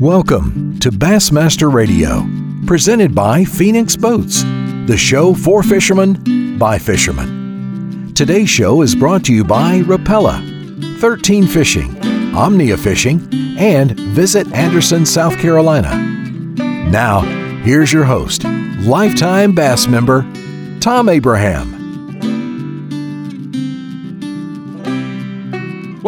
Welcome 0.00 0.78
to 0.78 0.92
Bassmaster 0.92 1.72
Radio, 1.72 2.24
presented 2.68 3.16
by 3.16 3.44
Phoenix 3.44 3.96
Boats, 3.96 4.44
the 4.86 4.96
show 4.96 5.34
for 5.34 5.64
fishermen 5.64 6.56
by 6.56 6.78
fishermen. 6.78 8.12
Today's 8.14 8.48
show 8.48 8.82
is 8.82 8.94
brought 8.94 9.24
to 9.24 9.34
you 9.34 9.42
by 9.42 9.80
Rapala, 9.80 11.00
13 11.00 11.48
Fishing, 11.48 11.98
Omnia 12.32 12.76
Fishing, 12.76 13.28
and 13.58 13.98
Visit 13.98 14.46
Anderson, 14.52 15.04
South 15.04 15.36
Carolina. 15.38 15.96
Now, 16.92 17.22
here's 17.64 17.92
your 17.92 18.04
host, 18.04 18.44
lifetime 18.44 19.52
bass 19.52 19.88
member, 19.88 20.22
Thom 20.80 21.08
Abraham. 21.08 21.77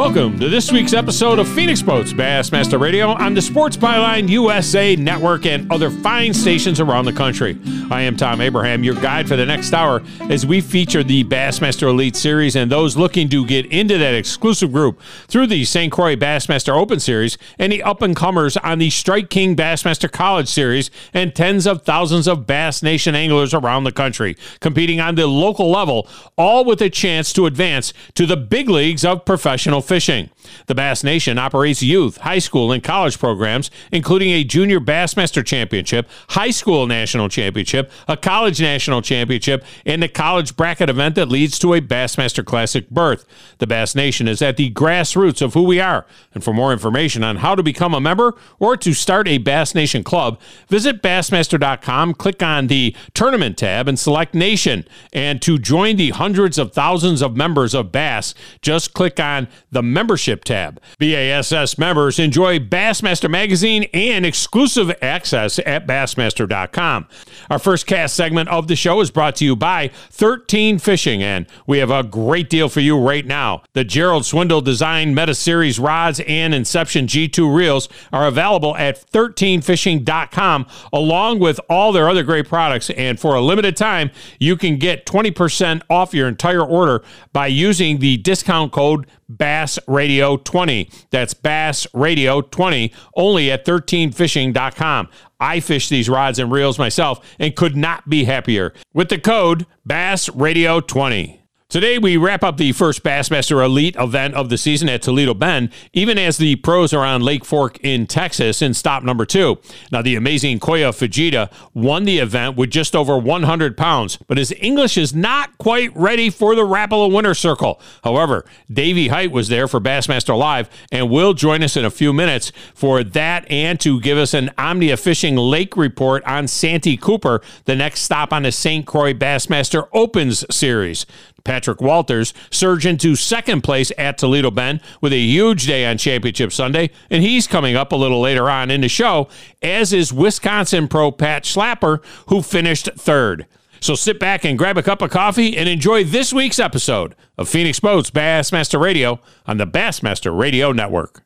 Welcome 0.01 0.39
to 0.39 0.49
this 0.49 0.73
week's 0.73 0.95
episode 0.95 1.39
of 1.39 1.47
Phoenix 1.47 1.83
Boats 1.83 2.15
Bassmaster 2.15 2.81
Radio 2.81 3.09
on 3.09 3.35
the 3.35 3.43
Sports 3.43 3.77
Byline 3.77 4.31
USA 4.31 4.97
Network 4.97 5.45
and 5.45 5.71
other 5.71 5.91
fine 5.91 6.33
stations 6.33 6.81
around 6.81 7.05
the 7.05 7.13
country. 7.13 7.59
I 7.91 8.03
am 8.03 8.17
Thom 8.17 8.41
Abraham, 8.41 8.85
your 8.85 8.95
guide 8.95 9.27
for 9.27 9.35
the 9.35 9.45
next 9.45 9.75
hour 9.75 10.01
as 10.29 10.47
we 10.47 10.61
feature 10.61 11.03
the 11.03 11.25
Bassmaster 11.25 11.89
Elite 11.89 12.15
Series 12.15 12.55
and 12.55 12.71
those 12.71 12.97
looking 12.97 13.29
to 13.30 13.45
get 13.45 13.66
into 13.66 13.99
that 13.99 14.15
exclusive 14.15 14.71
group 14.71 15.01
through 15.27 15.49
the 15.49 15.65
St. 15.65 15.91
Croix 15.91 16.15
Bassmaster 16.15 16.73
Open 16.73 17.01
Series 17.01 17.37
and 17.59 17.73
the 17.73 17.83
up 17.83 18.01
and 18.01 18.15
comers 18.15 18.57
on 18.59 18.79
the 18.79 18.91
Strike 18.91 19.29
King 19.29 19.57
Bassmaster 19.57 20.11
College 20.11 20.47
Series 20.47 20.89
and 21.13 21.35
tens 21.35 21.66
of 21.66 21.83
thousands 21.83 22.29
of 22.29 22.47
Bass 22.47 22.80
Nation 22.80 23.16
anglers 23.16 23.53
around 23.53 23.83
the 23.83 23.91
country 23.91 24.37
competing 24.61 25.01
on 25.01 25.16
the 25.16 25.27
local 25.27 25.69
level, 25.69 26.07
all 26.37 26.65
with 26.65 26.80
a 26.80 26.91
chance 26.91 27.33
to 27.33 27.47
advance 27.47 27.93
to 28.15 28.25
the 28.25 28.37
big 28.37 28.69
leagues 28.69 29.05
of 29.05 29.25
professional 29.25 29.80
fishing. 29.80 30.30
The 30.66 30.77
Bass 30.77 31.02
Nation 31.02 31.38
operates 31.38 31.83
youth, 31.83 32.18
high 32.18 32.38
school, 32.38 32.71
and 32.71 32.83
college 32.83 33.18
programs, 33.18 33.68
including 33.91 34.30
a 34.30 34.45
junior 34.45 34.79
Bassmaster 34.79 35.45
Championship, 35.45 36.09
high 36.30 36.51
school 36.51 36.87
national 36.87 37.29
championship, 37.29 37.80
a 38.07 38.17
college 38.17 38.61
national 38.61 39.03
championship, 39.03 39.65
and 39.85 40.05
a 40.05 40.09
college 40.09 40.57
bracket 40.57 40.89
event 40.89 41.17
that 41.17 41.29
leads 41.29 41.59
to 41.59 41.75
a 41.75 41.81
Bassmaster 41.81 42.45
Classic 42.45 42.89
berth. 42.89 43.27
The 43.59 43.67
Bass 43.67 43.97
Nation 43.97 44.29
is 44.29 44.41
at 44.41 44.57
the 44.57 44.71
grassroots 44.71 45.43
of 45.43 45.55
who 45.55 45.65
we 45.65 45.81
are. 45.81 46.07
And 46.33 46.45
for 46.45 46.55
more 46.55 46.73
information 46.73 47.25
on 47.25 47.37
how 47.37 47.57
to 47.57 47.63
become 47.63 47.95
a 47.95 48.01
member 48.01 48.37
or 48.61 48.77
to 48.77 48.95
start 48.95 49.27
a 49.27 49.39
Bass 49.39 49.75
Nation 49.75 50.05
club, 50.05 50.41
visit 50.69 51.03
Bassmaster.com, 51.03 52.15
click 52.15 52.43
on 52.43 52.69
the 52.69 52.95
Tournament 53.13 53.59
tab, 53.59 53.89
and 53.89 53.99
select 53.99 54.35
Nation. 54.35 54.87
And 55.13 55.43
to 55.43 55.59
join 55.59 55.97
the 55.97 56.11
hundreds 56.11 56.59
of 56.59 56.73
thousands 56.73 57.23
of 57.23 57.37
members 57.37 57.75
of 57.75 57.91
Bass, 57.91 58.35
just 58.63 58.95
click 58.95 59.19
on 59.19 59.49
the 59.73 59.81
the 59.81 59.85
membership 59.85 60.45
tab. 60.45 60.79
BASS 60.99 61.79
members 61.79 62.19
enjoy 62.19 62.59
Bassmaster 62.59 63.31
Magazine 63.31 63.85
and 63.95 64.27
exclusive 64.27 64.93
access 65.01 65.59
at 65.61 65.87
Bassmaster.com. 65.87 67.09
Our 67.49 67.59
first 67.59 67.69
cast 67.76 68.15
segment 68.15 68.49
of 68.49 68.69
the 68.69 68.76
show 68.76 69.00
is 69.00 69.10
brought 69.10 69.37
to 69.37 69.44
you 69.44 69.56
by 69.56 69.88
13 70.10 70.78
Fishing, 70.78 71.22
and 71.22 71.47
we 71.66 71.78
have 71.78 71.91
a 71.91 72.03
great 72.03 72.50
deal 72.50 72.69
for 72.69 72.81
you 72.81 72.99
right 72.99 73.27
now. 73.27 73.62
The 73.72 73.84
Gerald 73.84 74.27
Swindle 74.27 74.60
Design 74.60 75.15
Meta 75.15 75.34
Series 75.34 75.78
rods 75.78 76.21
and 76.27 76.54
Inception 76.54 77.06
G2 77.06 77.54
reels 77.54 77.88
are 78.12 78.27
available 78.27 78.77
at 78.77 79.10
13fishing.com 79.10 80.66
along 80.93 81.38
with 81.38 81.60
all 81.69 81.93
their 81.93 82.09
other 82.09 82.22
great 82.22 82.49
products. 82.49 82.91
And 82.91 83.19
for 83.19 83.34
a 83.34 83.41
limited 83.41 83.77
time, 83.77 84.10
you 84.38 84.56
can 84.56 84.77
get 84.77 85.06
20% 85.06 85.82
off 85.88 86.12
your 86.12 86.28
entire 86.28 86.65
order 86.65 87.03
by 87.32 87.47
using 87.47 87.99
the 87.99 88.16
discount 88.19 88.72
code 88.72 89.06
Bass 89.39 89.78
Radio 89.87 90.37
20. 90.37 90.91
That's 91.11 91.34
Bass 91.34 91.87
Radio 91.95 92.41
20 92.41 92.93
only 93.15 93.50
at 93.50 93.65
13fishing.com. 93.65 95.09
I 95.39 95.61
fish 95.61 95.89
these 95.89 96.09
rods 96.09 96.39
and 96.39 96.53
reels 96.53 96.79
myself 96.79 97.25
and 97.39 97.57
could 97.57 97.77
not 97.77 98.09
be 98.09 98.25
happier 98.25 98.75
with 98.93 99.09
the 99.09 99.19
code 99.19 99.67
Bass 99.87 100.29
Radio 100.31 100.81
20. 100.81 101.40
Today, 101.71 101.99
we 102.01 102.17
wrap 102.17 102.43
up 102.43 102.57
the 102.57 102.73
first 102.73 103.05
Bassmaster 103.05 103.65
Elite 103.65 103.95
event 103.95 104.35
of 104.35 104.49
the 104.49 104.59
season 104.59 104.89
at 104.89 105.03
Toledo 105.03 105.35
Bend, 105.35 105.71
even 105.93 106.19
as 106.19 106.37
the 106.37 106.57
pros 106.57 106.93
are 106.93 107.05
on 107.05 107.23
Lake 107.23 107.45
Fork 107.45 107.79
in 107.85 108.09
Texas 108.09 108.61
in 108.61 108.75
stop 108.75 109.05
number 109.05 109.25
two. 109.25 109.57
Now, 109.93 110.03
the 110.03 110.17
amazing 110.17 110.59
Kyoya 110.59 110.91
Fujita 110.91 111.49
won 111.73 112.07
the 112.07 112.19
event 112.19 112.57
with 112.57 112.71
just 112.71 112.97
over 112.97 113.17
100 113.17 113.77
pounds, 113.77 114.19
but 114.27 114.37
his 114.37 114.53
English 114.59 114.99
is 114.99 115.15
not 115.15 115.57
quite 115.59 115.95
ready 115.95 116.29
for 116.29 116.57
the 116.57 116.63
Rapala 116.63 117.15
Winter 117.15 117.35
Circle. 117.35 117.81
However, 118.03 118.45
Davy 118.69 119.07
Hite 119.07 119.31
was 119.31 119.47
there 119.47 119.69
for 119.69 119.79
Bassmaster 119.79 120.37
Live 120.37 120.69
and 120.91 121.09
will 121.09 121.35
join 121.35 121.63
us 121.63 121.77
in 121.77 121.85
a 121.85 121.91
few 121.91 122.13
minutes 122.13 122.51
for 122.75 123.05
that 123.05 123.49
and 123.49 123.79
to 123.79 124.01
give 124.01 124.19
us 124.19 124.35
an 124.35 124.51
Omnia 124.59 124.97
Fishing 124.97 125.37
Lake 125.37 125.77
report 125.77 126.25
on 126.25 126.49
Santee 126.49 126.97
Cooper, 126.97 127.41
the 127.67 127.77
next 127.77 128.01
stop 128.01 128.33
on 128.33 128.43
the 128.43 128.51
St. 128.51 128.85
Croix 128.85 129.15
Bassmaster 129.15 129.87
Opens 129.93 130.45
series. 130.53 131.07
Patrick 131.45 131.81
Walters 131.81 132.33
surged 132.51 132.87
into 132.87 133.17
second 133.17 133.62
place 133.62 133.93
at 133.99 134.19
Toledo 134.19 134.51
Bend 134.51 134.81
with 135.01 135.12
a 135.12 135.19
huge 135.19 135.67
day 135.67 135.87
on 135.87 135.99
Championship 135.99 136.53
Sunday, 136.53 136.91
and 137.11 137.23
he's 137.23 137.47
coming 137.47 137.77
up 137.77 137.93
a 137.93 137.97
little 137.97 138.21
later 138.21 138.49
on 138.49 138.71
in 138.71 138.81
the 138.81 138.89
show, 138.89 139.28
as 139.62 139.93
is 139.93 140.12
Wisconsin 140.12 140.89
pro 140.89 141.11
Pat 141.11 141.45
Schlapper, 141.45 142.05
who 142.28 142.43
finished 142.43 142.89
third. 142.97 143.47
So 143.81 143.95
sit 143.95 144.21
back 144.21 144.45
and 144.45 144.59
grab 144.59 144.77
a 144.77 144.83
cup 144.83 145.01
of 145.01 145.11
coffee 145.11 145.56
and 145.56 145.69
enjoy 145.69 146.05
this 146.05 146.33
week's 146.33 146.59
episode 146.59 147.15
of 147.39 147.49
Phoenix 147.49 147.81
Boats 147.81 148.11
Bassmaster 148.11 148.78
Radio 148.78 149.21
on 149.47 149.57
the 149.57 149.67
Bassmaster 149.67 150.39
Radio 150.39 150.72
Network. 150.72 151.22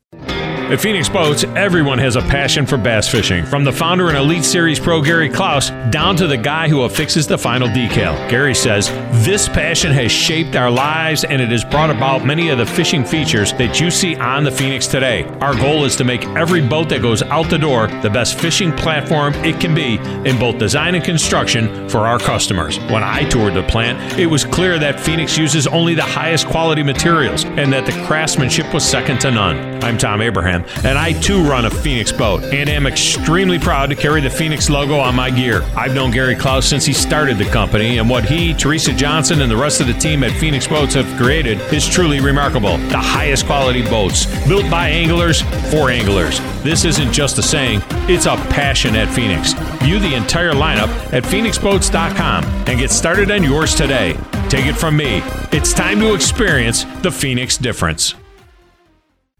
At 0.64 0.80
Phoenix 0.80 1.10
Boats, 1.10 1.44
everyone 1.56 1.98
has 1.98 2.16
a 2.16 2.22
passion 2.22 2.64
for 2.64 2.78
bass 2.78 3.06
fishing, 3.06 3.44
from 3.44 3.64
the 3.64 3.70
founder 3.70 4.08
and 4.08 4.16
Elite 4.16 4.47
Series 4.47 4.80
pro 4.80 5.02
Gary 5.02 5.28
Clouse 5.28 5.69
down 5.91 6.16
to 6.16 6.26
the 6.26 6.38
guy 6.38 6.70
who 6.70 6.82
affixes 6.84 7.26
the 7.26 7.36
final 7.36 7.69
decal. 7.69 8.16
Gary 8.30 8.54
says, 8.54 8.88
This 9.26 9.47
passion 9.47 9.92
has 9.92 10.10
shaped 10.10 10.56
our 10.56 10.70
lives 10.70 11.22
and 11.22 11.42
it 11.42 11.50
has 11.50 11.66
brought 11.66 11.91
about 11.91 12.25
many 12.25 12.48
of 12.48 12.56
the 12.56 12.64
fishing 12.64 13.04
features 13.04 13.52
that 13.52 13.78
you 13.78 13.91
see 13.91 14.16
on 14.16 14.42
the 14.42 14.50
Phoenix 14.50 14.86
today. 14.86 15.25
Our 15.42 15.54
goal 15.54 15.84
is 15.84 15.97
to 15.97 16.04
make 16.04 16.25
every 16.28 16.66
boat 16.66 16.88
that 16.88 17.02
goes 17.02 17.22
out 17.22 17.50
the 17.50 17.58
door 17.58 17.88
the 18.00 18.10
best 18.10 18.41
fishing 18.41 18.72
platform 18.72 19.34
it 19.44 19.60
can 19.60 19.75
be 19.75 19.96
in 20.28 20.38
both 20.38 20.56
design 20.56 20.94
and 20.94 21.04
construction 21.04 21.91
for 21.91 22.06
our 22.06 22.19
customers. 22.19 22.78
When 22.78 23.04
I 23.04 23.28
toured 23.28 23.52
the 23.52 23.64
plant, 23.64 24.19
it 24.19 24.26
was 24.26 24.46
clear 24.46 24.78
that 24.78 24.98
Phoenix 24.98 25.36
uses 25.36 25.66
only 25.66 25.94
the 25.94 26.02
highest 26.02 26.46
quality 26.46 26.82
materials 26.82 27.44
and 27.44 27.70
that 27.75 27.84
the 27.84 27.92
craftsmanship 28.06 28.72
was 28.72 28.82
second 28.82 29.20
to 29.20 29.31
none. 29.31 29.73
I'm 29.84 29.98
Thom 29.98 30.22
Abraham 30.22 30.64
and 30.82 30.96
I 30.96 31.12
too 31.12 31.42
run 31.42 31.66
a 31.66 31.70
Phoenix 31.70 32.10
boat 32.10 32.42
and 32.44 32.70
am 32.70 32.86
extremely 32.86 33.58
proud 33.58 33.90
to 33.90 33.94
carry 33.94 34.22
the 34.22 34.30
Phoenix 34.30 34.70
logo 34.70 34.98
on 34.98 35.14
my 35.14 35.28
gear. 35.28 35.62
I've 35.76 35.94
known 35.94 36.10
Gary 36.10 36.34
Clouse 36.34 36.66
since 36.66 36.86
he 36.86 36.94
started 36.94 37.36
the 37.36 37.44
company, 37.44 37.98
and 37.98 38.08
what 38.08 38.24
he, 38.24 38.54
Teresa 38.54 38.94
Johnson, 38.94 39.42
and 39.42 39.50
the 39.50 39.56
rest 39.56 39.82
of 39.82 39.86
the 39.86 39.92
team 39.92 40.24
at 40.24 40.32
Phoenix 40.40 40.66
Boats 40.66 40.94
have 40.94 41.06
created 41.20 41.60
is 41.70 41.86
truly 41.86 42.20
remarkable. 42.20 42.78
The 42.88 42.98
highest 42.98 43.44
quality 43.44 43.82
boats, 43.82 44.24
built 44.48 44.70
by 44.70 44.88
anglers 44.88 45.42
for 45.70 45.90
anglers. 45.90 46.40
This 46.62 46.86
isn't 46.86 47.12
just 47.12 47.36
a 47.36 47.42
saying, 47.42 47.82
it's 48.08 48.24
a 48.24 48.36
passion 48.48 48.96
at 48.96 49.12
Phoenix. 49.12 49.52
View 49.82 49.98
the 49.98 50.14
entire 50.14 50.52
lineup 50.52 50.88
at 51.12 51.24
phoenixboats.com 51.24 52.44
and 52.44 52.78
get 52.78 52.90
started 52.90 53.30
on 53.30 53.42
yours 53.42 53.74
today. 53.74 54.16
Take 54.48 54.64
it 54.64 54.76
from 54.76 54.96
me, 54.96 55.20
it's 55.52 55.74
time 55.74 56.00
to 56.00 56.14
experience 56.14 56.84
the 57.02 57.10
Phoenix 57.10 57.58
difference. 57.58 58.14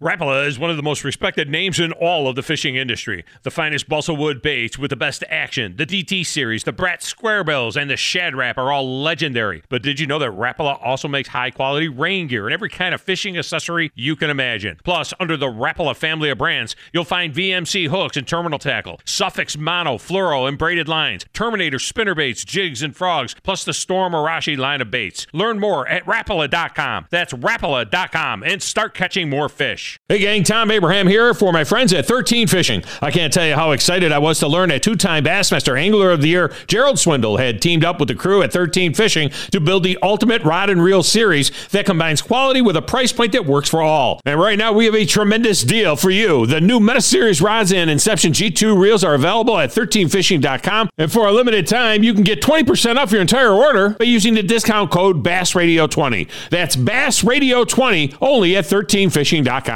Rapala 0.05 0.47
is 0.47 0.59
one 0.59 0.69
of 0.69 0.77
the 0.77 0.83
most 0.83 1.03
respected 1.03 1.49
names 1.49 1.81
in 1.81 1.91
all 1.93 2.29
of 2.29 2.37
the 2.37 2.43
fishing 2.43 2.77
industry. 2.77 3.25
The 3.43 3.51
finest 3.51 3.89
balsa 3.89 4.13
wood 4.13 4.43
baits 4.43 4.79
with 4.79 4.91
the 4.91 4.97
best 4.97 5.25
action, 5.31 5.77
the 5.79 5.87
DT 5.87 6.27
series, 6.27 6.65
the 6.65 6.75
Brat 6.75 7.03
Square 7.03 7.45
Bills, 7.45 7.75
and 7.75 7.89
the 7.89 7.97
Shad 7.97 8.35
Rap 8.35 8.59
are 8.59 8.71
all 8.71 9.01
legendary. 9.03 9.63
But 9.71 9.83
did 9.83 9.99
you 9.99 10.07
know 10.07 10.19
that 10.19 10.33
Rapala 10.33 10.79
also 10.85 11.09
makes 11.09 11.31
high 11.31 11.51
quality 11.51 11.89
rain 11.89 12.27
gear 12.27 12.45
and 12.45 12.53
every 12.53 12.69
kind 12.69 12.95
of 12.95 13.01
fishing 13.01 13.39
accessory 13.39 13.93
you 13.95 14.15
can 14.15 14.29
imagine? 14.29 14.79
Plus, 14.85 15.15
under 15.19 15.39
the 15.39 15.47
Rapala 15.47 15.97
family 15.97 16.29
of 16.29 16.37
brands, 16.37 16.77
you'll 16.93 17.05
find 17.05 17.33
VMC 17.33 17.89
hooks 17.89 18.19
and 18.19 18.29
terminal 18.29 18.59
tackle, 18.59 19.01
Suffix 19.07 19.57
mono, 19.57 19.97
fluoro, 19.97 20.47
and 20.47 20.59
braided 20.59 20.87
lines, 20.87 21.25
Terminator 21.33 21.79
spinner 21.79 22.15
baits, 22.15 22.45
jigs, 22.45 22.83
and 22.83 22.95
frogs, 22.95 23.35
plus 23.43 23.65
the 23.65 23.73
Storm 23.73 24.13
Arashi 24.13 24.59
line 24.59 24.83
of 24.83 24.91
baits. 24.91 25.27
Learn 25.33 25.59
more 25.59 25.89
at 25.89 26.05
Rapala.com. 26.05 27.07
That's 27.09 27.33
Rapala.com 27.33 28.43
and 28.43 28.63
start 28.63 28.93
catching 28.93 29.31
more 29.31 29.49
fish. 29.49 29.94
Hey 30.09 30.19
gang, 30.19 30.45
Thom 30.45 30.71
Abraham 30.71 31.07
here 31.07 31.33
for 31.35 31.53
my 31.53 31.65
friends 31.65 31.93
at 31.93 32.05
13 32.05 32.47
Fishing. 32.47 32.83
I 33.01 33.11
can't 33.11 33.33
tell 33.33 33.47
you 33.47 33.55
how 33.55 33.71
excited 33.71 34.13
I 34.13 34.19
was 34.19 34.39
to 34.41 34.49
learn 34.49 34.69
that 34.69 34.83
two-time 34.83 35.25
Bassmaster 35.25 35.81
Angler 35.81 36.11
of 36.11 36.21
the 36.21 36.29
Year 36.29 36.53
Gerald 36.67 36.99
Swindle 36.99 37.39
had 37.39 37.63
teamed 37.63 37.85
up 37.85 37.99
with 37.99 38.09
the 38.09 38.15
crew 38.15 38.43
at 38.43 38.53
13 38.53 38.93
Fishing 38.93 39.31
to 39.53 39.61
build 39.61 39.83
the 39.83 39.99
ultimate 40.03 40.43
rod 40.43 40.69
and 40.69 40.83
reel 40.83 41.03
series 41.03 41.51
that 41.69 41.87
combines 41.87 42.21
quality 42.21 42.61
with 42.61 42.77
a 42.77 42.83
price 42.83 43.13
point 43.13 43.33
that 43.33 43.47
works 43.47 43.69
for 43.69 43.83
all. 43.83 44.21
And 44.25 44.39
right 44.39 44.59
now 44.59 44.73
we 44.73 44.85
have 44.85 44.95
a 44.95 45.07
tremendous 45.07 45.63
deal 45.63 45.97
for 45.97 46.11
you. 46.11 46.47
The 46.47 46.61
new 46.61 46.81
Meta 46.81 47.01
Series 47.01 47.41
rods 47.41 47.73
and 47.73 47.89
Inception 47.89 48.33
G2 48.33 48.79
reels 48.79 49.05
are 49.05 49.15
available 49.15 49.59
at 49.59 49.71
13fishing.com, 49.71 50.91
and 50.99 51.11
for 51.11 51.27
a 51.27 51.33
limited 51.33 51.67
time 51.67 52.03
you 52.03 52.15
can 52.15 52.25
get 52.25 52.43
20% 52.43 52.97
off 52.97 53.13
your 53.13 53.21
entire 53.21 53.53
order 53.53 53.91
by 53.91 54.05
using 54.05 54.35
the 54.35 54.43
discount 54.43 54.91
code 54.91 55.25
BassRadio20. 55.25 56.29
That's 56.51 56.77
BassRadio20 56.77 58.19
only 58.21 58.57
at 58.57 58.65
13fishing.com. 58.65 59.74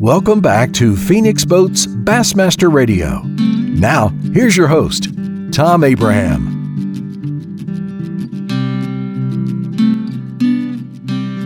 Welcome 0.00 0.40
back 0.40 0.72
to 0.74 0.96
Phoenix 0.96 1.44
Boats 1.44 1.84
Bassmaster 1.84 2.72
Radio. 2.72 3.20
Now, 3.24 4.08
here's 4.32 4.56
your 4.56 4.68
host, 4.68 5.08
Thom 5.52 5.84
Abraham. 5.84 6.46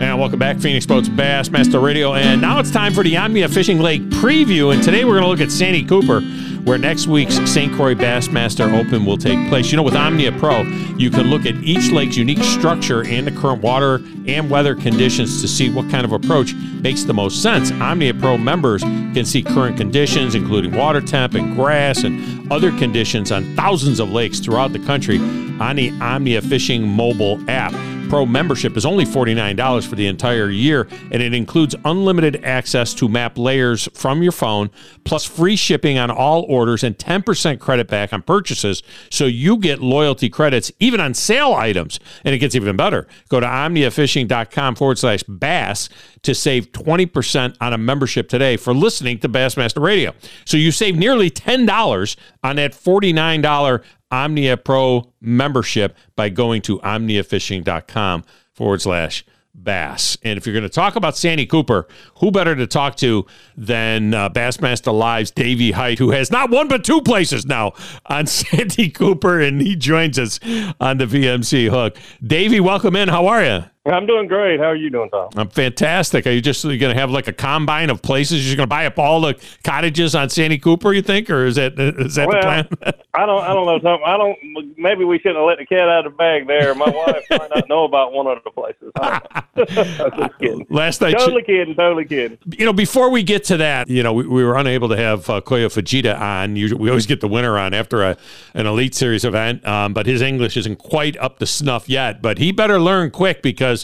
And 0.01 0.17
welcome 0.17 0.39
back, 0.39 0.59
Phoenix 0.59 0.85
Boats 0.85 1.09
Bassmaster 1.09 1.83
Radio. 1.83 2.13
And 2.13 2.39
now 2.39 2.59
it's 2.61 2.71
time 2.71 2.93
for 2.93 3.03
the 3.03 3.17
Omnia 3.17 3.49
Fishing 3.49 3.79
Lake 3.79 4.03
preview. 4.03 4.73
And 4.73 4.81
today 4.81 5.03
we're 5.03 5.19
going 5.19 5.23
to 5.23 5.29
look 5.29 5.41
at 5.41 5.51
Santee 5.51 5.83
Cooper, 5.83 6.21
where 6.65 6.77
next 6.77 7.07
week's 7.07 7.35
St. 7.49 7.71
Croix 7.73 7.95
Bassmaster 7.95 8.71
Open 8.77 9.05
will 9.05 9.17
take 9.17 9.47
place. 9.49 9.71
You 9.71 9.77
know, 9.77 9.83
with 9.83 9.95
Omnia 9.95 10.33
Pro, 10.33 10.63
you 10.97 11.09
can 11.09 11.29
look 11.29 11.45
at 11.45 11.55
each 11.63 11.91
lake's 11.91 12.17
unique 12.17 12.43
structure 12.43 13.05
and 13.05 13.25
the 13.25 13.31
current 13.31 13.61
water 13.61 14.01
and 14.27 14.49
weather 14.49 14.75
conditions 14.75 15.41
to 15.41 15.47
see 15.47 15.69
what 15.69 15.89
kind 15.89 16.03
of 16.03 16.11
approach 16.11 16.53
makes 16.53 17.03
the 17.03 17.13
most 17.13 17.41
sense. 17.41 17.71
Omnia 17.71 18.15
Pro 18.15 18.37
members 18.37 18.81
can 18.81 19.25
see 19.25 19.43
current 19.43 19.77
conditions, 19.77 20.35
including 20.35 20.75
water 20.75 21.01
temp 21.01 21.35
and 21.35 21.55
grass 21.55 22.03
and 22.03 22.51
other 22.51 22.71
conditions 22.71 23.31
on 23.31 23.55
thousands 23.55 23.99
of 23.99 24.09
lakes 24.09 24.39
throughout 24.39 24.73
the 24.73 24.79
country 24.79 25.19
on 25.59 25.75
the 25.75 25.91
Omnia 26.01 26.41
Fishing 26.41 26.87
mobile 26.87 27.39
app. 27.47 27.94
Pro 28.09 28.25
membership 28.25 28.77
is 28.77 28.85
only 28.85 29.03
$49 29.05 29.87
for 29.87 29.95
the 29.95 30.07
entire 30.07 30.49
year, 30.49 30.87
and 31.11 31.21
it 31.21 31.33
includes 31.33 31.75
unlimited 31.85 32.43
access 32.43 32.93
to 32.95 33.09
map 33.09 33.37
layers 33.37 33.89
from 33.93 34.21
your 34.21 34.31
phone, 34.31 34.69
plus 35.03 35.25
free 35.25 35.55
shipping 35.55 35.97
on 35.97 36.11
all 36.11 36.43
orders 36.43 36.83
and 36.83 36.97
10% 36.97 37.59
credit 37.59 37.87
back 37.87 38.13
on 38.13 38.21
purchases. 38.21 38.83
So 39.09 39.25
you 39.25 39.57
get 39.57 39.81
loyalty 39.81 40.29
credits 40.29 40.71
even 40.79 40.99
on 40.99 41.13
sale 41.13 41.53
items. 41.53 41.99
And 42.23 42.33
it 42.33 42.39
gets 42.39 42.55
even 42.55 42.75
better. 42.75 43.07
Go 43.29 43.39
to 43.39 43.45
omniafishing.com 43.45 44.75
forward 44.75 44.97
slash 44.97 45.23
bass 45.23 45.89
to 46.21 46.33
save 46.33 46.71
20% 46.71 47.55
on 47.61 47.73
a 47.73 47.77
membership 47.77 48.27
today 48.27 48.57
for 48.57 48.73
listening 48.73 49.19
to 49.19 49.29
Bassmaster 49.29 49.81
Radio. 49.81 50.13
So 50.43 50.57
you 50.57 50.71
save 50.71 50.95
nearly 50.95 51.29
$10 51.29 52.15
on 52.43 52.55
that 52.55 52.73
$49 52.73 53.83
Omnia 54.15 54.55
Pro 54.57 55.11
membership 55.19 55.95
by 56.15 56.29
going 56.29 56.61
to 56.63 56.79
omniafishing.com 56.79 58.23
forward 58.53 58.81
slash 58.81 59.25
bass. 59.53 60.17
And 60.23 60.37
if 60.37 60.45
you're 60.45 60.53
going 60.53 60.63
to 60.63 60.69
talk 60.69 60.95
about 60.95 61.17
Santee 61.17 61.45
Cooper, 61.45 61.87
who 62.19 62.31
better 62.31 62.55
to 62.55 62.67
talk 62.67 62.95
to 62.97 63.25
than 63.57 64.13
uh, 64.13 64.29
Bassmaster 64.29 64.97
Live's 64.97 65.31
Davy 65.31 65.71
Hite, 65.71 65.99
who 65.99 66.11
has 66.11 66.31
not 66.31 66.49
one 66.49 66.67
but 66.67 66.83
two 66.83 67.01
places 67.01 67.45
now 67.45 67.73
on 68.05 68.25
Santee 68.27 68.89
Cooper, 68.89 69.41
and 69.41 69.61
he 69.61 69.75
joins 69.75 70.17
us 70.17 70.39
on 70.79 70.97
the 70.97 71.05
VMC 71.05 71.69
hook. 71.69 71.97
Davy, 72.25 72.59
welcome 72.59 72.95
in. 72.95 73.09
How 73.09 73.27
are 73.27 73.43
you? 73.43 73.65
I'm 73.87 74.07
doing 74.07 74.27
great. 74.27 74.59
How 74.59 74.65
are 74.65 74.75
you 74.75 74.89
doing, 74.89 75.11
Thom? 75.11 75.29
I'm 75.35 75.49
fantastic. 75.49 76.25
Are 76.25 76.31
you 76.31 76.41
just 76.41 76.63
going 76.63 76.79
to 76.79 76.95
have 76.95 77.11
like 77.11 77.27
a 77.27 77.33
combine 77.33 77.91
of 77.91 78.01
places? 78.01 78.47
You're 78.47 78.57
going 78.57 78.67
to 78.67 78.69
buy 78.69 78.87
up 78.87 78.97
all 78.97 79.21
the 79.21 79.39
cottages 79.63 80.15
on 80.15 80.29
Santee 80.29 80.57
Cooper, 80.57 80.91
you 80.91 81.03
think, 81.03 81.29
or 81.29 81.45
is 81.45 81.55
that 81.55 81.79
is 81.79 82.15
that 82.15 82.27
well, 82.27 82.37
the 82.37 82.41
plan? 82.41 82.67
I 83.13 83.27
don't. 83.27 83.43
I 83.43 83.53
don't 83.53 83.65
know. 83.67 83.79
Thom. 83.79 83.99
I 84.03 84.17
don't. 84.17 84.75
Maybe 84.77 85.05
we 85.05 85.19
shouldn't 85.19 85.37
have 85.37 85.45
let 85.45 85.59
the 85.59 85.67
cat 85.67 85.87
out 85.87 86.07
of 86.07 86.13
the 86.13 86.17
bag 86.17 86.47
there. 86.47 86.73
My 86.73 86.89
wife 86.89 87.25
might 87.29 87.49
not 87.53 87.69
know 87.69 87.83
about 87.83 88.11
one 88.11 88.25
of 88.25 88.43
the 88.43 88.49
places. 88.49 88.91
just 90.17 90.39
kidding. 90.39 90.65
Last 90.71 91.01
night, 91.01 91.15
totally 91.19 91.43
kidding. 91.43 91.75
Totally 91.75 92.05
kidding. 92.05 92.39
You 92.57 92.65
know, 92.65 92.73
before 92.73 93.11
we 93.11 93.21
get 93.21 93.43
to 93.45 93.57
that, 93.57 93.87
you 93.87 94.01
know, 94.01 94.13
we, 94.13 94.25
we 94.25 94.43
were 94.43 94.57
unable 94.57 94.89
to 94.89 94.97
have 94.97 95.29
uh, 95.29 95.41
Kyoya 95.41 95.67
Fujita 95.67 96.19
on. 96.19 96.55
You, 96.55 96.75
we 96.75 96.89
always 96.89 97.05
get 97.05 97.21
the 97.21 97.27
winner 97.27 97.57
on 97.59 97.75
after 97.75 98.01
a, 98.01 98.17
an 98.55 98.65
Elite 98.65 98.95
Series 98.95 99.25
event, 99.25 99.65
um, 99.67 99.93
but 99.93 100.07
his 100.07 100.23
English 100.23 100.57
isn't 100.57 100.77
quite 100.77 101.15
up 101.17 101.37
to 101.37 101.45
snuff 101.45 101.87
yet. 101.87 102.21
But 102.23 102.39
he 102.39 102.51
better 102.51 102.79
learn 102.79 103.11
quick 103.11 103.43
because 103.43 103.74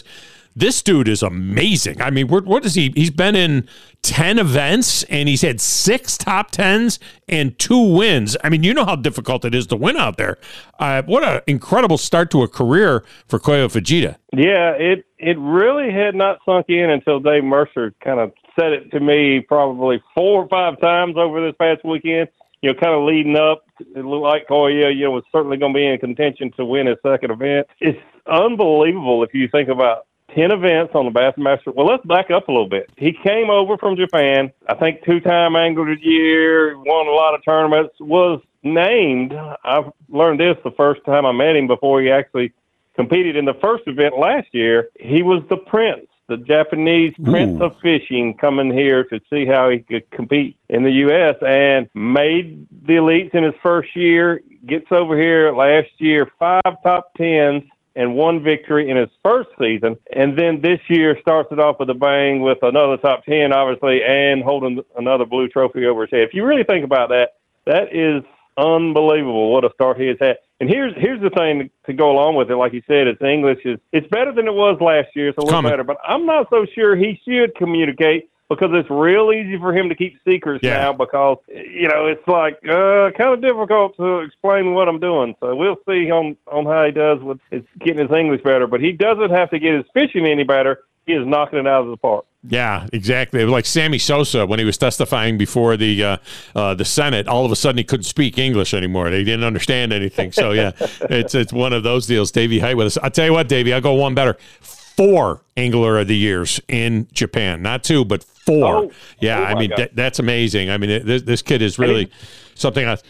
this 0.54 0.82
dude 0.82 1.08
is 1.08 1.22
amazing. 1.22 2.00
I 2.00 2.10
mean, 2.10 2.28
what, 2.28 2.64
is 2.64 2.74
he? 2.74 2.92
He's 2.94 3.10
been 3.10 3.34
in 3.34 3.68
10 4.02 4.38
events 4.38 5.02
and 5.04 5.28
he's 5.28 5.42
had 5.42 5.60
six 5.60 6.18
top 6.18 6.50
tens 6.50 6.98
and 7.28 7.58
two 7.58 7.94
wins. 7.94 8.36
I 8.44 8.50
mean, 8.50 8.62
you 8.62 8.74
know 8.74 8.84
how 8.84 8.96
difficult 8.96 9.44
it 9.44 9.54
is 9.54 9.66
to 9.68 9.76
win 9.76 9.96
out 9.96 10.16
there. 10.18 10.38
Uh, 10.78 11.02
what 11.02 11.24
an 11.24 11.40
incredible 11.46 11.98
start 11.98 12.30
to 12.32 12.42
a 12.42 12.48
career 12.48 13.04
for 13.28 13.38
Kyoya 13.38 13.68
Fujita. 13.68 14.16
Yeah, 14.32 14.72
it, 14.72 15.06
it 15.18 15.38
really 15.38 15.90
had 15.92 16.14
not 16.14 16.38
sunk 16.44 16.66
in 16.68 16.90
until 16.90 17.20
Dave 17.20 17.44
Mercer 17.44 17.94
kind 18.04 18.20
of 18.20 18.32
said 18.58 18.72
it 18.72 18.90
to 18.90 19.00
me 19.00 19.40
probably 19.40 20.02
four 20.14 20.42
or 20.42 20.48
five 20.48 20.80
times 20.80 21.16
over 21.16 21.44
this 21.44 21.56
past 21.58 21.84
weekend. 21.84 22.28
You 22.60 22.72
know, 22.72 22.80
kind 22.80 22.94
of 22.94 23.04
leading 23.04 23.36
up, 23.36 23.64
it 23.94 24.04
looked 24.04 24.22
like 24.22 24.46
oh, 24.50 24.54
Kyoya, 24.54 24.94
you 24.94 25.04
know, 25.04 25.10
was 25.12 25.24
certainly 25.32 25.56
going 25.56 25.72
to 25.72 25.76
be 25.76 25.86
in 25.86 25.98
contention 25.98 26.52
to 26.56 26.64
win 26.64 26.86
his 26.86 26.98
second 27.02 27.30
event. 27.30 27.66
It's 27.80 27.98
unbelievable 28.26 29.22
if 29.22 29.34
you 29.34 29.48
think 29.48 29.68
about 29.68 30.06
10 30.34 30.50
events 30.50 30.94
on 30.94 31.04
the 31.04 31.10
Bassmaster. 31.10 31.74
Well, 31.74 31.86
let's 31.86 32.04
back 32.06 32.30
up 32.30 32.48
a 32.48 32.52
little 32.52 32.68
bit. 32.68 32.90
He 32.96 33.12
came 33.12 33.50
over 33.50 33.76
from 33.76 33.96
Japan, 33.96 34.52
I 34.68 34.74
think 34.74 35.04
two 35.04 35.20
time 35.20 35.56
Angler 35.56 35.92
of 35.92 36.00
the 36.00 36.04
Year, 36.04 36.76
won 36.78 37.06
a 37.06 37.10
lot 37.10 37.34
of 37.34 37.44
tournaments, 37.44 37.94
was 38.00 38.40
named. 38.62 39.34
I've 39.64 39.92
learned 40.08 40.40
this 40.40 40.56
the 40.64 40.70
first 40.72 41.04
time 41.04 41.26
I 41.26 41.32
met 41.32 41.56
him 41.56 41.66
before 41.66 42.00
he 42.00 42.10
actually 42.10 42.52
competed 42.94 43.36
in 43.36 43.44
the 43.44 43.54
first 43.60 43.84
event 43.86 44.18
last 44.18 44.48
year. 44.52 44.88
He 44.98 45.22
was 45.22 45.42
the 45.48 45.56
prince, 45.56 46.06
the 46.32 46.44
Japanese 46.44 47.14
prince 47.22 47.60
Ooh. 47.60 47.64
of 47.64 47.76
fishing, 47.82 48.34
coming 48.34 48.72
here 48.72 49.04
to 49.04 49.20
see 49.30 49.44
how 49.44 49.68
he 49.68 49.80
could 49.80 50.10
compete 50.10 50.56
in 50.70 50.82
the 50.82 50.90
U.S. 51.06 51.36
and 51.46 51.88
made 51.94 52.66
the 52.86 52.94
elites 52.94 53.34
in 53.34 53.44
his 53.44 53.54
first 53.62 53.94
year. 53.94 54.40
Gets 54.66 54.86
over 54.90 55.18
here 55.18 55.52
last 55.54 55.90
year, 55.98 56.30
five 56.38 56.62
top 56.82 57.12
tens 57.16 57.64
and 57.94 58.14
one 58.14 58.42
victory 58.42 58.88
in 58.88 58.96
his 58.96 59.10
first 59.22 59.50
season. 59.60 59.96
And 60.16 60.38
then 60.38 60.62
this 60.62 60.80
year 60.88 61.18
starts 61.20 61.52
it 61.52 61.58
off 61.58 61.78
with 61.78 61.90
a 61.90 61.94
bang 61.94 62.40
with 62.40 62.62
another 62.62 62.96
top 62.96 63.26
10, 63.26 63.52
obviously, 63.52 64.02
and 64.02 64.42
holding 64.42 64.82
another 64.96 65.26
blue 65.26 65.48
trophy 65.48 65.84
over 65.84 66.02
his 66.02 66.10
head. 66.10 66.22
If 66.22 66.32
you 66.32 66.46
really 66.46 66.64
think 66.64 66.84
about 66.84 67.10
that, 67.10 67.34
that 67.66 67.94
is 67.94 68.24
unbelievable 68.56 69.52
what 69.52 69.64
a 69.64 69.70
start 69.74 70.00
he 70.00 70.06
has 70.06 70.16
had. 70.20 70.38
And 70.62 70.70
here's 70.70 70.94
here's 70.96 71.20
the 71.20 71.30
thing 71.30 71.70
to 71.86 71.92
go 71.92 72.12
along 72.12 72.36
with 72.36 72.48
it. 72.48 72.54
Like 72.54 72.72
you 72.72 72.82
said, 72.86 73.08
it's 73.08 73.20
English 73.20 73.58
is 73.64 73.80
it's 73.90 74.06
better 74.06 74.32
than 74.32 74.46
it 74.46 74.54
was 74.54 74.80
last 74.80 75.08
year. 75.16 75.30
It's 75.30 75.38
a 75.38 75.40
little 75.40 75.60
better, 75.60 75.82
but 75.82 75.96
I'm 76.06 76.24
not 76.24 76.46
so 76.50 76.64
sure 76.72 76.94
he 76.94 77.20
should 77.28 77.52
communicate 77.56 78.30
because 78.48 78.70
it's 78.72 78.88
real 78.88 79.32
easy 79.32 79.58
for 79.58 79.76
him 79.76 79.88
to 79.88 79.96
keep 79.96 80.20
secrets 80.24 80.62
yeah. 80.62 80.76
now 80.76 80.92
because 80.92 81.38
you 81.48 81.88
know 81.88 82.06
it's 82.06 82.22
like 82.28 82.58
uh, 82.62 83.10
kind 83.18 83.34
of 83.34 83.42
difficult 83.42 83.96
to 83.96 84.20
explain 84.20 84.72
what 84.72 84.88
I'm 84.88 85.00
doing. 85.00 85.34
So 85.40 85.56
we'll 85.56 85.78
see 85.84 86.12
on 86.12 86.36
on 86.46 86.64
how 86.64 86.84
he 86.84 86.92
does 86.92 87.18
with 87.18 87.40
his, 87.50 87.64
getting 87.80 88.06
his 88.06 88.16
English 88.16 88.42
better. 88.44 88.68
But 88.68 88.80
he 88.80 88.92
doesn't 88.92 89.32
have 89.32 89.50
to 89.50 89.58
get 89.58 89.74
his 89.74 89.84
fishing 89.92 90.28
any 90.28 90.44
better. 90.44 90.84
He 91.06 91.12
is 91.12 91.26
knocking 91.26 91.58
it 91.58 91.66
out 91.66 91.82
of 91.82 91.90
the 91.90 91.96
park. 91.96 92.24
Yeah, 92.48 92.88
exactly. 92.92 93.44
Like 93.44 93.66
Sammy 93.66 93.98
Sosa 93.98 94.46
when 94.46 94.58
he 94.58 94.64
was 94.64 94.76
testifying 94.76 95.38
before 95.38 95.76
the 95.76 96.02
uh, 96.02 96.16
uh, 96.56 96.74
the 96.74 96.84
Senate, 96.84 97.28
all 97.28 97.44
of 97.44 97.52
a 97.52 97.56
sudden 97.56 97.78
he 97.78 97.84
couldn't 97.84 98.04
speak 98.04 98.36
English 98.36 98.74
anymore. 98.74 99.10
They 99.10 99.22
didn't 99.22 99.44
understand 99.44 99.92
anything. 99.92 100.32
So 100.32 100.50
yeah, 100.50 100.72
it's 101.02 101.34
it's 101.34 101.52
one 101.52 101.72
of 101.72 101.84
those 101.84 102.06
deals. 102.06 102.32
Davy 102.32 102.58
Hite 102.58 102.76
with 102.76 102.86
us. 102.88 102.98
I'll 102.98 103.10
tell 103.10 103.26
you 103.26 103.32
what, 103.32 103.48
Davy, 103.48 103.72
I'll 103.72 103.80
go 103.80 103.94
one 103.94 104.14
better 104.14 104.36
four 104.60 105.42
angler 105.56 105.98
of 105.98 106.08
the 106.08 106.16
years 106.16 106.60
in 106.68 107.06
Japan, 107.12 107.62
not 107.62 107.84
two, 107.84 108.04
but 108.04 108.24
four. 108.24 108.76
Oh, 108.76 108.90
yeah, 109.20 109.38
oh 109.38 109.44
I 109.44 109.54
mean 109.54 109.70
th- 109.76 109.92
that's 109.94 110.18
amazing. 110.18 110.68
I 110.68 110.78
mean 110.78 110.90
it, 110.90 111.06
this, 111.06 111.22
this 111.22 111.42
kid 111.42 111.62
is 111.62 111.78
really 111.78 112.10
something 112.54 112.84
else. 112.84 113.02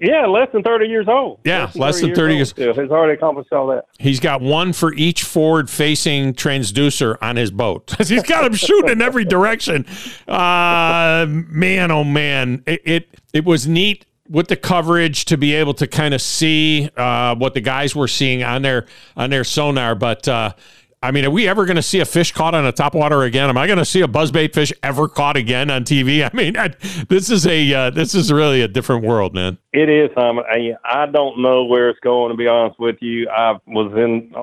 Yeah, 0.00 0.26
less 0.26 0.48
than 0.52 0.62
thirty 0.62 0.86
years 0.86 1.06
old. 1.08 1.40
Yeah, 1.44 1.64
less 1.64 1.72
than, 1.72 1.82
less 1.82 2.00
than 2.00 2.14
thirty 2.14 2.36
years. 2.36 2.54
years. 2.56 2.76
He's 2.76 2.90
already 2.90 3.14
accomplished 3.14 3.52
all 3.52 3.66
that. 3.68 3.86
He's 3.98 4.20
got 4.20 4.40
one 4.40 4.72
for 4.72 4.92
each 4.94 5.24
forward-facing 5.24 6.34
transducer 6.34 7.16
on 7.20 7.36
his 7.36 7.50
boat. 7.50 7.94
He's 7.98 8.22
got 8.22 8.42
them 8.42 8.54
shooting 8.54 8.90
in 8.90 9.02
every 9.02 9.24
direction. 9.24 9.86
Uh, 10.26 11.26
man, 11.28 11.90
oh 11.90 12.04
man, 12.04 12.62
it, 12.66 12.82
it 12.84 13.08
it 13.32 13.44
was 13.44 13.66
neat 13.66 14.06
with 14.28 14.48
the 14.48 14.56
coverage 14.56 15.24
to 15.26 15.36
be 15.38 15.54
able 15.54 15.74
to 15.74 15.86
kind 15.86 16.14
of 16.14 16.20
see 16.20 16.90
uh, 16.96 17.34
what 17.36 17.54
the 17.54 17.60
guys 17.60 17.96
were 17.96 18.08
seeing 18.08 18.42
on 18.42 18.62
their 18.62 18.86
on 19.16 19.30
their 19.30 19.44
sonar. 19.44 19.94
But 19.94 20.28
uh, 20.28 20.52
I 21.00 21.12
mean, 21.12 21.24
are 21.24 21.30
we 21.30 21.46
ever 21.46 21.64
going 21.64 21.76
to 21.76 21.82
see 21.82 22.00
a 22.00 22.04
fish 22.04 22.32
caught 22.32 22.54
on 22.54 22.66
a 22.66 22.72
topwater 22.72 23.24
again? 23.24 23.48
Am 23.48 23.56
I 23.56 23.66
going 23.66 23.78
to 23.78 23.84
see 23.84 24.00
a 24.00 24.08
buzzbait 24.08 24.52
fish 24.52 24.72
ever 24.82 25.08
caught 25.08 25.36
again 25.36 25.70
on 25.70 25.84
TV? 25.84 26.28
I 26.32 26.36
mean, 26.36 26.56
I, 26.56 26.74
this 27.08 27.30
is 27.30 27.46
a 27.46 27.72
uh, 27.72 27.90
this 27.90 28.14
is 28.14 28.32
really 28.32 28.62
a 28.62 28.68
different 28.68 29.04
world, 29.04 29.34
man. 29.34 29.58
It 29.72 29.88
is. 29.88 30.10
Um, 30.16 30.40
I, 30.40 30.74
I 30.84 31.06
don't 31.06 31.40
know 31.40 31.64
where 31.64 31.88
it's 31.88 32.00
going. 32.00 32.32
To 32.32 32.36
be 32.36 32.48
honest 32.48 32.80
with 32.80 32.96
you, 33.00 33.28
I 33.28 33.58
was 33.66 33.92
in 33.96 34.34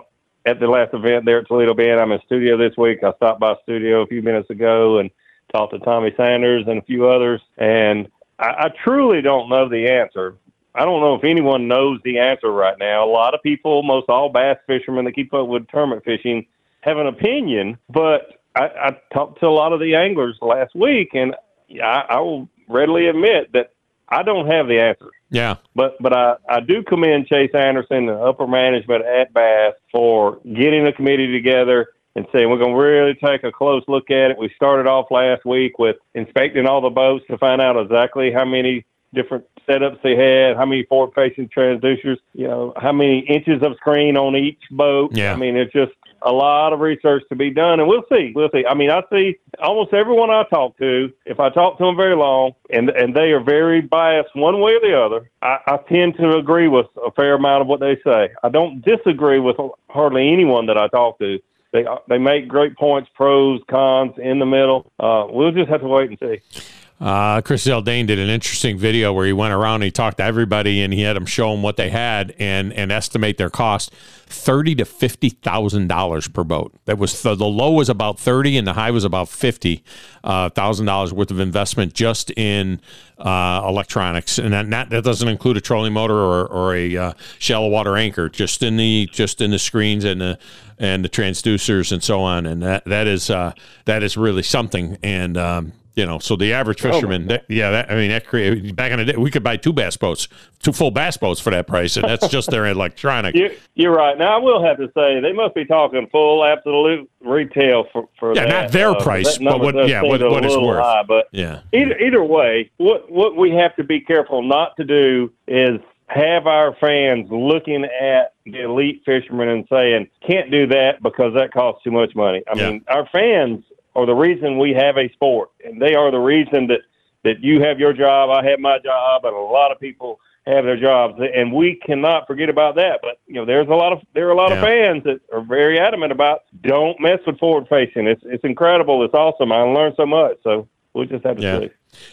at 0.46 0.60
the 0.60 0.68
last 0.68 0.94
event 0.94 1.26
there 1.26 1.40
at 1.40 1.48
Toledo 1.48 1.74
Bend. 1.74 2.00
I'm 2.00 2.12
in 2.12 2.22
studio 2.26 2.58
this 2.58 2.78
week. 2.78 3.04
I 3.04 3.12
stopped 3.14 3.40
by 3.42 3.56
studio 3.64 4.02
a 4.02 4.08
few 4.08 4.22
minutes 4.22 4.50
ago 4.50 5.00
and 5.00 5.10
talked 5.52 5.74
to 5.74 5.80
Tommy 5.80 6.14
Sanders 6.16 6.64
and 6.68 6.80
a 6.80 6.84
few 6.84 7.10
others, 7.10 7.42
and 7.58 8.08
I, 8.40 8.48
I 8.48 8.70
truly 8.84 9.22
don't 9.22 9.50
know 9.50 9.68
the 9.68 9.90
answer. 9.90 10.38
I 10.76 10.86
don't 10.86 11.02
know 11.02 11.16
if 11.16 11.24
anyone 11.24 11.68
knows 11.68 12.00
the 12.04 12.20
answer 12.20 12.52
right 12.52 12.78
now. 12.78 13.06
A 13.06 13.10
lot 13.10 13.34
of 13.34 13.42
people, 13.42 13.82
most 13.84 14.10
all 14.10 14.30
bass 14.30 14.58
fishermen 14.68 15.06
that 15.06 15.14
keep 15.14 15.34
up 15.34 15.48
with 15.48 15.68
tournament 15.70 16.04
fishing, 16.04 16.46
have 16.82 16.98
an 16.98 17.08
opinion. 17.08 17.78
But 17.90 18.42
I, 18.56 18.64
I 18.64 18.98
talked 19.14 19.40
to 19.40 19.48
a 19.48 19.50
lot 19.50 19.74
of 19.74 19.80
the 19.80 19.96
anglers 19.96 20.38
last 20.42 20.76
week, 20.76 21.10
and 21.14 21.36
I, 21.82 22.04
I 22.10 22.20
will 22.20 22.50
readily 22.68 23.08
admit 23.08 23.54
that 23.54 23.72
I 24.10 24.24
don't 24.24 24.48
have 24.48 24.68
the 24.68 24.80
answer. 24.80 25.10
Yeah. 25.30 25.56
But 25.76 25.96
but 26.02 26.14
I, 26.14 26.36
I 26.48 26.60
do 26.60 26.84
commend 26.84 27.28
Chase 27.28 27.52
Anderson 27.54 28.10
and 28.10 28.22
upper 28.22 28.48
management 28.48 29.06
at 29.06 29.34
Bass 29.34 29.74
for 29.92 30.40
getting 30.44 30.86
a 30.88 30.94
committee 30.94 31.32
together 31.32 31.88
and 32.16 32.26
saying 32.32 32.50
we're 32.50 32.58
going 32.58 32.76
to 32.76 32.82
really 32.82 33.14
take 33.16 33.44
a 33.44 33.52
close 33.52 33.84
look 33.88 34.10
at 34.10 34.32
it. 34.32 34.38
We 34.38 34.52
started 34.56 34.88
off 34.88 35.12
last 35.12 35.46
week 35.46 35.80
with 35.80 35.98
inspecting 36.14 36.66
all 36.66 36.82
the 36.82 36.90
boats 36.90 37.26
to 37.30 37.38
find 37.38 37.62
out 37.62 37.78
exactly 37.78 38.32
how 38.32 38.46
many 38.46 38.86
different 39.16 39.46
setups 39.68 40.02
they 40.04 40.16
had, 40.16 40.58
how 40.58 40.66
many 40.66 40.84
forward 40.84 41.14
facing 41.16 41.50
transducers, 41.50 42.18
you 42.34 42.48
know, 42.48 42.74
how 42.78 42.92
many 42.92 43.20
inches 43.20 43.62
of 43.64 43.76
screen 43.78 44.18
on 44.18 44.36
each 44.36 44.62
boat. 44.72 45.16
Yeah. 45.16 45.34
I 45.34 45.36
mean, 45.36 45.58
it's 45.58 45.74
just 45.74 45.94
a 46.22 46.32
lot 46.32 46.74
of 46.74 46.80
research 46.80 47.24
to 47.30 47.36
be 47.36 47.52
done, 47.52 47.80
and 47.80 47.88
we'll 47.88 48.06
see. 48.12 48.32
We'll 48.36 48.50
see. 48.52 48.66
I 48.68 48.74
mean, 48.74 48.90
I 48.90 49.02
see 49.12 49.38
almost 49.60 49.94
everyone 49.94 50.32
I 50.32 50.44
talk 50.50 50.78
to. 50.80 51.12
If 51.26 51.40
I 51.40 51.50
talk 51.50 51.78
to 51.78 51.86
them 51.86 51.96
very 51.96 52.16
long, 52.16 52.54
and 52.72 52.90
and 52.90 53.16
they 53.16 53.32
are 53.32 53.44
very 53.44 53.82
biased 53.82 54.36
one 54.36 54.60
way 54.60 54.74
or 54.74 54.80
the 54.80 55.00
other, 55.00 55.30
I, 55.42 55.58
I 55.68 55.78
tend 55.90 56.16
to 56.18 56.38
agree 56.38 56.68
with 56.68 56.88
a 57.06 57.12
fair 57.12 57.36
amount 57.36 57.62
of 57.62 57.68
what 57.68 57.80
they 57.80 57.98
say. 58.04 58.30
I 58.44 58.50
don't 58.50 58.84
disagree 58.84 59.40
with 59.40 59.56
hardly 59.90 60.32
anyone 60.32 60.66
that 60.68 60.78
I 60.78 60.88
talk 60.88 61.20
to. 61.20 61.40
They 61.72 61.86
they 62.08 62.18
make 62.18 62.48
great 62.48 62.76
points, 62.78 63.10
pros, 63.16 63.62
cons 63.70 64.14
in 64.18 64.40
the 64.40 64.46
middle. 64.46 64.92
Uh, 65.00 65.28
we'll 65.30 65.52
just 65.52 65.70
have 65.70 65.82
to 65.82 65.88
wait 65.88 66.10
and 66.10 66.20
see. 66.20 66.62
Uh, 66.98 67.42
Chris 67.42 67.68
Zaldain 67.68 68.08
did 68.08 68.20
an 68.20 68.30
interesting 68.30 68.78
video 68.78 69.12
where 69.12 69.26
he 69.26 69.34
went 69.34 69.54
around 69.54 69.76
and 69.76 69.84
he 69.84 69.92
talked 69.92 70.18
to 70.18 70.24
everybody 70.24 70.82
and 70.82 70.94
he 70.94 71.02
had 71.02 71.18
them 71.18 71.26
show 71.26 71.52
them 71.52 71.62
what 71.62 71.76
they 71.76 71.90
had 71.90 72.34
and 72.40 72.72
and 72.72 72.90
estimate 72.90 73.38
their 73.38 73.50
cost 73.50 73.92
thirty 74.28 74.74
to 74.76 74.86
fifty 74.86 75.28
thousand 75.28 75.90
dollars 75.90 76.30
per 76.30 76.46
boat. 76.46 76.74
That 76.86 76.98
was 76.98 77.22
the, 77.22 77.36
the 77.36 77.46
low 77.46 77.74
was 77.74 77.90
about 77.90 78.18
thirty 78.18 78.58
and 78.58 78.66
the 78.66 78.74
high 78.74 78.92
was 78.92 79.04
about 79.04 79.28
fifty 79.28 79.84
thousand 80.24 80.88
uh, 80.88 80.92
dollars 80.94 81.12
worth 81.12 81.32
of 81.32 81.40
investment 81.42 81.94
just 81.94 82.32
in 82.32 82.80
uh, 83.18 83.62
electronics, 83.68 84.38
and 84.38 84.54
that, 84.54 84.70
that, 84.70 84.90
that 84.90 85.04
doesn't 85.04 85.28
include 85.28 85.58
a 85.58 85.62
trolling 85.62 85.92
motor 85.92 86.16
or, 86.16 86.48
or 86.48 86.76
a 86.76 86.96
uh, 86.96 87.14
shallow 87.40 87.68
water 87.68 87.98
anchor, 87.98 88.30
just 88.30 88.64
in 88.64 88.78
the 88.78 89.10
just 89.12 89.42
in 89.42 89.52
the 89.52 89.60
screens 89.60 90.06
and 90.06 90.22
the 90.22 90.40
and 90.80 91.04
the 91.04 91.10
transducers 91.10 91.92
and 91.92 92.02
so 92.02 92.22
on. 92.22 92.46
And 92.46 92.64
that 92.64 92.86
that 92.86 93.06
is 93.06 93.30
uh, 93.30 93.52
that 93.84 94.02
is 94.02 94.16
really 94.16 94.44
something. 94.44 94.98
And 95.04 95.36
um, 95.38 95.74
you 95.96 96.06
know, 96.06 96.20
so 96.20 96.36
the 96.36 96.54
average 96.54 96.84
Oh, 96.86 96.92
fisherman, 96.92 97.28
that, 97.28 97.46
yeah, 97.48 97.72
that, 97.72 97.92
I 97.92 97.96
mean, 97.96 98.10
that 98.10 98.26
create, 98.26 98.76
back 98.76 98.92
in 98.92 98.98
the 99.00 99.06
day, 99.06 99.16
we 99.18 99.32
could 99.32 99.44
buy 99.44 99.56
two 99.58 99.72
bass 99.74 99.96
boats, 99.98 100.28
two 100.60 100.74
full 100.74 100.92
bass 100.92 101.16
boats 101.18 101.40
for 101.40 101.52
that 101.52 101.68
price, 101.68 101.96
and 101.96 102.06
that's 102.08 102.28
just 102.28 102.52
their 102.52 102.66
electronic. 102.68 103.36
You're, 103.36 103.52
you're 103.76 103.96
right. 103.96 104.18
Now 104.18 104.36
I 104.36 104.38
will 104.42 104.64
have 104.64 104.78
to 104.78 104.88
say 104.94 105.20
they 105.22 105.32
must 105.32 105.56
be 105.56 105.66
talking 105.66 106.08
full 106.12 106.44
absolute 106.44 107.10
retail 107.22 107.86
for 107.94 108.08
for 108.20 108.36
Yeah, 108.36 108.46
that. 108.46 108.50
not 108.64 108.72
their 108.72 108.90
Uh, 108.92 109.02
price, 109.04 109.38
but 109.38 109.60
what- 109.60 109.88
yeah, 109.88 110.02
what- 110.02 110.22
what 110.22 110.44
it's 110.46 110.58
worth. 110.58 110.84
high, 110.84 111.04
but 111.08 111.28
Yeah, 111.32 111.60
either 111.74 111.98
either 111.98 112.24
way, 112.24 112.70
what 112.78 113.10
what 113.12 113.36
we 113.36 113.52
have 113.52 113.76
to 113.78 113.84
be 113.84 114.00
careful 114.02 114.42
not 114.44 114.76
to 114.78 114.84
do 114.84 115.32
is 115.48 115.80
have 116.08 116.46
our 116.46 116.76
fans 116.80 117.28
looking 117.32 117.84
at 117.84 118.34
the 118.46 118.62
elite 118.62 119.02
fishermen 119.06 119.48
and 119.50 119.66
saying, 119.72 120.08
"Can't 120.28 120.52
do 120.52 120.68
that 120.68 121.02
because 121.02 121.34
that 121.34 121.52
costs 121.52 121.84
too 121.84 121.90
much 121.92 122.16
money." 122.16 122.44
I 122.48 122.56
Yeah. 122.58 122.70
mean, 122.70 122.82
our 122.88 123.08
fans 123.08 123.64
are 123.96 124.06
the 124.06 124.14
reason 124.16 124.58
we 124.60 124.74
have 124.74 124.98
a 124.98 125.10
sport, 125.14 125.50
and 125.64 125.82
they 125.82 125.96
are 125.96 126.12
the 126.12 126.20
reason 126.20 126.68
that 126.68 126.82
that 127.24 127.40
you 127.42 127.60
have 127.60 127.80
your 127.80 127.92
job, 127.92 128.30
I 128.30 128.48
have 128.48 128.60
my 128.60 128.78
job, 128.78 129.26
and 129.26 129.36
a 129.36 129.40
lot 129.40 129.72
of 129.72 129.80
people 129.80 130.20
have 130.46 130.64
their 130.64 130.78
jobs, 130.80 131.20
and 131.34 131.52
we 131.52 131.74
cannot 131.84 132.28
forget 132.28 132.50
about 132.50 132.76
that. 132.76 133.00
But 133.02 133.18
you 133.26 133.34
know, 133.34 133.46
there's 133.46 133.68
a 133.68 133.74
lot 133.74 133.94
of 133.94 134.02
there 134.14 134.28
are 134.28 134.32
a 134.32 134.36
lot 134.36 134.52
Yeah. 134.52 134.58
of 134.58 134.62
fans 134.64 135.04
that 135.06 135.22
are 135.34 135.42
very 135.42 135.80
adamant 135.80 136.12
about 136.12 136.42
don't 136.62 137.00
mess 137.00 137.20
with 137.26 137.40
forward 137.40 137.68
facing. 137.68 138.06
It's 138.08 138.22
it's 138.26 138.44
incredible. 138.44 139.04
It's 139.04 139.14
awesome. 139.16 139.52
I 139.52 139.62
learned 139.62 139.96
so 139.98 140.06
much. 140.06 140.38
So 140.44 140.68
we'll 140.96 141.06
just 141.06 141.24
have 141.26 141.36
to 141.38 141.44
Yeah. 141.44 141.60
see. 141.60 141.70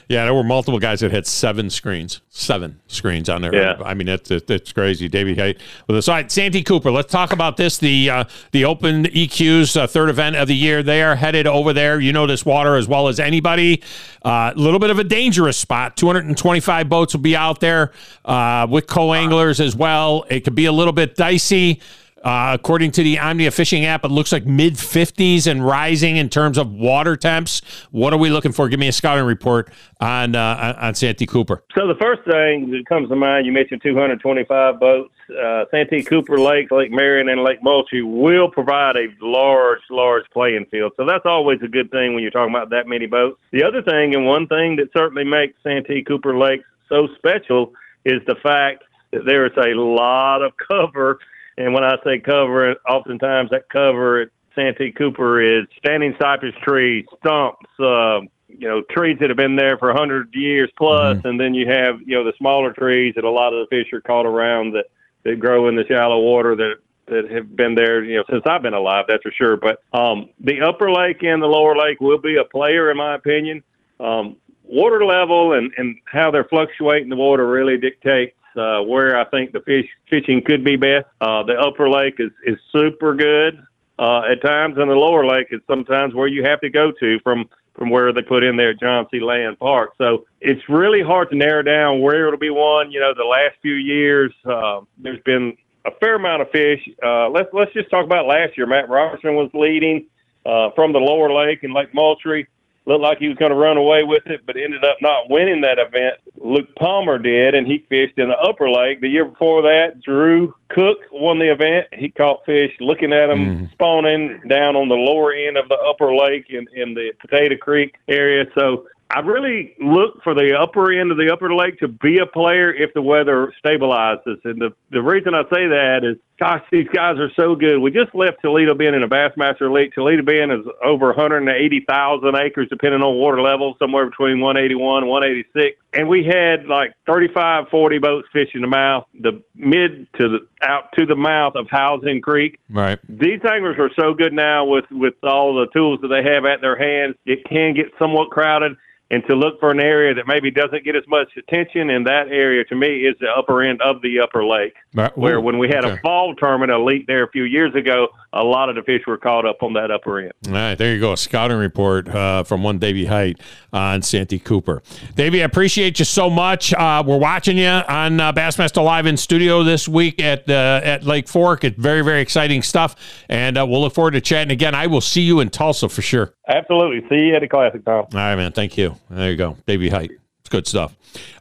yeah. 0.09 0.25
There 0.25 0.35
were 0.35 0.43
multiple 0.45 0.79
guys 0.79 1.01
that 1.01 1.11
had 1.11 1.27
seven 1.27 1.71
screens, 1.71 2.21
seven 2.29 2.81
screens 2.89 3.29
on 3.31 3.41
there. 3.41 3.55
Yeah. 3.55 3.77
I 3.85 3.95
mean, 3.95 4.07
that's 4.07 4.29
that's 4.47 4.73
crazy. 4.73 5.09
Davy 5.09 5.35
Hite 5.35 5.59
with 5.87 5.97
us. 5.97 6.09
All 6.09 6.15
right, 6.17 6.31
Santee 6.31 6.63
Cooper. 6.63 6.91
Let's 6.91 7.11
talk 7.11 7.33
about 7.33 7.57
this. 7.57 7.79
The 7.79 8.11
uh, 8.11 8.25
the 8.51 8.65
Open 8.67 9.05
EQ's 9.05 9.77
uh, 9.77 9.87
third 9.87 10.11
event 10.11 10.37
of 10.37 10.49
the 10.49 10.57
year. 10.57 10.83
They 10.83 11.03
are 11.03 11.17
headed 11.17 11.47
over 11.47 11.73
there. 11.73 11.99
You 12.01 12.13
know 12.13 12.27
this 12.27 12.45
water 12.45 12.75
as 12.77 12.87
well 12.89 13.09
as 13.09 13.19
anybody. 13.19 13.83
A 14.25 14.53
little 14.57 14.79
bit 14.79 14.91
of 14.91 14.99
a 14.99 15.05
dangerous 15.05 15.57
spot. 15.57 15.97
225 15.97 16.89
boats 16.89 17.15
will 17.15 17.21
be 17.23 17.35
out 17.37 17.61
there 17.61 17.93
uh, 18.25 18.67
with 18.69 18.87
co 18.87 19.15
anglers 19.15 19.61
as 19.61 19.75
well. 19.75 20.25
It 20.29 20.41
could 20.41 20.55
be 20.55 20.67
a 20.67 20.73
little 20.73 20.93
bit 20.93 21.17
dicey. 21.17 21.81
Uh, 22.23 22.53
according 22.55 22.93
to 22.93 23.03
the 23.03 23.19
Omnia 23.19 23.51
fishing 23.51 23.85
app, 23.85 24.05
it 24.05 24.11
looks 24.11 24.31
like 24.31 24.47
mid 24.47 24.75
50s 24.75 25.47
and 25.47 25.65
rising 25.67 26.17
in 26.17 26.29
terms 26.29 26.57
of 26.57 26.71
water 26.73 27.17
temps. 27.17 27.63
What 27.91 28.13
are 28.13 28.19
we 28.19 28.31
looking 28.31 28.53
for? 28.53 28.69
Give 28.69 28.79
me 28.79 28.89
a 28.89 28.93
scouting 28.93 29.25
report 29.25 29.73
on 30.01 30.37
uh, 30.37 30.77
on 30.81 30.95
Santee 30.95 31.27
Cooper. 31.27 31.65
So 31.75 31.87
the 31.87 31.97
first 32.01 32.23
thing 32.25 32.71
that 32.71 32.85
comes 32.89 33.09
to 33.09 33.17
mind, 33.17 33.47
you 33.47 33.53
mentioned 33.53 33.83
225 33.83 34.79
boats. 34.79 35.13
Uh, 35.31 35.65
Santee 35.71 36.03
Cooper 36.03 36.39
Lake, 36.39 36.71
Lake 36.71 36.93
Marion, 36.93 37.29
and 37.29 37.43
Lake 37.43 37.63
Moultrie 37.63 38.03
will 38.03 38.51
provide 38.51 38.97
a 38.97 39.09
large, 39.21 39.81
large 39.91 40.25
playing 40.33 40.67
field. 40.71 40.93
So 40.97 41.05
that's 41.07 41.25
always 41.25 41.59
a 41.63 41.69
good 41.69 41.91
thing 41.91 42.15
when 42.15 42.23
you're 42.23 42.31
talking 42.31 42.55
about 42.55 42.71
that 42.71 42.87
many 42.87 43.07
boats. 43.07 43.41
The 43.51 43.65
other 43.65 43.83
thing, 43.83 44.15
and 44.15 44.27
one 44.27 44.47
thing 44.47 44.77
that 44.77 44.91
certainly 44.93 45.25
makes 45.25 45.55
Santee 45.63 46.03
Cooper 46.03 46.39
Lake 46.39 46.63
so 46.89 47.09
special, 47.17 47.73
is 48.05 48.21
the 48.27 48.37
fact 48.43 48.85
that 49.13 49.25
there 49.25 49.47
is 49.47 49.53
a 49.57 49.75
lot 49.79 50.43
of 50.43 50.53
cover. 50.57 51.19
And 51.63 51.73
when 51.73 51.85
I 51.85 51.97
say 52.03 52.19
cover, 52.19 52.75
oftentimes 52.89 53.51
that 53.51 53.69
cover 53.69 54.23
at 54.23 54.29
Santee 54.57 54.91
Cooper 54.91 55.41
is 55.41 55.67
standing 55.79 56.13
cypress 56.21 56.55
trees, 56.61 57.05
stumps, 57.21 57.71
uh, 57.79 58.21
you 58.49 58.69
know, 58.69 58.83
trees 58.91 59.17
that 59.21 59.31
have 59.31 59.37
been 59.37 59.55
there 59.55 59.79
for 59.79 59.91
a 59.91 59.97
hundred 59.97 60.35
years 60.35 60.71
plus. 60.77 61.15
plus, 61.15 61.25
and 61.25 61.39
then 61.39 61.55
you 61.55 61.69
have, 61.69 62.01
you 62.05 62.17
know, 62.17 62.25
the 62.25 62.33
smaller 62.37 62.73
trees 62.73 63.15
that 63.15 63.23
a 63.23 63.31
lot 63.31 63.55
of 63.55 63.61
the 63.61 63.77
fish 63.77 63.93
are 63.93 64.01
caught 64.01 64.27
around 64.27 64.73
that, 64.73 64.87
that 65.23 65.39
grow 65.39 65.69
in 65.69 65.77
the 65.77 65.85
shallow 65.87 66.19
water 66.19 66.57
that 66.57 66.75
that 67.07 67.31
have 67.31 67.55
been 67.55 67.75
there, 67.75 68.03
you 68.03 68.17
know, 68.17 68.25
since 68.31 68.43
I've 68.47 68.63
been 68.63 68.75
alive, 68.75 69.05
that's 69.09 69.23
for 69.23 69.33
sure. 69.33 69.57
But 69.57 69.83
um, 69.93 70.31
the 70.41 70.63
upper 70.63 70.91
lake 70.91 71.23
and 71.23 71.43
the 71.43 71.47
lower 71.47 71.77
lake 71.77 72.01
will 72.01 72.19
be 72.19 72.37
a 72.37 72.45
player, 72.45 72.91
in 72.91 72.97
my 72.97 73.15
opinion. 73.15 73.63
Um, 74.01 74.37
water 74.65 75.05
level 75.05 75.53
and, 75.53 75.73
and 75.77 75.97
how 76.07 76.31
they're 76.31 76.45
fluctuating 76.45 77.09
the 77.09 77.17
water 77.17 77.47
really 77.47 77.77
dictates 77.77 78.35
uh, 78.57 78.81
where 78.83 79.17
I 79.19 79.25
think 79.25 79.53
the 79.53 79.61
fish 79.61 79.89
fishing 80.09 80.43
could 80.45 80.65
be 80.65 80.77
best. 80.77 81.07
Uh, 81.21 81.43
the 81.43 81.55
upper 81.55 81.89
lake 81.89 82.17
is, 82.19 82.31
is 82.45 82.59
super 82.71 83.15
good 83.15 83.63
uh, 83.99 84.23
at 84.31 84.43
times, 84.43 84.77
and 84.79 84.91
the 84.91 84.95
lower 84.95 85.27
lake 85.27 85.49
is 85.51 85.61
sometimes 85.67 86.15
where 86.15 86.29
you 86.29 86.45
have 86.45 86.61
to 86.61 86.71
go 86.71 86.93
to 86.93 87.19
from 87.21 87.49
from 87.75 87.89
where 87.89 88.13
they 88.13 88.23
put 88.23 88.45
in 88.45 88.57
there 88.57 88.71
at 88.71 88.81
John 88.81 89.07
C. 89.11 89.21
Land 89.21 89.59
Park. 89.59 89.93
So 89.97 90.27
it's 90.41 90.61
really 90.69 91.03
hard 91.03 91.31
to 91.31 91.37
narrow 91.37 91.63
down 91.63 92.01
where 92.01 92.27
it'll 92.27 92.39
be 92.39 92.51
one. 92.51 92.93
You 92.93 93.01
know, 93.01 93.15
the 93.15 93.25
last 93.25 93.57
few 93.63 93.75
years, 93.75 94.33
uh, 94.45 94.81
there's 94.99 95.23
been 95.25 95.57
a 95.87 95.91
fair 96.01 96.17
amount 96.17 96.43
of 96.43 96.51
fish. 96.51 96.87
Uh, 97.03 97.29
let's 97.31 97.49
let's 97.53 97.73
just 97.73 97.91
talk 97.91 98.05
about 98.05 98.27
last 98.27 98.57
year. 98.57 98.67
Matt 98.67 98.89
Robertson 98.89 99.35
was 99.35 99.51
leading 99.55 100.07
uh, 100.45 100.71
from 100.75 100.93
the 100.93 100.99
lower 100.99 101.33
lake 101.33 101.61
in 101.63 101.73
Lake 101.73 101.95
Moultrie. 101.95 102.47
Looked 102.85 103.03
like 103.03 103.19
he 103.19 103.29
was 103.29 103.37
going 103.37 103.53
to 103.53 103.57
run 103.57 103.77
away 103.77 104.03
with 104.03 104.27
it, 104.27 104.41
but 104.45 104.57
ended 104.57 104.85
up 104.85 104.97
not 105.01 105.31
winning 105.31 105.61
that 105.61 105.79
event. 105.79 106.17
Luke 106.37 106.69
Palmer 106.77 107.17
did, 107.17 107.55
and 107.55 107.67
he 107.67 107.87
fished 107.89 108.19
in 108.19 108.29
the 108.29 108.37
upper 108.39 108.69
lake. 108.69 109.01
The 109.01 109.09
year 109.09 109.25
before 109.25 109.63
that, 109.63 110.01
Drew 110.03 110.53
Cook 110.69 110.99
won 111.13 111.39
the 111.39 111.53
event. 111.53 111.87
He 111.93 112.09
caught 112.09 112.45
fish 112.45 112.73
looking 112.81 113.13
at 113.13 113.29
them 113.29 113.39
mm-hmm. 113.39 113.65
spawning 113.73 114.41
down 114.49 114.75
on 114.75 114.89
the 114.89 114.97
lower 114.97 115.33
end 115.33 115.57
of 115.57 115.69
the 115.69 115.77
upper 115.77 116.13
lake 116.15 116.47
in, 116.49 116.67
in 116.75 116.95
the 116.95 117.13
Potato 117.21 117.57
Creek 117.57 117.95
area. 118.09 118.47
So 118.57 118.87
I 119.15 119.21
really 119.21 119.75
look 119.79 120.23
for 120.25 120.35
the 120.35 120.57
upper 120.59 120.91
end 120.91 121.11
of 121.11 121.19
the 121.19 121.31
upper 121.31 121.55
lake 121.55 121.79
to 121.81 121.89
be 121.89 122.19
a 122.19 122.27
player 122.27 122.73
if 122.73 122.95
the 122.95 123.03
weather 123.03 123.53
stabilizes. 123.63 124.43
And 124.45 124.61
the, 124.61 124.71
the 124.91 125.03
reason 125.03 125.35
I 125.35 125.43
say 125.45 125.69
that 125.69 126.01
is, 126.03 126.17
gosh, 126.41 126.63
these 126.73 126.89
guys 126.95 127.19
are 127.19 127.31
so 127.37 127.55
good. 127.55 127.79
We 127.79 127.91
just 127.91 128.15
left 128.15 128.39
Toledo 128.41 128.75
Bend 128.75 128.97
in 128.97 129.03
a 129.03 129.09
Bassmaster 129.09 129.71
League. 129.71 129.93
Toledo 129.93 130.23
Bend 130.23 130.51
is 130.51 130.67
over 130.83 131.09
180,000 131.09 132.37
acres, 132.37 132.69
depending 132.71 133.03
on 133.03 133.17
water 133.19 133.43
level, 133.43 133.77
somewhere 133.79 134.09
between 134.09 134.41
181 134.41 135.03
and 135.03 135.11
186. 135.11 135.79
And 135.93 136.09
we 136.09 136.25
had 136.25 136.67
like 136.67 136.95
35, 137.07 137.69
40 137.71 137.99
boats 137.99 138.29
fishing 138.33 138.63
the 138.63 138.67
mouth, 138.67 139.05
the 139.21 139.43
mid 139.55 140.09
to 140.15 140.29
the 140.29 140.39
out 140.63 140.85
to 140.97 141.05
the 141.05 141.17
mouth 141.17 141.55
of 141.57 141.67
Housen 141.69 142.23
Creek 142.23 142.59
Right. 142.71 142.99
these 143.09 143.41
anglers 143.45 143.77
are 143.79 143.91
so 143.99 144.15
good 144.15 144.33
now 144.33 144.65
with 144.65 144.85
with 144.91 145.15
all 145.23 145.55
the 145.55 145.67
tools 145.75 146.01
that 146.03 146.09
they 146.09 146.23
have 146.23 146.45
at 146.45 146.61
their 146.61 146.77
hands. 146.77 147.17
It 147.27 147.45
can 147.45 147.75
get 147.75 147.87
somewhat 147.99 148.31
crowded, 148.31 148.77
and 149.13 149.23
to 149.27 149.37
look 149.37 149.61
for 149.61 149.71
an 149.71 149.79
area 149.79 150.15
that 150.15 150.27
maybe 150.27 150.51
doesn't 150.51 150.85
get 150.85 150.97
as 150.97 151.05
much 151.07 151.29
attention 151.37 151.91
in 151.91 152.03
that 152.05 152.29
area 152.29 152.65
to 152.65 152.75
me 152.75 153.03
is 153.03 153.15
the 153.21 153.29
upper 153.29 153.63
end 153.63 153.81
of 153.83 154.01
the 154.01 154.19
upper 154.19 154.45
lake. 154.45 154.75
Right. 154.95 155.17
Where 155.17 155.39
when 155.39 155.59
we 155.59 155.69
had 155.69 155.85
okay. 155.85 155.95
a 155.95 156.01
fall 156.01 156.35
tournament 156.35 156.73
elite 156.73 157.05
there 157.07 157.23
a 157.23 157.31
few 157.31 157.45
years 157.45 157.75
ago, 157.75 158.09
a 158.33 158.43
lot 158.43 158.71
of 158.71 158.77
the 158.77 158.83
fish 158.83 159.03
were 159.07 159.19
caught 159.19 159.47
up 159.47 159.63
on 159.63 159.75
that 159.75 159.91
upper 159.91 160.19
end. 160.19 160.33
All 160.47 160.55
right, 160.55 160.75
there 160.75 160.95
you 160.95 161.01
go. 161.01 161.13
A 161.13 161.17
scouting 161.19 161.59
report 161.59 162.09
uh, 162.09 162.45
from 162.45 162.63
one 162.63 162.79
Davy 162.79 163.05
Hite 163.05 163.39
on 163.73 164.01
Santee 164.01 164.39
Cooper. 164.39 164.83
Davy, 165.15 165.43
I 165.43 165.45
appreciate 165.45 165.99
you 165.99 166.07
so 166.07 166.31
much. 166.31 166.73
Uh, 166.73 167.05
we're 167.07 167.19
watching 167.19 167.59
you 167.59 167.67
on 167.67 168.19
uh, 168.19 168.33
Bassmaster 168.33 168.83
Live 168.83 169.05
in 169.05 169.19
studio 169.19 169.63
this 169.63 169.87
week 169.87 170.23
at 170.23 170.49
uh, 170.49 170.81
at 170.83 171.05
Lake 171.05 171.29
Fork. 171.29 171.65
It's 171.65 171.79
very 171.79 172.03
very 172.03 172.23
exciting 172.23 172.63
stuff, 172.63 172.97
and 173.29 173.59
uh, 173.59 173.67
we'll 173.67 173.83
look 173.83 173.93
forward 173.93 174.13
to 174.13 174.23
chatting 174.23 174.53
again. 174.53 174.75
I 174.75 174.87
will 174.87 175.03
see 175.03 175.23
you 175.23 175.41
in 175.41 175.51
Tulsa 175.51 175.91
for 175.91 176.01
sure. 176.01 176.35
Absolutely. 176.53 177.09
See 177.09 177.27
you 177.27 177.35
at 177.35 177.41
the 177.41 177.49
classic, 177.49 177.85
Thom. 177.85 177.95
All 177.97 178.09
right, 178.13 178.37
man. 178.37 178.53
Thank 178.53 178.77
you. 178.77 178.97
There 179.11 179.31
you 179.31 179.37
go, 179.37 179.57
Davy 179.67 179.89
Hite. 179.89 180.11
It's 180.41 180.49
good 180.49 180.67
stuff. 180.67 180.95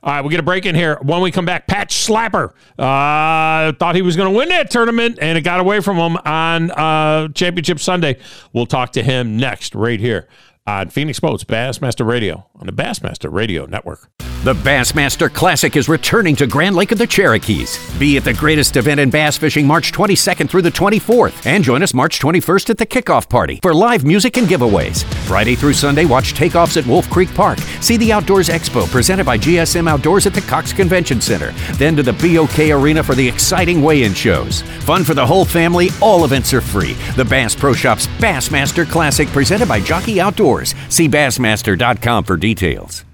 All 0.04 0.14
right, 0.14 0.24
we 0.24 0.30
get 0.30 0.40
a 0.40 0.44
break 0.44 0.66
in 0.66 0.76
here. 0.76 0.98
When 1.02 1.22
we 1.22 1.32
come 1.32 1.46
back, 1.46 1.68
Pat 1.68 1.90
Schlapper 1.90 2.52
uh, 2.78 3.74
thought 3.74 3.96
he 3.96 4.02
was 4.02 4.16
going 4.16 4.32
to 4.32 4.38
win 4.38 4.50
that 4.50 4.70
tournament, 4.70 5.18
and 5.22 5.38
it 5.38 5.42
got 5.42 5.60
away 5.60 5.80
from 5.80 5.98
him 5.98 6.18
on 6.18 6.72
uh, 6.72 7.30
Championship 7.30 7.80
Sunday. 7.80 8.18
We'll 8.54 8.66
talk 8.66 8.92
to 8.94 9.04
him 9.04 9.38
next, 9.38 9.76
right 9.76 10.00
here 10.00 10.28
on 10.68 10.90
Phoenix 10.90 11.20
Boats 11.20 11.44
Bassmaster 11.44 12.06
Radio 12.06 12.48
on 12.56 12.68
the 12.68 12.74
Bassmaster 12.74 13.32
Radio 13.32 13.66
Network. 13.66 14.10
The 14.44 14.56
Bassmaster 14.56 15.32
Classic 15.32 15.76
is 15.76 15.88
returning 15.88 16.36
to 16.38 16.48
Grand 16.48 16.76
Lake 16.76 16.92
of 16.92 16.98
the 16.98 17.06
Cherokees. 17.06 17.78
Be 18.00 18.18
at 18.18 18.24
the 18.24 18.34
greatest 18.34 18.76
event 18.76 19.00
in 19.00 19.12
bass 19.12 19.38
fishing 19.38 19.68
March 19.68 19.92
22nd 19.92 20.50
through 20.50 20.64
the 20.64 20.72
24th. 20.72 21.46
And 21.46 21.64
join 21.64 21.84
us 21.84 21.94
March 21.94 22.20
21st 22.20 22.72
at 22.72 22.80
the 22.80 22.86
kickoff 22.88 23.30
party 23.30 23.60
for 23.62 23.72
live 23.72 24.04
music 24.04 24.38
and 24.38 24.48
giveaways. 24.48 25.04
Friday 25.28 25.54
through 25.54 25.74
Sunday, 25.74 26.06
watch 26.06 26.34
takeoffs 26.34 26.76
at 26.76 26.88
Wolf 26.88 27.08
Creek 27.12 27.32
Park. 27.36 27.60
See 27.82 27.98
the 27.98 28.12
Outdoors 28.12 28.50
Expo 28.50 28.90
presented 28.90 29.28
by 29.28 29.38
GSM 29.38 29.88
Outdoors 29.88 30.26
at 30.26 30.34
the 30.34 30.42
Cox 30.42 30.74
Convention 30.74 31.22
Center. 31.22 31.52
Then 31.74 31.96
to 31.96 32.02
the 32.02 32.14
BOK 32.14 32.72
Arena 32.72 33.04
for 33.04 33.14
the 33.14 33.28
exciting 33.28 33.84
weigh 33.84 34.06
in 34.06 34.16
shows. 34.16 34.64
Fun 34.80 35.04
for 35.04 35.14
the 35.14 35.28
whole 35.28 35.46
family, 35.46 35.90
all 36.02 36.26
events 36.26 36.52
are 36.52 36.62
free. 36.62 36.94
The 37.16 37.26
Bass 37.26 37.54
Pro 37.54 37.74
Shops 37.74 38.08
Bassmaster 38.18 38.90
Classic 38.90 39.28
presented 39.28 39.68
by 39.68 39.80
Jockey 39.82 40.20
Outdoors. 40.20 40.74
See 40.90 41.08
Bassmaster.com 41.08 42.24
for 42.24 42.38
details. 42.38 43.06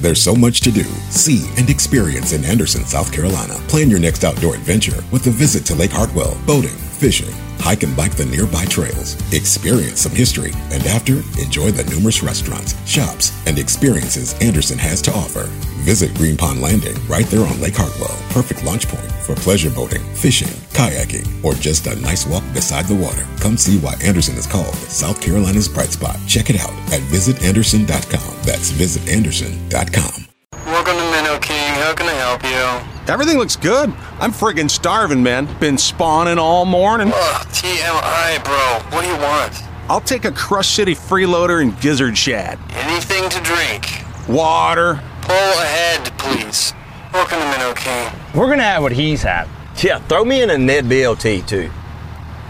There's 0.00 0.22
so 0.22 0.34
much 0.34 0.60
to 0.62 0.70
do, 0.70 0.84
see, 1.10 1.48
and 1.56 1.70
experience 1.70 2.32
in 2.32 2.44
Anderson, 2.44 2.84
South 2.84 3.12
Carolina. 3.12 3.54
Plan 3.68 3.90
your 3.90 4.00
next 4.00 4.24
outdoor 4.24 4.54
adventure 4.54 5.02
with 5.10 5.26
a 5.26 5.30
visit 5.30 5.64
to 5.66 5.74
Lake 5.74 5.92
Hartwell, 5.92 6.38
boating, 6.46 6.76
fishing, 6.94 7.32
hike 7.58 7.82
and 7.82 7.96
bike 7.96 8.16
the 8.16 8.24
nearby 8.24 8.64
trails, 8.66 9.14
experience 9.32 10.00
some 10.00 10.12
history, 10.12 10.52
and 10.70 10.84
after, 10.86 11.14
enjoy 11.40 11.70
the 11.70 11.88
numerous 11.90 12.22
restaurants, 12.22 12.74
shops, 12.88 13.32
and 13.46 13.58
experiences 13.58 14.34
Anderson 14.40 14.78
has 14.78 15.02
to 15.02 15.10
offer. 15.12 15.44
Visit 15.84 16.14
Green 16.14 16.36
Pond 16.36 16.60
Landing 16.60 16.96
right 17.06 17.26
there 17.26 17.46
on 17.46 17.60
Lake 17.60 17.76
Hartwell. 17.76 18.16
Perfect 18.30 18.64
launch 18.64 18.88
point 18.88 19.10
for 19.24 19.34
pleasure 19.34 19.70
boating, 19.70 20.02
fishing, 20.14 20.48
kayaking, 20.72 21.44
or 21.44 21.54
just 21.54 21.86
a 21.86 22.00
nice 22.00 22.26
walk 22.26 22.44
beside 22.54 22.86
the 22.86 22.94
water. 22.94 23.26
Come 23.40 23.56
see 23.56 23.78
why 23.78 23.94
Anderson 24.02 24.36
is 24.36 24.46
called 24.46 24.74
South 24.74 25.20
Carolina's 25.20 25.68
bright 25.68 25.90
spot. 25.90 26.16
Check 26.26 26.50
it 26.50 26.60
out 26.60 26.72
at 26.92 27.00
visitanderson.com. 27.12 28.36
That's 28.44 28.72
visitanderson.com. 28.72 30.26
Welcome 30.66 30.96
to 30.96 31.10
Minnow 31.10 31.38
King. 31.40 31.74
How 31.74 31.94
can 31.94 32.08
I 32.08 32.14
help 32.14 32.42
you? 32.44 32.93
Everything 33.06 33.36
looks 33.36 33.54
good. 33.54 33.92
I'm 34.18 34.32
friggin' 34.32 34.70
starving, 34.70 35.22
man. 35.22 35.46
Been 35.60 35.76
spawning 35.76 36.38
all 36.38 36.64
morning. 36.64 37.12
Ugh, 37.14 37.46
TMI, 37.48 38.42
bro. 38.42 38.96
What 38.96 39.02
do 39.02 39.08
you 39.08 39.16
want? 39.18 39.62
I'll 39.90 40.00
take 40.00 40.24
a 40.24 40.32
Crush 40.32 40.68
City 40.68 40.94
freeloader 40.94 41.60
and 41.60 41.78
gizzard 41.82 42.16
shad. 42.16 42.58
Anything 42.70 43.28
to 43.28 43.40
drink. 43.42 44.02
Water. 44.26 45.02
Pull 45.20 45.36
ahead, 45.36 46.16
please. 46.16 46.72
Welcome 47.12 47.40
to 47.40 47.44
Minnow 47.50 47.74
King. 47.74 48.10
We're 48.34 48.48
gonna 48.48 48.62
have 48.62 48.82
what 48.82 48.92
he's 48.92 49.22
had. 49.22 49.48
Yeah, 49.82 49.98
throw 49.98 50.24
me 50.24 50.42
in 50.42 50.48
a 50.48 50.56
Ned 50.56 50.86
BLT 50.86 51.46
too. 51.46 51.70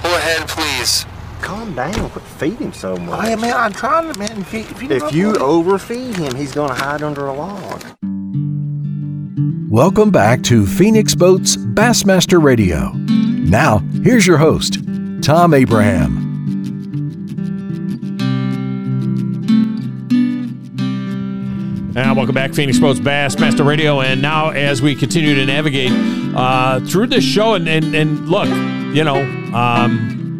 Pull 0.02 0.14
ahead, 0.14 0.46
please. 0.46 1.04
Calm 1.42 1.75
down. 1.75 2.11
Quit 2.11 2.25
feeding 2.25 2.73
so 2.73 2.96
much. 2.96 3.25
Oh, 3.25 3.28
yeah, 3.28 3.34
man, 3.34 3.54
I'm 3.54 3.73
trying 3.73 4.12
to, 4.12 4.18
man. 4.20 4.40
If 4.42 4.54
you, 4.54 4.61
if 4.61 4.82
you, 4.82 4.90
if 4.90 5.12
you 5.12 5.34
overfeed 5.34 6.14
him, 6.14 6.37
he's 6.37 6.54
gonna 6.54 6.75
hide 6.75 7.02
under 7.02 7.26
a 7.26 7.32
log. 7.34 7.82
Welcome 9.75 10.12
back 10.12 10.45
to 10.45 10.66
Phoenix 10.66 11.16
Boats 11.16 11.57
Bassmaster 11.57 12.40
Radio. 12.40 12.93
Now, 12.93 13.78
here's 14.04 14.25
your 14.25 14.38
host, 14.38 14.78
Thom 15.21 15.52
Abraham. 15.52 16.16
And 21.97 22.16
welcome 22.16 22.37
back, 22.37 22.54
Phoenix 22.54 22.78
Boats 22.78 23.00
Bassmaster 23.00 23.66
Radio. 23.66 24.00
And 24.00 24.23
now, 24.23 24.50
as 24.50 24.81
we 24.81 24.95
continue 24.95 25.35
to 25.35 25.45
navigate 25.45 25.90
uh, 26.37 26.78
through 26.87 27.09
this 27.09 27.25
show, 27.25 27.54
and, 27.54 27.66
and, 27.66 27.97
and 27.97 28.28
look, 28.28 28.47
you 28.95 29.02
know, 29.02 29.16
um, 29.52 30.38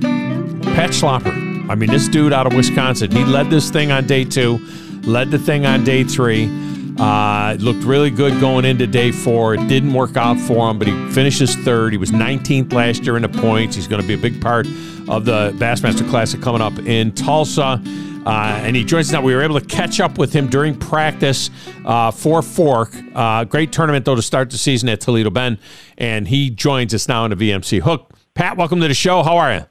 Pat 0.63 0.91
Schlapper. 0.91 1.69
I 1.69 1.75
mean, 1.75 1.91
this 1.91 2.07
dude 2.07 2.33
out 2.33 2.47
of 2.47 2.55
Wisconsin, 2.55 3.11
he 3.11 3.25
led 3.25 3.51
this 3.51 3.69
thing 3.69 3.91
on 3.91 4.07
day 4.07 4.25
two, 4.25 4.65
led 5.03 5.33
the 5.33 5.41
thing 5.41 5.67
on 5.67 5.83
day 5.83 6.05
three. 6.05 6.63
Uh, 6.99 7.57
looked 7.59 7.85
really 7.85 8.11
good 8.11 8.39
going 8.41 8.65
into 8.65 8.87
day 8.87 9.11
four. 9.11 9.55
It 9.55 9.67
didn't 9.69 9.93
work 9.93 10.17
out 10.17 10.39
for 10.39 10.71
him, 10.71 10.79
but 10.79 10.87
he 10.87 11.11
finishes 11.11 11.57
third. 11.57 11.93
He 11.93 11.99
was 11.99 12.13
19th 12.13 12.73
last 12.73 13.05
year 13.05 13.17
in 13.17 13.23
the 13.23 13.29
points. 13.29 13.75
He's 13.75 13.89
going 13.89 14.01
to 14.01 14.07
be 14.07 14.15
a 14.15 14.19
big 14.19 14.41
part 14.41 14.67
of 15.09 15.25
the 15.25 15.53
Bassmaster 15.59 16.09
Classic 16.09 16.41
coming 16.41 16.61
up 16.63 16.79
in 16.81 17.13
Tulsa. 17.13 17.83
Uh, 18.27 18.61
and 18.63 18.75
he 18.75 18.85
joins 18.85 19.09
us 19.09 19.13
now. 19.13 19.21
We 19.21 19.35
were 19.35 19.43
able 19.43 19.61
to 19.61 19.67
catch 19.67 20.01
up 20.01 20.19
with 20.19 20.33
him 20.33 20.49
during 20.49 20.79
practice 20.79 21.51
uh, 21.85 22.11
for 22.11 22.43
Fork. 22.43 22.95
Uh, 23.15 23.45
great 23.45 23.73
tournament, 23.73 24.05
though, 24.05 24.15
to 24.15 24.23
start 24.23 24.51
the 24.51 24.57
season 24.57 24.89
at 24.89 25.01
Toledo 25.01 25.31
Bend. 25.31 25.59
And 25.99 26.27
he 26.29 26.49
joins 26.49 26.95
us 26.95 27.07
now 27.09 27.25
in 27.27 27.37
the 27.37 27.51
VMC 27.51 27.81
Hook. 27.81 28.13
Pat, 28.35 28.57
welcome 28.57 28.81
to 28.81 28.89
the 28.89 28.95
show. 28.95 29.23
How 29.23 29.37
are 29.37 29.55
you? 29.55 29.67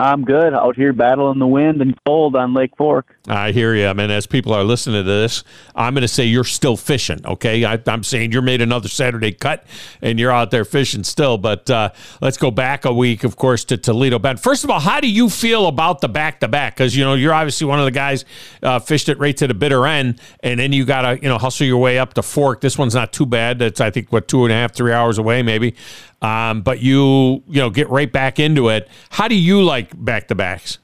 I'm 0.00 0.24
good 0.24 0.54
out 0.54 0.76
here 0.76 0.94
battling 0.94 1.38
the 1.38 1.46
wind 1.46 1.82
and 1.82 1.94
cold 2.06 2.34
on 2.34 2.54
Lake 2.54 2.74
Fork. 2.78 3.18
I 3.28 3.52
hear 3.52 3.74
you. 3.74 3.86
I 3.86 3.92
mean, 3.92 4.10
as 4.10 4.26
people 4.26 4.54
are 4.54 4.64
listening 4.64 5.04
to 5.04 5.10
this, 5.10 5.44
I'm 5.74 5.92
going 5.92 6.02
to 6.02 6.08
say 6.08 6.24
you're 6.24 6.42
still 6.42 6.78
fishing. 6.78 7.20
Okay, 7.26 7.66
I, 7.66 7.78
am 7.86 8.02
saying 8.02 8.32
you're 8.32 8.40
made 8.40 8.62
another 8.62 8.88
Saturday 8.88 9.32
cut 9.32 9.64
and 10.00 10.18
you're 10.18 10.30
out 10.30 10.50
there 10.50 10.64
fishing 10.64 11.04
still. 11.04 11.36
But 11.36 11.68
uh, 11.68 11.90
let's 12.22 12.38
go 12.38 12.50
back 12.50 12.86
a 12.86 12.94
week, 12.94 13.24
of 13.24 13.36
course, 13.36 13.62
to 13.66 13.76
Toledo 13.76 14.18
Bend. 14.18 14.40
First 14.40 14.64
of 14.64 14.70
all, 14.70 14.80
how 14.80 15.00
do 15.00 15.10
you 15.10 15.28
feel 15.28 15.66
about 15.66 16.00
the 16.00 16.08
back 16.08 16.40
to 16.40 16.48
back? 16.48 16.76
Because 16.76 16.96
you 16.96 17.04
know 17.04 17.12
you're 17.12 17.34
obviously 17.34 17.66
one 17.66 17.78
of 17.78 17.84
the 17.84 17.90
guys 17.90 18.24
uh, 18.62 18.78
fished 18.78 19.10
it 19.10 19.18
right 19.18 19.36
to 19.36 19.46
the 19.46 19.54
bitter 19.54 19.86
end, 19.86 20.18
and 20.42 20.58
then 20.58 20.72
you 20.72 20.86
got 20.86 21.02
to 21.02 21.22
you 21.22 21.28
know 21.28 21.36
hustle 21.36 21.66
your 21.66 21.78
way 21.78 21.98
up 21.98 22.14
to 22.14 22.22
Fork. 22.22 22.62
This 22.62 22.78
one's 22.78 22.94
not 22.94 23.12
too 23.12 23.26
bad. 23.26 23.58
That's 23.58 23.82
I 23.82 23.90
think 23.90 24.10
what 24.10 24.28
two 24.28 24.44
and 24.44 24.52
a 24.52 24.54
half, 24.56 24.74
three 24.74 24.92
hours 24.92 25.18
away, 25.18 25.42
maybe. 25.42 25.74
Um, 26.22 26.62
but 26.62 26.80
you 26.80 27.42
you 27.48 27.60
know 27.60 27.70
get 27.70 27.88
right 27.88 28.10
back 28.10 28.38
into 28.38 28.68
it. 28.68 28.88
How 29.10 29.28
do 29.28 29.34
you 29.34 29.62
like 29.62 29.92
back 30.04 30.28
to 30.28 30.34
backs? 30.34 30.78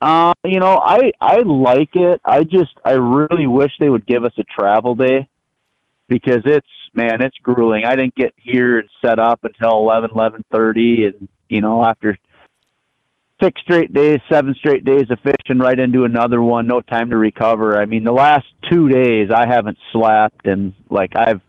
Uh, 0.00 0.34
you 0.44 0.60
know, 0.60 0.78
I 0.82 1.12
I 1.20 1.38
like 1.38 1.94
it. 1.94 2.20
I 2.24 2.44
just 2.44 2.72
I 2.84 2.92
really 2.92 3.46
wish 3.46 3.72
they 3.78 3.88
would 3.88 4.06
give 4.06 4.24
us 4.24 4.32
a 4.36 4.44
travel 4.44 4.94
day 4.94 5.28
because 6.08 6.42
it's 6.44 6.66
man, 6.92 7.22
it's 7.22 7.36
grueling. 7.42 7.84
I 7.84 7.96
didn't 7.96 8.14
get 8.14 8.34
here 8.36 8.80
and 8.80 8.88
set 9.00 9.18
up 9.18 9.44
until 9.44 9.78
eleven 9.78 10.10
eleven 10.14 10.44
thirty, 10.50 11.06
and 11.06 11.28
you 11.48 11.60
know 11.60 11.84
after 11.84 12.18
six 13.42 13.60
straight 13.62 13.92
days, 13.92 14.20
seven 14.30 14.54
straight 14.54 14.84
days 14.84 15.06
of 15.10 15.18
fishing, 15.20 15.58
right 15.58 15.78
into 15.78 16.04
another 16.04 16.42
one. 16.42 16.66
No 16.66 16.80
time 16.80 17.10
to 17.10 17.16
recover. 17.16 17.80
I 17.80 17.86
mean, 17.86 18.04
the 18.04 18.12
last 18.12 18.46
two 18.70 18.88
days 18.88 19.30
I 19.34 19.46
haven't 19.46 19.78
slept, 19.92 20.46
and 20.46 20.74
like 20.90 21.14
I've, 21.16 21.40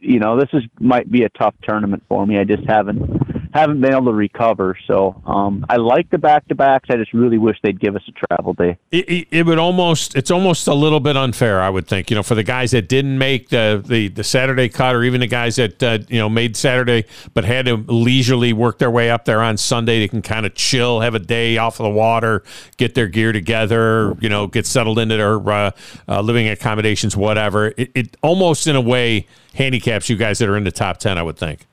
you 0.00 0.18
know, 0.18 0.38
this 0.38 0.48
is 0.52 0.62
might 0.80 1.10
be 1.10 1.24
a 1.24 1.28
tough 1.30 1.54
tournament 1.62 2.02
for 2.08 2.26
me. 2.26 2.38
I 2.38 2.44
just 2.44 2.64
haven't 2.66 3.43
haven't 3.54 3.80
been 3.80 3.92
able 3.92 4.06
to 4.06 4.12
recover. 4.12 4.76
So 4.88 5.22
um, 5.26 5.64
I 5.68 5.76
like 5.76 6.10
the 6.10 6.18
back 6.18 6.46
to 6.48 6.56
backs. 6.56 6.88
I 6.90 6.96
just 6.96 7.12
really 7.12 7.38
wish 7.38 7.56
they'd 7.62 7.78
give 7.78 7.94
us 7.94 8.02
a 8.08 8.26
travel 8.26 8.52
day. 8.52 8.76
It, 8.90 9.08
it, 9.08 9.28
it, 9.30 9.46
would 9.46 9.58
almost 9.58 10.16
it's 10.16 10.32
almost 10.32 10.66
a 10.66 10.74
little 10.74 10.98
bit 10.98 11.16
unfair, 11.16 11.60
I 11.60 11.70
would 11.70 11.86
think. 11.86 12.10
You 12.10 12.16
know, 12.16 12.24
for 12.24 12.34
the 12.34 12.42
guys 12.42 12.72
that 12.72 12.88
didn't 12.88 13.16
make 13.16 13.50
the 13.50 13.80
the, 13.84 14.08
the 14.08 14.24
Saturday 14.24 14.68
cut, 14.68 14.96
or 14.96 15.04
even 15.04 15.20
the 15.20 15.28
guys 15.28 15.54
that 15.56 15.80
uh, 15.82 15.98
you 16.08 16.18
know 16.18 16.28
made 16.28 16.56
Saturday 16.56 17.04
but 17.32 17.44
had 17.44 17.66
to 17.66 17.76
leisurely 17.76 18.52
work 18.52 18.78
their 18.78 18.90
way 18.90 19.08
up 19.08 19.24
there 19.24 19.40
on 19.40 19.56
Sunday, 19.56 20.00
they 20.00 20.08
can 20.08 20.22
kind 20.22 20.46
of 20.46 20.54
chill, 20.56 21.00
have 21.00 21.14
a 21.14 21.20
day 21.20 21.56
off 21.56 21.78
of 21.78 21.84
the 21.84 21.90
water, 21.90 22.42
get 22.76 22.96
their 22.96 23.06
gear 23.06 23.30
together, 23.30 24.16
you 24.20 24.28
know, 24.28 24.48
get 24.48 24.66
settled 24.66 24.98
into 24.98 25.16
their 25.16 25.48
uh, 25.48 25.70
uh, 26.08 26.20
living 26.20 26.48
accommodations, 26.48 27.16
whatever. 27.16 27.68
It, 27.76 27.92
it 27.94 28.16
almost 28.20 28.66
in 28.66 28.74
a 28.74 28.80
way 28.80 29.28
handicaps 29.54 30.08
you 30.08 30.16
guys 30.16 30.40
that 30.40 30.48
are 30.48 30.56
in 30.56 30.64
the 30.64 30.72
top 30.72 30.98
ten, 30.98 31.18
I 31.18 31.22
would 31.22 31.38
think. 31.38 31.68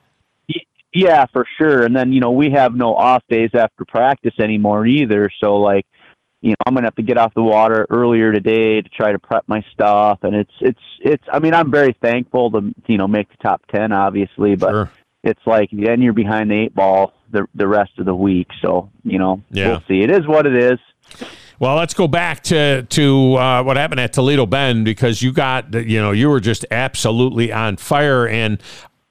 Yeah, 0.94 1.26
for 1.32 1.46
sure. 1.58 1.84
And 1.84 1.96
then, 1.96 2.12
you 2.12 2.20
know, 2.20 2.32
we 2.32 2.52
have 2.52 2.76
no 2.76 2.96
off 2.96 3.24
days 3.30 3.52
after 3.54 3.86
practice 3.86 4.34
anymore 4.40 4.86
either. 4.86 5.30
So 5.40 5.56
like, 5.56 5.86
you 6.42 6.52
know, 6.52 6.56
I'm 6.66 6.74
gonna 6.74 6.88
have 6.88 6.96
to 6.96 7.04
get 7.04 7.18
off 7.18 7.34
the 7.34 7.44
water 7.44 7.86
earlier 7.90 8.32
today 8.32 8.82
to 8.82 8.90
try 8.90 9.12
to 9.12 9.20
prep 9.20 9.44
my 9.48 9.64
stuff. 9.74 10.20
And 10.24 10.36
it's 10.36 10.52
it's 10.60 10.80
it's 11.00 11.24
I 11.32 11.40
mean, 11.40 11.54
I'm 11.54 11.72
very 11.72 11.96
thankful 12.02 12.52
to 12.52 12.74
you 12.88 12.98
know 12.98 13.08
make 13.08 13.30
the 13.30 13.38
top 13.38 13.62
ten 13.68 13.92
obviously, 13.92 14.56
but 14.56 14.72
sure. 14.72 14.92
it's 15.24 15.42
like 15.46 15.70
then 15.72 16.02
you're 16.02 16.14
behind 16.14 16.50
the 16.50 16.56
eight 16.56 16.76
ball 16.76 17.14
the 17.32 17.48
the 17.56 17.68
rest 17.68 17.92
of 18.00 18.06
the 18.06 18.16
week. 18.16 18.48
So, 18.62 18.90
you 19.04 19.20
know, 19.20 19.42
yeah. 19.52 19.68
we'll 19.68 19.84
see. 19.88 20.02
It 20.02 20.10
is 20.10 20.28
what 20.28 20.46
it 20.46 20.56
is. 20.56 20.80
Well, 21.60 21.76
let's 21.76 21.94
go 21.94 22.08
back 22.08 22.42
to 22.46 22.82
to 22.82 23.36
uh, 23.36 23.64
what 23.64 23.78
happened 23.78 24.00
at 24.00 24.14
Toledo 24.14 24.48
Bend 24.48 24.84
because 24.84 25.22
you 25.22 25.32
got 25.32 25.72
you 25.74 26.02
know 26.02 26.12
you 26.12 26.28
were 26.28 26.40
just 26.40 26.66
absolutely 26.72 27.52
on 27.52 27.78
fire, 27.78 28.28
and 28.28 28.60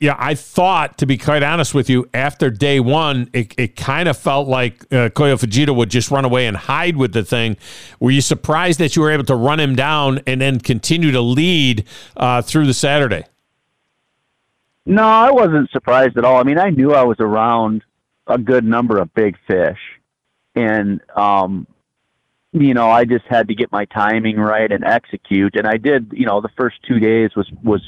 yeah, 0.01 0.17
I 0.19 0.35
thought, 0.35 0.97
to 0.99 1.07
be 1.07 1.19
quite 1.19 1.43
honest 1.43 1.75
with 1.75 1.91
you, 1.91 2.09
after 2.15 2.49
day 2.49 2.81
one, 2.81 3.29
it, 3.35 3.55
it 3.59 3.77
kind 3.77 4.09
of 4.09 4.17
felt 4.17 4.49
like 4.49 4.83
uh, 4.85 5.11
Kyoya 5.11 5.39
Fujita 5.39 5.77
would 5.77 5.91
just 5.91 6.11
run 6.11 6.25
away 6.25 6.47
and 6.47 6.57
hide 6.57 6.97
with 6.97 7.13
the 7.13 7.23
thing. 7.23 7.59
Were 8.01 8.11
you 8.11 8.23
surprised 8.23 8.79
that 8.79 8.97
you 8.97 9.03
were 9.03 9.11
able 9.11 9.25
to 9.25 9.35
run 9.35 9.61
him 9.61 9.77
down 9.77 10.21
and 10.27 10.41
then 10.41 10.59
continue 10.59 11.13
to 11.13 11.21
lead 11.21 11.85
uh, 12.17 12.41
through 12.41 12.67
the 12.67 12.73
Saturday? 12.73 13.25
No, 14.87 15.03
I 15.03 15.31
wasn't 15.31 15.71
surprised 15.71 16.17
at 16.17 16.25
all. 16.25 16.37
I 16.37 16.45
mean, 16.45 16.59
I 16.59 16.71
knew 16.71 16.95
I 16.95 17.03
was 17.03 17.19
around 17.21 17.85
a 18.27 18.39
good 18.39 18.65
number 18.65 18.97
of 18.99 19.13
big 19.13 19.37
fish, 19.47 19.79
and 20.55 21.03
um, 21.15 21.67
you 22.53 22.75
know, 22.75 22.91
I 22.91 23.05
just 23.05 23.27
had 23.27 23.49
to 23.49 23.55
get 23.55 23.71
my 23.71 23.85
timing 23.85 24.37
right 24.37 24.71
and 24.73 24.85
execute. 24.85 25.57
And 25.57 25.67
I 25.67 25.77
did, 25.77 26.13
you 26.13 26.27
know, 26.27 26.41
the 26.41 26.49
first 26.57 26.77
two 26.89 26.99
days 26.99 27.31
was, 27.37 27.49
was, 27.63 27.83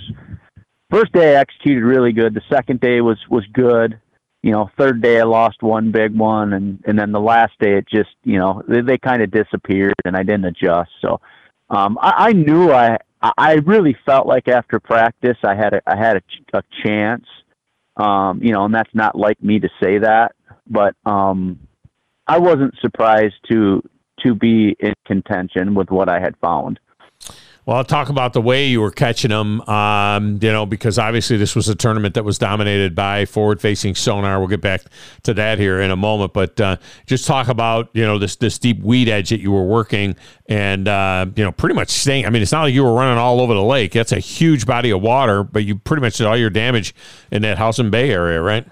first 0.92 1.12
day 1.12 1.36
I 1.36 1.40
executed 1.40 1.82
really 1.82 2.12
good. 2.12 2.34
The 2.34 2.42
second 2.50 2.80
day 2.80 3.00
was, 3.00 3.18
was 3.28 3.44
good. 3.52 3.98
You 4.42 4.50
know, 4.52 4.70
third 4.76 5.00
day 5.00 5.20
I 5.20 5.24
lost 5.24 5.62
one 5.62 5.90
big 5.92 6.16
one. 6.16 6.52
And, 6.52 6.82
and 6.86 6.98
then 6.98 7.12
the 7.12 7.20
last 7.20 7.52
day 7.60 7.78
it 7.78 7.86
just, 7.88 8.10
you 8.24 8.38
know, 8.38 8.62
they, 8.68 8.80
they 8.80 8.98
kind 8.98 9.22
of 9.22 9.30
disappeared 9.30 9.94
and 10.04 10.16
I 10.16 10.22
didn't 10.22 10.44
adjust. 10.44 10.90
So, 11.00 11.20
um, 11.70 11.98
I, 12.00 12.28
I 12.28 12.32
knew 12.32 12.70
I, 12.72 12.98
I 13.38 13.54
really 13.54 13.96
felt 14.04 14.26
like 14.26 14.48
after 14.48 14.80
practice 14.80 15.38
I 15.44 15.54
had 15.54 15.74
a, 15.74 15.82
I 15.86 15.96
had 15.96 16.16
a, 16.16 16.58
a 16.58 16.62
chance. 16.84 17.26
Um, 17.96 18.42
you 18.42 18.52
know, 18.52 18.64
and 18.64 18.74
that's 18.74 18.94
not 18.94 19.16
like 19.16 19.42
me 19.42 19.60
to 19.60 19.68
say 19.82 19.98
that, 19.98 20.34
but, 20.68 20.94
um, 21.04 21.58
I 22.26 22.38
wasn't 22.38 22.74
surprised 22.80 23.34
to 23.50 23.82
to 24.20 24.34
be 24.34 24.76
in 24.78 24.94
contention 25.04 25.74
with 25.74 25.90
what 25.90 26.08
I 26.08 26.20
had 26.20 26.36
found. 26.36 26.78
Well, 27.64 27.76
I'll 27.76 27.84
talk 27.84 28.08
about 28.08 28.32
the 28.32 28.40
way 28.40 28.66
you 28.66 28.80
were 28.80 28.90
catching 28.90 29.30
them, 29.30 29.60
um, 29.68 30.40
you 30.42 30.50
know, 30.50 30.66
because 30.66 30.98
obviously 30.98 31.36
this 31.36 31.54
was 31.54 31.68
a 31.68 31.76
tournament 31.76 32.14
that 32.14 32.24
was 32.24 32.36
dominated 32.36 32.96
by 32.96 33.24
forward-facing 33.24 33.94
sonar. 33.94 34.40
We'll 34.40 34.48
get 34.48 34.60
back 34.60 34.82
to 35.22 35.34
that 35.34 35.60
here 35.60 35.80
in 35.80 35.92
a 35.92 35.96
moment, 35.96 36.32
but 36.32 36.60
uh, 36.60 36.78
just 37.06 37.24
talk 37.24 37.46
about 37.46 37.88
you 37.92 38.02
know 38.02 38.18
this 38.18 38.34
this 38.34 38.58
deep 38.58 38.82
weed 38.82 39.08
edge 39.08 39.30
that 39.30 39.38
you 39.40 39.52
were 39.52 39.62
working, 39.62 40.16
and 40.46 40.88
uh, 40.88 41.26
you 41.36 41.44
know 41.44 41.52
pretty 41.52 41.76
much 41.76 41.90
staying. 41.90 42.26
I 42.26 42.30
mean, 42.30 42.42
it's 42.42 42.50
not 42.50 42.62
like 42.62 42.74
you 42.74 42.82
were 42.82 42.94
running 42.94 43.16
all 43.16 43.40
over 43.40 43.54
the 43.54 43.62
lake. 43.62 43.92
That's 43.92 44.10
a 44.10 44.18
huge 44.18 44.66
body 44.66 44.90
of 44.90 45.00
water, 45.00 45.44
but 45.44 45.64
you 45.64 45.78
pretty 45.78 46.00
much 46.00 46.16
did 46.16 46.26
all 46.26 46.36
your 46.36 46.50
damage 46.50 46.96
in 47.30 47.42
that 47.42 47.58
Housen 47.58 47.90
Bay 47.90 48.10
area, 48.10 48.42
right? 48.42 48.66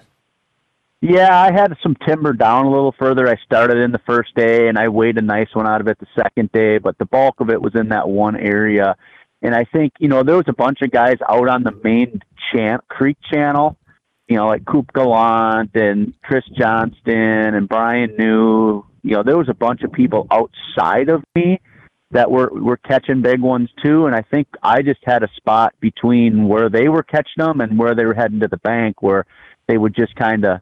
Yeah, 1.01 1.35
I 1.41 1.51
had 1.51 1.75
some 1.81 1.95
timber 2.07 2.31
down 2.33 2.65
a 2.67 2.69
little 2.71 2.93
further. 2.99 3.27
I 3.27 3.35
started 3.43 3.77
in 3.77 3.91
the 3.91 4.01
first 4.05 4.35
day 4.35 4.67
and 4.67 4.77
I 4.77 4.87
weighed 4.87 5.17
a 5.17 5.21
nice 5.21 5.47
one 5.53 5.67
out 5.67 5.81
of 5.81 5.87
it 5.87 5.97
the 5.99 6.05
second 6.15 6.51
day, 6.51 6.77
but 6.77 6.95
the 6.99 7.05
bulk 7.05 7.39
of 7.39 7.49
it 7.49 7.59
was 7.59 7.73
in 7.73 7.89
that 7.89 8.07
one 8.07 8.35
area. 8.35 8.95
And 9.41 9.55
I 9.55 9.65
think, 9.65 9.93
you 9.97 10.07
know, 10.07 10.21
there 10.21 10.35
was 10.35 10.45
a 10.47 10.53
bunch 10.53 10.83
of 10.83 10.91
guys 10.91 11.17
out 11.27 11.49
on 11.49 11.63
the 11.63 11.71
main 11.83 12.21
chan- 12.53 12.81
creek 12.87 13.17
channel, 13.33 13.77
you 14.27 14.35
know, 14.35 14.45
like 14.45 14.63
Coop 14.65 14.93
Gallant 14.93 15.71
and 15.73 16.13
Chris 16.23 16.43
Johnston 16.55 17.55
and 17.55 17.67
Brian 17.67 18.15
New. 18.19 18.85
You 19.01 19.15
know, 19.15 19.23
there 19.23 19.39
was 19.39 19.49
a 19.49 19.55
bunch 19.55 19.81
of 19.81 19.91
people 19.91 20.27
outside 20.29 21.09
of 21.09 21.23
me 21.33 21.59
that 22.11 22.29
were 22.29 22.51
were 22.53 22.77
catching 22.77 23.23
big 23.23 23.41
ones 23.41 23.69
too. 23.83 24.05
And 24.05 24.15
I 24.15 24.21
think 24.21 24.47
I 24.61 24.83
just 24.83 24.99
had 25.03 25.23
a 25.23 25.29
spot 25.35 25.73
between 25.79 26.47
where 26.47 26.69
they 26.69 26.89
were 26.89 27.01
catching 27.01 27.39
them 27.39 27.59
and 27.59 27.79
where 27.79 27.95
they 27.95 28.05
were 28.05 28.13
heading 28.13 28.41
to 28.41 28.47
the 28.47 28.57
bank 28.57 29.01
where 29.01 29.25
they 29.67 29.79
would 29.79 29.95
just 29.95 30.15
kind 30.15 30.45
of 30.45 30.61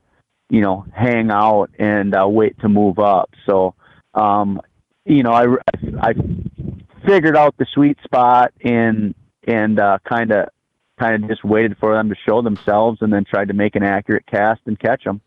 you 0.50 0.62
know, 0.62 0.86
hang 0.94 1.32
out 1.32 1.70
and 1.78 2.16
uh, 2.16 2.28
wait 2.28 2.60
to 2.60 2.70
move 2.70 3.00
up. 3.00 3.30
So, 3.46 3.76
um, 4.14 4.62
you 5.06 5.24
know, 5.24 5.32
I, 5.32 5.46
I, 5.46 6.10
I 6.10 6.14
figured 7.06 7.38
out 7.38 7.56
the 7.58 7.66
sweet 7.74 7.98
spot 8.04 8.54
and 8.64 9.16
and 9.48 9.80
uh, 9.80 10.00
kind 10.08 10.32
of 10.32 10.50
kind 11.00 11.24
of 11.24 11.30
just 11.30 11.44
waited 11.44 11.78
for 11.80 11.96
them 11.96 12.10
to 12.10 12.16
show 12.28 12.42
themselves 12.42 13.00
and 13.02 13.12
then 13.12 13.24
tried 13.26 13.48
to 13.48 13.54
make 13.54 13.76
an 13.76 13.84
accurate 13.84 14.26
cast 14.28 14.62
and 14.66 14.80
catch 14.80 15.04
them. 15.04 15.22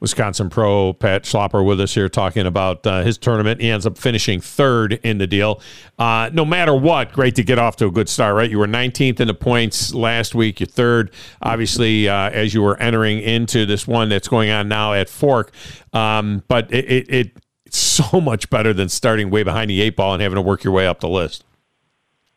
Wisconsin 0.00 0.50
pro 0.50 0.92
Pat 0.92 1.22
Schlapper 1.22 1.64
with 1.64 1.80
us 1.80 1.94
here 1.94 2.08
talking 2.08 2.44
about 2.44 2.84
uh, 2.84 3.04
his 3.04 3.16
tournament. 3.16 3.60
He 3.60 3.70
ends 3.70 3.86
up 3.86 3.96
finishing 3.96 4.40
third 4.40 4.94
in 5.04 5.18
the 5.18 5.28
deal. 5.28 5.60
Uh, 5.96 6.28
no 6.32 6.44
matter 6.44 6.74
what, 6.74 7.12
great 7.12 7.36
to 7.36 7.44
get 7.44 7.60
off 7.60 7.76
to 7.76 7.86
a 7.86 7.90
good 7.90 8.08
start, 8.08 8.34
right? 8.34 8.50
You 8.50 8.58
were 8.58 8.66
19th 8.66 9.20
in 9.20 9.28
the 9.28 9.34
points 9.34 9.94
last 9.94 10.34
week. 10.34 10.58
You're 10.58 10.66
third, 10.66 11.12
obviously, 11.40 12.08
uh, 12.08 12.30
as 12.30 12.52
you 12.52 12.62
were 12.62 12.76
entering 12.78 13.20
into 13.20 13.64
this 13.64 13.86
one 13.86 14.08
that's 14.08 14.26
going 14.26 14.50
on 14.50 14.66
now 14.66 14.92
at 14.92 15.08
Fork. 15.08 15.52
Um, 15.92 16.42
but 16.48 16.72
it, 16.72 17.08
it, 17.08 17.36
it's 17.64 17.78
so 17.78 18.20
much 18.20 18.50
better 18.50 18.72
than 18.72 18.88
starting 18.88 19.30
way 19.30 19.44
behind 19.44 19.70
the 19.70 19.80
eight 19.80 19.94
ball 19.94 20.14
and 20.14 20.20
having 20.20 20.34
to 20.34 20.42
work 20.42 20.64
your 20.64 20.72
way 20.72 20.88
up 20.88 20.98
the 20.98 21.08
list. 21.08 21.44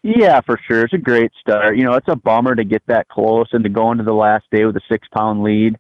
Yeah, 0.08 0.42
for 0.42 0.60
sure. 0.68 0.84
It's 0.84 0.94
a 0.94 1.00
great 1.00 1.32
start. 1.40 1.78
You 1.78 1.84
know, 1.84 1.94
it's 1.94 2.08
a 2.08 2.16
bummer 2.16 2.54
to 2.54 2.64
get 2.64 2.84
that 2.88 3.08
close 3.08 3.48
and 3.54 3.64
to 3.64 3.70
go 3.70 3.92
into 3.92 4.04
the 4.04 4.14
last 4.14 4.46
day 4.52 4.64
with 4.66 4.76
a 4.76 4.82
six 4.88 5.08
pound 5.12 5.42
lead 5.42 5.78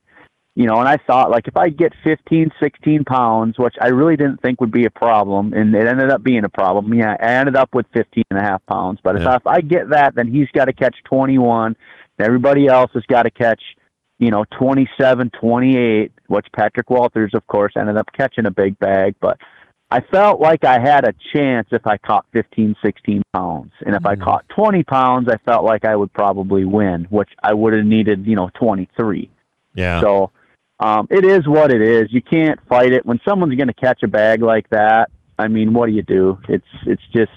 you 0.55 0.65
know, 0.65 0.79
and 0.79 0.87
I 0.87 0.97
thought 1.05 1.29
like 1.29 1.47
if 1.47 1.57
I 1.57 1.67
get 1.69 1.93
15, 2.03 2.49
16 2.61 3.03
pounds, 3.03 3.59
which 3.59 3.75
I 3.81 3.89
really 3.89 4.15
didn't 4.15 4.41
think 4.41 4.61
would 4.61 4.71
be 4.71 4.85
a 4.85 4.89
problem, 4.89 5.53
and 5.53 5.75
it 5.75 5.85
ended 5.85 6.09
up 6.09 6.23
being 6.23 6.45
a 6.45 6.49
problem. 6.49 6.93
Yeah, 6.93 7.17
I 7.19 7.33
ended 7.33 7.57
up 7.57 7.75
with 7.75 7.85
15 7.93 8.23
and 8.29 8.39
a 8.39 8.41
half 8.41 8.65
pounds, 8.65 8.99
but 9.03 9.19
yeah. 9.19 9.35
if 9.35 9.45
I 9.45 9.59
get 9.59 9.89
that, 9.89 10.15
then 10.15 10.31
he's 10.31 10.47
got 10.53 10.65
to 10.65 10.73
catch 10.73 10.95
21. 11.03 11.75
Everybody 12.19 12.67
else 12.67 12.89
has 12.93 13.03
got 13.03 13.23
to 13.23 13.31
catch, 13.31 13.61
you 14.17 14.31
know, 14.31 14.45
27, 14.57 15.29
28, 15.31 16.13
which 16.27 16.47
Patrick 16.55 16.89
Walters, 16.89 17.31
of 17.33 17.45
course, 17.47 17.73
ended 17.77 17.97
up 17.97 18.07
catching 18.13 18.45
a 18.45 18.51
big 18.51 18.79
bag, 18.79 19.15
but 19.19 19.37
I 19.91 20.01
felt 20.01 20.41
like 20.41 20.65
I 20.65 20.79
had 20.79 21.05
a 21.07 21.13
chance 21.33 21.67
if 21.71 21.85
I 21.85 21.97
caught 21.97 22.25
15, 22.33 22.75
16 22.83 23.21
pounds. 23.33 23.71
And 23.85 23.95
if 23.95 24.01
mm-hmm. 24.01 24.21
I 24.21 24.23
caught 24.23 24.49
20 24.49 24.83
pounds, 24.83 25.29
I 25.29 25.37
felt 25.45 25.63
like 25.63 25.85
I 25.85 25.95
would 25.95 26.11
probably 26.11 26.65
win, 26.65 27.05
which 27.09 27.29
I 27.43 27.53
would 27.53 27.73
have 27.73 27.85
needed, 27.85 28.25
you 28.25 28.35
know, 28.35 28.49
23. 28.55 29.29
Yeah. 29.75 30.01
So, 30.01 30.31
um, 30.79 31.07
it 31.09 31.23
is 31.23 31.47
what 31.47 31.71
it 31.71 31.81
is. 31.81 32.11
You 32.11 32.21
can't 32.21 32.59
fight 32.67 32.91
it. 32.91 33.05
When 33.05 33.19
someone's 33.27 33.55
going 33.55 33.67
to 33.67 33.73
catch 33.73 34.03
a 34.03 34.07
bag 34.07 34.41
like 34.41 34.69
that, 34.71 35.09
I 35.37 35.47
mean, 35.47 35.73
what 35.73 35.87
do 35.87 35.93
you 35.93 36.01
do? 36.01 36.39
It's 36.49 36.65
it's 36.85 37.01
just 37.13 37.31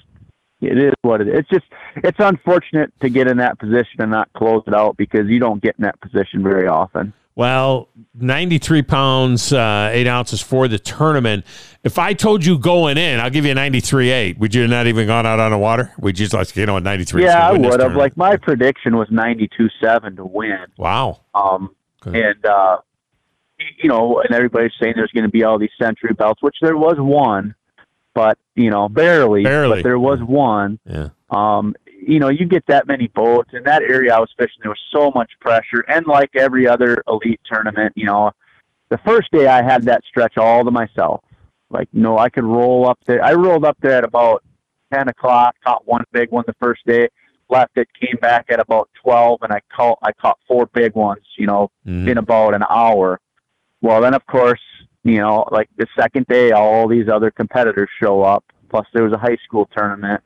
it 0.61 0.77
is 0.77 0.93
what 1.01 1.21
it 1.21 1.27
is. 1.27 1.39
It's 1.39 1.49
just 1.49 1.65
it's 1.97 2.19
unfortunate 2.19 2.91
to 3.01 3.09
get 3.09 3.27
in 3.27 3.37
that 3.37 3.59
position 3.59 4.01
and 4.01 4.11
not 4.11 4.31
close 4.33 4.63
it 4.67 4.73
out 4.73 4.97
because 4.97 5.27
you 5.27 5.39
don't 5.39 5.61
get 5.61 5.75
in 5.77 5.83
that 5.83 5.99
position 6.01 6.43
very 6.43 6.67
often. 6.67 7.13
Well, 7.39 7.87
93 8.15 8.81
pounds, 8.81 9.53
uh, 9.53 9.91
eight 9.93 10.07
ounces 10.07 10.41
for 10.41 10.67
the 10.67 10.77
tournament. 10.77 11.45
If 11.85 11.97
I 11.97 12.11
told 12.11 12.45
you 12.45 12.59
going 12.59 12.97
in, 12.97 13.21
I'll 13.21 13.29
give 13.29 13.45
you 13.45 13.51
a 13.51 13.55
93 13.55 14.09
eight. 14.09 14.39
Would 14.39 14.53
you 14.53 14.67
not 14.67 14.87
even 14.87 15.07
gone 15.07 15.25
out 15.25 15.39
on 15.39 15.51
the 15.51 15.57
water? 15.57 15.93
Would 15.99 16.19
you 16.19 16.25
just 16.25 16.33
like, 16.33 16.53
you 16.57 16.65
know, 16.65 16.75
a 16.75 16.81
93? 16.81 17.23
Yeah, 17.23 17.47
I 17.47 17.53
would 17.53 17.79
have. 17.79 17.95
Like 17.95 18.17
my 18.17 18.35
prediction 18.35 18.97
was 18.97 19.07
92 19.09 19.69
seven 19.81 20.17
to 20.17 20.25
win. 20.25 20.65
Wow. 20.75 21.21
Um, 21.33 21.73
and 22.03 22.45
uh, 22.45 22.79
you 23.81 23.87
know, 23.87 24.19
and 24.19 24.35
everybody's 24.35 24.73
saying 24.77 24.95
there's 24.97 25.11
going 25.11 25.23
to 25.23 25.29
be 25.29 25.45
all 25.45 25.57
these 25.57 25.69
century 25.81 26.13
belts, 26.13 26.43
which 26.43 26.57
there 26.61 26.75
was 26.75 26.97
one, 26.97 27.55
but 28.13 28.37
you 28.55 28.69
know, 28.69 28.89
barely, 28.89 29.43
barely. 29.43 29.77
but 29.77 29.83
there 29.83 29.97
was 29.97 30.19
one. 30.19 30.77
Yeah. 30.85 31.11
Um, 31.29 31.73
you 32.01 32.19
know, 32.19 32.29
you 32.29 32.45
get 32.45 32.65
that 32.67 32.87
many 32.87 33.07
boats 33.07 33.51
in 33.53 33.63
that 33.63 33.81
area 33.81 34.15
I 34.15 34.19
was 34.19 34.29
fishing. 34.37 34.59
There 34.61 34.71
was 34.71 34.79
so 34.91 35.11
much 35.13 35.31
pressure, 35.39 35.81
and 35.87 36.05
like 36.07 36.31
every 36.35 36.67
other 36.67 37.03
elite 37.07 37.41
tournament, 37.45 37.93
you 37.95 38.05
know, 38.05 38.31
the 38.89 38.99
first 38.99 39.31
day 39.31 39.47
I 39.47 39.61
had 39.61 39.83
that 39.83 40.03
stretch 40.07 40.37
all 40.37 40.63
to 40.63 40.71
myself. 40.71 41.23
Like, 41.69 41.87
no, 41.93 42.17
I 42.17 42.29
could 42.29 42.45
roll 42.45 42.89
up 42.89 42.99
there. 43.05 43.23
I 43.23 43.33
rolled 43.33 43.65
up 43.65 43.77
there 43.81 43.97
at 43.97 44.03
about 44.03 44.43
ten 44.91 45.07
o'clock, 45.07 45.55
caught 45.63 45.87
one 45.87 46.03
big 46.11 46.31
one 46.31 46.43
the 46.47 46.55
first 46.59 46.85
day 46.85 47.09
left 47.49 47.77
it, 47.77 47.87
came 47.99 48.17
back 48.21 48.45
at 48.49 48.59
about 48.59 48.89
twelve, 49.01 49.39
and 49.41 49.51
I 49.51 49.61
caught 49.75 49.99
I 50.01 50.11
caught 50.13 50.39
four 50.47 50.67
big 50.67 50.95
ones. 50.95 51.23
You 51.37 51.47
know, 51.47 51.71
mm-hmm. 51.85 52.07
in 52.07 52.17
about 52.17 52.53
an 52.53 52.63
hour. 52.69 53.19
Well, 53.81 54.01
then 54.01 54.13
of 54.13 54.25
course, 54.27 54.61
you 55.03 55.19
know, 55.19 55.47
like 55.51 55.69
the 55.77 55.87
second 55.97 56.27
day, 56.27 56.51
all 56.51 56.87
these 56.87 57.09
other 57.09 57.31
competitors 57.31 57.89
show 58.01 58.21
up. 58.21 58.43
Plus, 58.69 58.85
there 58.93 59.03
was 59.03 59.13
a 59.13 59.17
high 59.17 59.37
school 59.43 59.67
tournament, 59.75 60.21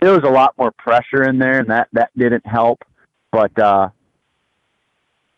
there 0.00 0.12
was 0.12 0.24
a 0.24 0.30
lot 0.30 0.54
more 0.58 0.72
pressure 0.72 1.24
in 1.28 1.38
there, 1.38 1.58
and 1.58 1.68
that 1.68 1.88
that 1.92 2.10
didn't 2.16 2.46
help. 2.46 2.82
But 3.30 3.56
uh, 3.58 3.90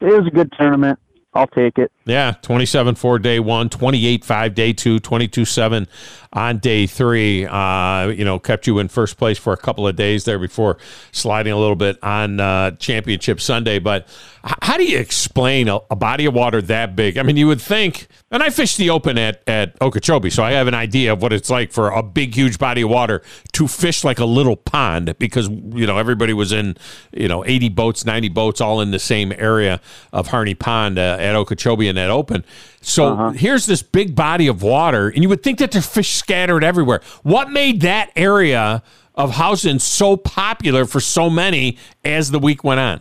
it 0.01 0.07
was 0.07 0.27
a 0.27 0.31
good 0.31 0.53
tournament. 0.59 0.99
I'll 1.33 1.46
take 1.46 1.79
it. 1.79 1.92
Yeah, 2.07 2.35
27 2.42 2.96
4 2.96 3.18
day 3.20 3.38
one, 3.38 3.68
28 3.68 4.25
5 4.25 4.55
day 4.55 4.73
two, 4.73 4.99
22 4.99 5.44
7 5.44 5.87
on 6.32 6.58
day 6.58 6.86
three. 6.86 7.46
Uh, 7.46 8.08
you 8.08 8.24
know, 8.24 8.38
kept 8.38 8.66
you 8.66 8.78
in 8.78 8.88
first 8.88 9.16
place 9.16 9.38
for 9.38 9.52
a 9.52 9.56
couple 9.56 9.86
of 9.86 9.96
days 9.96 10.24
there 10.24 10.38
before 10.38 10.78
sliding 11.12 11.52
a 11.52 11.58
little 11.58 11.76
bit 11.76 11.98
on 12.02 12.40
uh, 12.40 12.72
Championship 12.72 13.40
Sunday. 13.40 13.78
But 13.78 14.06
how 14.42 14.76
do 14.76 14.84
you 14.84 14.98
explain 14.98 15.68
a, 15.68 15.80
a, 15.90 15.96
body 15.96 16.24
of 16.24 16.34
water 16.34 16.62
that 16.62 16.96
big? 16.96 17.18
I 17.18 17.22
mean, 17.22 17.36
you 17.36 17.46
would 17.46 17.60
think, 17.60 18.06
and 18.30 18.42
I 18.42 18.48
fished 18.48 18.78
the 18.78 18.88
open 18.88 19.18
at, 19.18 19.42
at 19.46 19.76
Okeechobee, 19.82 20.30
so 20.30 20.42
I 20.42 20.52
have 20.52 20.66
an 20.66 20.74
idea 20.74 21.12
of 21.12 21.20
what 21.20 21.32
it's 21.32 21.50
like 21.50 21.72
for 21.72 21.90
a 21.90 22.02
big, 22.02 22.34
huge 22.34 22.58
body 22.58 22.82
of 22.82 22.90
water 22.90 23.22
to 23.52 23.68
fish 23.68 24.02
like 24.02 24.18
a 24.18 24.24
little 24.24 24.56
pond 24.56 25.18
because, 25.18 25.48
you 25.48 25.86
know, 25.86 25.98
everybody 25.98 26.32
was 26.32 26.52
in, 26.52 26.76
you 27.12 27.28
know, 27.28 27.44
80 27.44 27.68
boats, 27.70 28.06
90 28.06 28.30
boats 28.30 28.60
all 28.60 28.80
in 28.80 28.92
the 28.92 28.98
same 28.98 29.32
area 29.36 29.80
of 30.12 30.28
Harney 30.28 30.54
Pond 30.54 30.98
uh, 30.98 31.18
at 31.20 31.34
Okeechobee 31.34 31.88
and 31.88 31.98
at 31.98 32.10
Open. 32.10 32.44
So 32.80 33.08
uh-huh. 33.08 33.30
here's 33.30 33.66
this 33.66 33.82
big 33.82 34.14
body 34.14 34.46
of 34.46 34.62
water, 34.62 35.10
and 35.10 35.22
you 35.22 35.28
would 35.28 35.42
think 35.42 35.58
that 35.58 35.72
there's 35.72 35.86
fish 35.86 36.19
scattered 36.20 36.62
everywhere. 36.62 37.00
What 37.22 37.50
made 37.50 37.80
that 37.80 38.11
area 38.14 38.83
of 39.14 39.33
Housen 39.33 39.80
so 39.80 40.16
popular 40.16 40.85
for 40.85 41.00
so 41.00 41.28
many 41.28 41.76
as 42.04 42.30
the 42.30 42.38
week 42.38 42.62
went 42.62 42.80
on? 42.80 43.00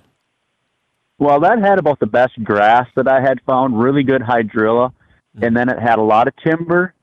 Well, 1.20 1.40
that 1.42 1.60
had 1.60 1.80
about 1.80 2.00
the 2.00 2.08
best 2.08 2.42
grass 2.44 2.88
that 2.96 3.08
I 3.08 3.22
had 3.22 3.42
found, 3.46 3.80
really 3.80 4.04
good 4.04 4.22
hydrilla, 4.22 4.90
mm-hmm. 4.90 5.44
and 5.44 5.56
then 5.56 5.70
it 5.70 5.78
had 5.78 6.00
a 6.00 6.04
lot 6.04 6.28
of 6.28 6.34
timber, 6.38 6.94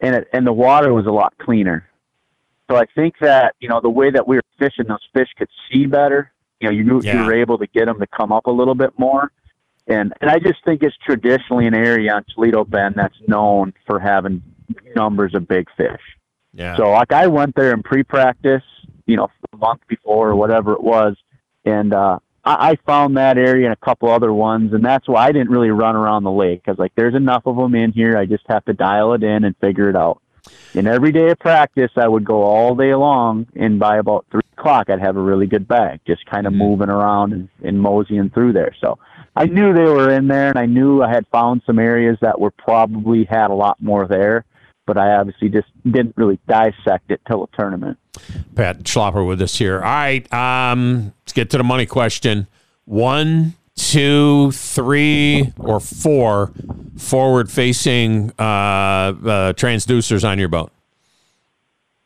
and 0.00 0.14
it 0.14 0.28
and 0.32 0.46
the 0.46 0.52
water 0.52 0.94
was 0.94 1.06
a 1.06 1.10
lot 1.10 1.34
cleaner. 1.38 1.88
So 2.70 2.76
I 2.76 2.86
think 2.94 3.16
that 3.20 3.56
you 3.58 3.68
know 3.68 3.80
the 3.80 3.90
way 3.90 4.10
that 4.10 4.26
we 4.26 4.36
were 4.36 4.42
fishing, 4.58 4.86
those 4.86 5.06
fish 5.12 5.28
could 5.36 5.48
see 5.70 5.86
better. 5.86 6.30
You 6.60 6.68
know, 6.68 6.74
you, 6.74 7.00
yeah. 7.02 7.20
you 7.20 7.26
were 7.26 7.34
able 7.34 7.58
to 7.58 7.66
get 7.66 7.86
them 7.86 7.98
to 7.98 8.06
come 8.06 8.32
up 8.32 8.46
a 8.46 8.50
little 8.50 8.76
bit 8.76 8.96
more 8.96 9.32
and 9.86 10.12
and 10.20 10.30
I 10.30 10.38
just 10.38 10.64
think 10.64 10.82
it's 10.82 10.96
traditionally 11.04 11.66
an 11.66 11.74
area 11.74 12.14
on 12.14 12.24
Toledo 12.34 12.64
Bend 12.64 12.94
that's 12.96 13.16
known 13.26 13.74
for 13.86 13.98
having 14.00 14.42
numbers 14.94 15.34
of 15.34 15.48
big 15.48 15.68
fish. 15.76 16.00
Yeah. 16.52 16.76
So 16.76 16.90
like 16.90 17.12
I 17.12 17.26
went 17.26 17.54
there 17.56 17.72
in 17.72 17.82
pre-practice, 17.82 18.62
you 19.06 19.16
know, 19.16 19.28
a 19.52 19.56
month 19.56 19.80
before 19.88 20.30
or 20.30 20.36
whatever 20.36 20.72
it 20.72 20.82
was, 20.82 21.16
and 21.64 21.92
uh, 21.92 22.18
I, 22.44 22.70
I 22.70 22.76
found 22.86 23.16
that 23.16 23.38
area 23.38 23.66
and 23.66 23.72
a 23.72 23.84
couple 23.84 24.10
other 24.10 24.32
ones, 24.32 24.72
and 24.72 24.84
that's 24.84 25.08
why 25.08 25.26
I 25.26 25.32
didn't 25.32 25.50
really 25.50 25.70
run 25.70 25.96
around 25.96 26.24
the 26.24 26.30
lake 26.30 26.62
because 26.64 26.78
like 26.78 26.92
there's 26.94 27.14
enough 27.14 27.42
of 27.46 27.56
them 27.56 27.74
in 27.74 27.92
here. 27.92 28.16
I 28.16 28.26
just 28.26 28.44
have 28.48 28.64
to 28.66 28.72
dial 28.72 29.14
it 29.14 29.22
in 29.22 29.44
and 29.44 29.56
figure 29.56 29.88
it 29.88 29.96
out. 29.96 30.20
And 30.74 30.86
every 30.86 31.12
day 31.12 31.30
of 31.30 31.38
practice, 31.38 31.90
I 31.96 32.06
would 32.06 32.24
go 32.24 32.42
all 32.42 32.74
day 32.74 32.94
long, 32.94 33.46
and 33.56 33.78
by 33.78 33.96
about 33.96 34.26
three 34.30 34.42
o'clock, 34.56 34.90
I'd 34.90 35.00
have 35.00 35.16
a 35.16 35.22
really 35.22 35.46
good 35.46 35.66
bag, 35.66 36.00
just 36.06 36.26
kind 36.26 36.46
of 36.46 36.52
moving 36.52 36.90
around 36.90 37.32
and, 37.32 37.48
and 37.62 37.80
moseying 37.80 38.30
through 38.30 38.52
there. 38.52 38.74
So 38.80 38.98
I 39.36 39.46
knew 39.46 39.72
they 39.72 39.84
were 39.84 40.10
in 40.10 40.28
there, 40.28 40.50
and 40.50 40.58
I 40.58 40.66
knew 40.66 41.02
I 41.02 41.10
had 41.10 41.26
found 41.28 41.62
some 41.66 41.78
areas 41.78 42.18
that 42.20 42.38
were 42.38 42.50
probably 42.50 43.24
had 43.24 43.50
a 43.50 43.54
lot 43.54 43.80
more 43.80 44.06
there, 44.06 44.44
but 44.86 44.98
I 44.98 45.14
obviously 45.14 45.48
just 45.48 45.68
didn't 45.84 46.14
really 46.16 46.38
dissect 46.48 47.10
it 47.10 47.20
till 47.26 47.46
the 47.46 47.56
tournament. 47.56 47.98
Pat 48.54 48.84
Schlapper 48.84 49.26
with 49.26 49.40
us 49.42 49.56
here. 49.56 49.76
All 49.76 49.82
right, 49.82 50.32
um, 50.32 51.12
let's 51.22 51.32
get 51.32 51.50
to 51.50 51.58
the 51.58 51.64
money 51.64 51.86
question. 51.86 52.46
One, 52.84 53.54
two, 53.76 54.52
three, 54.52 55.52
or 55.58 55.80
four 55.80 56.52
forward 56.96 57.50
facing 57.50 58.30
uh, 58.38 58.42
uh, 58.42 59.52
transducers 59.54 60.28
on 60.28 60.38
your 60.38 60.48
boat? 60.48 60.70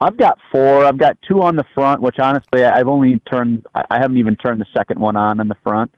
I've 0.00 0.16
got 0.16 0.38
four. 0.52 0.84
I've 0.84 0.98
got 0.98 1.18
two 1.26 1.42
on 1.42 1.56
the 1.56 1.64
front, 1.74 2.00
which 2.00 2.18
honestly 2.20 2.64
I've 2.64 2.86
only 2.86 3.18
turned. 3.30 3.66
I 3.74 3.98
haven't 3.98 4.18
even 4.18 4.36
turned 4.36 4.60
the 4.60 4.66
second 4.76 5.00
one 5.00 5.16
on 5.16 5.40
in 5.40 5.48
the 5.48 5.56
front. 5.64 5.92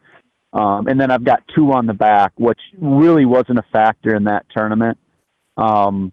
Um, 0.53 0.89
and 0.89 1.01
then 1.01 1.11
I've 1.11 1.23
got 1.23 1.43
two 1.55 1.73
on 1.73 1.87
the 1.87 1.95
back, 1.95 2.33
which 2.37 2.59
really 2.79 3.25
wasn't 3.25 3.59
a 3.59 3.65
factor 3.73 4.17
in 4.17 4.25
that 4.25 4.47
tournament. 4.55 4.99
Um, 5.57 6.13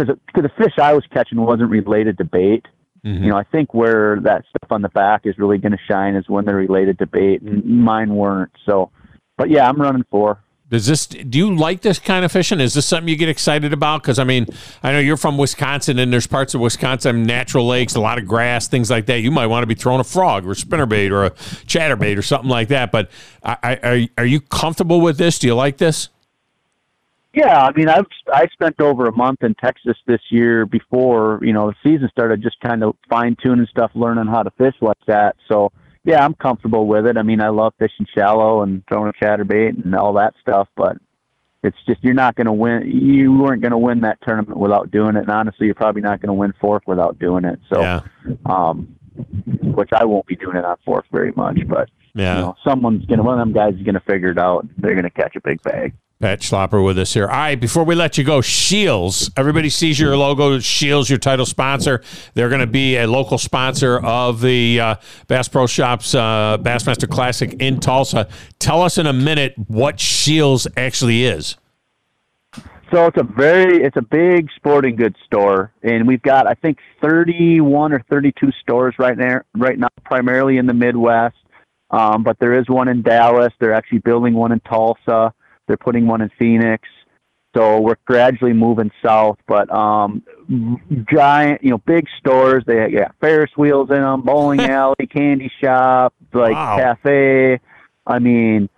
because 0.00 0.18
because 0.26 0.42
the 0.42 0.62
fish 0.62 0.78
I 0.78 0.92
was 0.92 1.04
catching 1.12 1.40
wasn't 1.40 1.70
related 1.70 2.18
to 2.18 2.24
bait. 2.24 2.66
Mm-hmm. 3.04 3.24
You 3.24 3.30
know, 3.30 3.36
I 3.36 3.44
think 3.44 3.72
where 3.72 4.20
that 4.20 4.44
stuff 4.48 4.70
on 4.70 4.82
the 4.82 4.90
back 4.90 5.22
is 5.24 5.38
really 5.38 5.58
going 5.58 5.72
to 5.72 5.78
shine 5.88 6.14
is 6.14 6.28
when 6.28 6.44
they're 6.44 6.56
related 6.56 6.98
to 6.98 7.06
bait, 7.06 7.40
and 7.42 7.64
mine 7.64 8.14
weren't. 8.14 8.52
So, 8.66 8.90
but 9.38 9.48
yeah, 9.48 9.68
I'm 9.68 9.80
running 9.80 10.04
four. 10.10 10.42
Does 10.68 10.86
this? 10.86 11.06
Do 11.06 11.36
you 11.36 11.56
like 11.56 11.80
this 11.80 11.98
kind 11.98 12.24
of 12.24 12.30
fishing? 12.30 12.60
Is 12.60 12.74
this 12.74 12.86
something 12.86 13.08
you 13.08 13.16
get 13.16 13.28
excited 13.28 13.72
about? 13.72 14.02
Because 14.02 14.20
I 14.20 14.24
mean, 14.24 14.46
I 14.82 14.92
know 14.92 15.00
you're 15.00 15.16
from 15.16 15.36
Wisconsin, 15.36 15.98
and 15.98 16.12
there's 16.12 16.28
parts 16.28 16.54
of 16.54 16.60
Wisconsin, 16.60 17.24
natural 17.24 17.66
lakes, 17.66 17.96
a 17.96 18.00
lot 18.00 18.18
of 18.18 18.26
grass, 18.26 18.68
things 18.68 18.88
like 18.88 19.06
that. 19.06 19.20
You 19.20 19.32
might 19.32 19.46
want 19.46 19.64
to 19.64 19.66
be 19.66 19.74
throwing 19.74 20.00
a 20.00 20.04
frog 20.04 20.46
or 20.46 20.52
a 20.52 20.54
spinnerbait 20.54 21.10
or 21.10 21.24
a 21.24 21.30
chatterbait 21.30 22.16
or 22.16 22.22
something 22.22 22.48
like 22.50 22.68
that. 22.68 22.92
But 22.92 23.10
I, 23.42 23.56
I, 23.82 24.08
are 24.16 24.26
you 24.26 24.40
comfortable 24.40 25.00
with 25.00 25.18
this? 25.18 25.40
Do 25.40 25.48
you 25.48 25.56
like 25.56 25.78
this? 25.78 26.08
Yeah, 27.32 27.62
I 27.62 27.72
mean, 27.72 27.88
I've 27.88 28.06
I 28.32 28.48
spent 28.52 28.80
over 28.80 29.06
a 29.06 29.12
month 29.12 29.44
in 29.44 29.54
Texas 29.54 29.96
this 30.06 30.20
year 30.30 30.66
before 30.66 31.38
you 31.42 31.52
know 31.52 31.70
the 31.70 31.76
season 31.90 32.08
started, 32.10 32.42
just 32.42 32.60
kind 32.60 32.82
of 32.82 32.96
fine 33.08 33.36
tuning 33.40 33.68
stuff, 33.70 33.92
learning 33.94 34.26
how 34.26 34.42
to 34.42 34.50
fish 34.58 34.74
like 34.80 34.98
that. 35.06 35.36
So 35.48 35.70
yeah, 36.04 36.24
I'm 36.24 36.34
comfortable 36.34 36.86
with 36.86 37.06
it. 37.06 37.16
I 37.16 37.22
mean, 37.22 37.40
I 37.40 37.48
love 37.48 37.74
fishing 37.78 38.06
shallow 38.14 38.62
and 38.62 38.82
throwing 38.88 39.10
a 39.10 39.24
chatterbait 39.24 39.84
and 39.84 39.94
all 39.94 40.14
that 40.14 40.34
stuff, 40.40 40.68
but 40.76 40.96
it's 41.62 41.76
just 41.86 42.02
you're 42.02 42.14
not 42.14 42.36
going 42.36 42.46
to 42.46 42.52
win. 42.52 42.90
You 42.90 43.32
weren't 43.32 43.62
going 43.62 43.72
to 43.72 43.78
win 43.78 44.00
that 44.00 44.18
tournament 44.26 44.58
without 44.58 44.90
doing 44.90 45.16
it, 45.16 45.20
and 45.20 45.30
honestly, 45.30 45.66
you're 45.66 45.74
probably 45.74 46.02
not 46.02 46.20
going 46.20 46.28
to 46.28 46.34
win 46.34 46.54
fork 46.60 46.84
without 46.86 47.18
doing 47.18 47.44
it. 47.44 47.60
So, 47.72 47.80
yeah. 47.80 48.00
um, 48.46 48.96
which 49.62 49.90
I 49.92 50.04
won't 50.04 50.26
be 50.26 50.36
doing 50.36 50.56
it 50.56 50.64
on 50.64 50.76
fork 50.84 51.04
very 51.12 51.32
much, 51.32 51.60
but 51.68 51.90
yeah, 52.14 52.36
you 52.36 52.40
know, 52.40 52.56
someone's 52.66 53.04
going 53.04 53.18
to 53.18 53.22
one 53.22 53.38
of 53.38 53.46
them 53.46 53.52
guys 53.52 53.74
is 53.74 53.82
going 53.82 53.94
to 53.94 54.00
figure 54.00 54.30
it 54.30 54.38
out. 54.38 54.66
They're 54.78 54.94
going 54.94 55.04
to 55.04 55.10
catch 55.10 55.36
a 55.36 55.40
big 55.40 55.62
bag. 55.62 55.94
Pat 56.20 56.40
Schlapper 56.40 56.84
with 56.84 56.98
us 56.98 57.14
here. 57.14 57.26
All 57.26 57.34
right, 57.34 57.58
before 57.58 57.82
we 57.82 57.94
let 57.94 58.18
you 58.18 58.24
go, 58.24 58.42
Shields. 58.42 59.30
Everybody 59.38 59.70
sees 59.70 59.98
your 59.98 60.14
logo. 60.18 60.58
Shields, 60.58 61.08
your 61.08 61.18
title 61.18 61.46
sponsor. 61.46 62.02
They're 62.34 62.50
going 62.50 62.60
to 62.60 62.66
be 62.66 62.98
a 62.98 63.06
local 63.06 63.38
sponsor 63.38 63.98
of 64.00 64.42
the 64.42 64.80
uh, 64.80 64.94
Bass 65.28 65.48
Pro 65.48 65.66
Shops 65.66 66.14
uh, 66.14 66.58
Bassmaster 66.60 67.08
Classic 67.08 67.54
in 67.54 67.80
Tulsa. 67.80 68.28
Tell 68.58 68.82
us 68.82 68.98
in 68.98 69.06
a 69.06 69.14
minute 69.14 69.54
what 69.66 69.98
Shields 69.98 70.68
actually 70.76 71.24
is. 71.24 71.56
So 72.92 73.06
it's 73.06 73.16
a 73.16 73.22
very, 73.24 73.82
it's 73.82 73.96
a 73.96 74.02
big 74.02 74.50
sporting 74.56 74.96
goods 74.96 75.16
store, 75.24 75.72
and 75.82 76.06
we've 76.06 76.20
got 76.20 76.46
I 76.46 76.52
think 76.52 76.78
31 77.00 77.94
or 77.94 78.04
32 78.10 78.50
stores 78.60 78.94
right 78.98 79.16
there, 79.16 79.46
right 79.56 79.78
now, 79.78 79.88
primarily 80.04 80.58
in 80.58 80.66
the 80.66 80.74
Midwest. 80.74 81.36
Um, 81.90 82.24
but 82.24 82.38
there 82.40 82.58
is 82.58 82.68
one 82.68 82.88
in 82.88 83.00
Dallas. 83.00 83.54
They're 83.58 83.72
actually 83.72 84.00
building 84.00 84.34
one 84.34 84.52
in 84.52 84.60
Tulsa. 84.60 85.32
They're 85.70 85.76
putting 85.76 86.08
one 86.08 86.20
in 86.20 86.32
Phoenix. 86.36 86.88
So 87.54 87.80
we're 87.80 87.94
gradually 88.04 88.52
moving 88.52 88.90
south, 89.04 89.38
but 89.46 89.72
um, 89.72 90.24
giant, 91.08 91.62
you 91.62 91.70
know, 91.70 91.78
big 91.78 92.08
stores. 92.18 92.64
They 92.66 92.90
got 92.90 93.14
Ferris 93.20 93.52
wheels 93.56 93.90
in 93.90 94.00
them, 94.00 94.22
bowling 94.22 94.58
alley, 94.68 95.06
candy 95.08 95.48
shop, 95.62 96.12
like 96.32 96.54
wow. 96.54 96.76
cafe. 96.76 97.60
I 98.04 98.18
mean, 98.18 98.68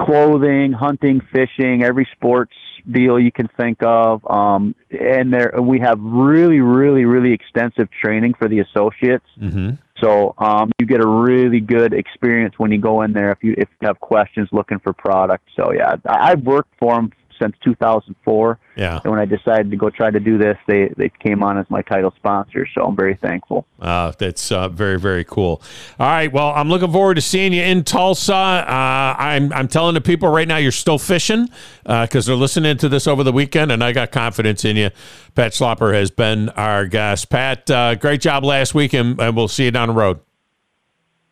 clothing, 0.00 0.72
hunting, 0.72 1.20
fishing, 1.32 1.84
every 1.84 2.08
sports 2.16 2.54
deal 2.90 3.16
you 3.20 3.30
can 3.30 3.46
think 3.56 3.78
of. 3.82 4.28
Um, 4.28 4.74
and 4.90 5.32
there, 5.32 5.54
we 5.60 5.78
have 5.78 6.00
really, 6.00 6.58
really, 6.58 7.04
really 7.04 7.32
extensive 7.32 7.88
training 8.02 8.34
for 8.34 8.48
the 8.48 8.58
associates. 8.58 9.26
Mm-hmm. 9.40 9.70
So 10.00 10.34
um, 10.38 10.72
you 10.78 10.86
get 10.86 11.00
a 11.00 11.06
really 11.06 11.60
good 11.60 11.92
experience 11.92 12.58
when 12.58 12.72
you 12.72 12.78
go 12.78 13.02
in 13.02 13.12
there 13.12 13.32
if 13.32 13.42
you 13.42 13.54
if 13.58 13.68
you 13.80 13.86
have 13.86 14.00
questions 14.00 14.48
looking 14.52 14.78
for 14.78 14.92
product. 14.92 15.44
So 15.56 15.72
yeah, 15.72 15.96
I've 16.06 16.42
worked 16.42 16.74
for 16.78 16.94
them 16.94 17.12
since 17.40 17.56
2004. 17.64 18.58
Yeah. 18.76 19.00
And 19.02 19.10
when 19.10 19.20
I 19.20 19.24
decided 19.24 19.70
to 19.70 19.76
go 19.76 19.90
try 19.90 20.10
to 20.10 20.20
do 20.20 20.38
this, 20.38 20.56
they 20.66 20.92
they 20.96 21.08
came 21.08 21.42
on 21.42 21.58
as 21.58 21.66
my 21.70 21.82
title 21.82 22.12
sponsor. 22.16 22.66
So 22.74 22.84
I'm 22.84 22.96
very 22.96 23.16
thankful. 23.16 23.66
Uh, 23.80 24.12
that's 24.18 24.52
uh, 24.52 24.68
very 24.68 24.98
very 24.98 25.24
cool. 25.24 25.62
All 25.98 26.06
right. 26.06 26.32
Well, 26.32 26.52
I'm 26.54 26.68
looking 26.68 26.92
forward 26.92 27.14
to 27.14 27.20
seeing 27.20 27.52
you 27.52 27.62
in 27.62 27.84
Tulsa. 27.84 28.34
Uh, 28.34 29.14
I'm 29.18 29.52
I'm 29.52 29.68
telling 29.68 29.94
the 29.94 30.00
people 30.00 30.28
right 30.28 30.48
now 30.48 30.58
you're 30.58 30.72
still 30.72 30.98
fishing 30.98 31.48
because 31.84 32.26
they're 32.26 32.36
listening 32.36 32.76
to 32.78 32.88
this 32.88 33.06
over 33.06 33.24
the 33.24 33.32
weekend, 33.32 33.72
and 33.72 33.82
I 33.82 33.92
got 33.92 34.12
confidence 34.12 34.64
in 34.64 34.76
you. 34.76 34.90
Pat 35.34 35.52
Schlapper 35.52 35.94
has 35.94 36.10
been 36.10 36.48
our 36.50 36.86
guest. 36.86 37.30
Pat, 37.30 37.70
uh, 37.70 37.94
great 37.94 38.20
job 38.20 38.44
last 38.44 38.74
week, 38.74 38.92
and, 38.92 39.20
and 39.20 39.36
we'll 39.36 39.48
see 39.48 39.64
you 39.64 39.70
down 39.70 39.88
the 39.88 39.94
road. 39.94 40.20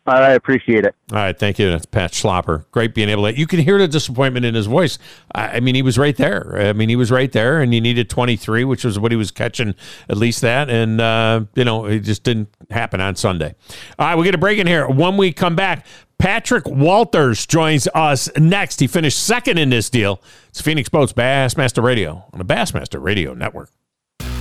I 0.09 0.31
appreciate 0.31 0.85
it. 0.85 0.95
All 1.11 1.17
right, 1.17 1.37
thank 1.37 1.59
you. 1.59 1.69
That's 1.69 1.85
Pat 1.85 2.11
Schlapper. 2.11 2.65
Great 2.71 2.93
being 2.93 3.09
able 3.09 3.23
to. 3.23 3.37
You 3.37 3.47
can 3.47 3.59
hear 3.59 3.77
the 3.77 3.87
disappointment 3.87 4.45
in 4.45 4.55
his 4.55 4.65
voice. 4.65 4.97
I, 5.33 5.57
I 5.57 5.59
mean, 5.59 5.75
he 5.75 5.81
was 5.81 5.97
right 5.97 6.15
there. 6.15 6.55
I 6.57 6.73
mean, 6.73 6.89
he 6.89 6.95
was 6.95 7.11
right 7.11 7.31
there, 7.31 7.61
and 7.61 7.73
he 7.73 7.79
needed 7.79 8.09
23, 8.09 8.63
which 8.63 8.83
was 8.83 8.99
what 8.99 9.11
he 9.11 9.15
was 9.15 9.31
catching, 9.31 9.75
at 10.09 10.17
least 10.17 10.41
that. 10.41 10.69
And, 10.69 10.99
uh, 10.99 11.45
you 11.55 11.63
know, 11.63 11.85
it 11.85 11.99
just 11.99 12.23
didn't 12.23 12.49
happen 12.69 13.01
on 13.01 13.15
Sunday. 13.15 13.55
All 13.97 14.07
right, 14.07 14.15
we 14.15 14.25
get 14.25 14.35
a 14.35 14.39
break 14.39 14.59
in 14.59 14.67
here. 14.67 14.87
When 14.87 15.17
we 15.17 15.31
come 15.31 15.55
back, 15.55 15.85
Patrick 16.17 16.67
Walters 16.67 17.45
joins 17.45 17.87
us 17.95 18.29
next. 18.37 18.81
He 18.81 18.87
finished 18.87 19.23
second 19.23 19.57
in 19.57 19.69
this 19.69 19.89
deal. 19.89 20.21
It's 20.49 20.61
Phoenix 20.61 20.89
Boats 20.89 21.13
Bassmaster 21.13 21.81
Radio 21.81 22.25
on 22.33 22.39
the 22.39 22.45
Bassmaster 22.45 23.01
Radio 23.01 23.33
Network. 23.33 23.71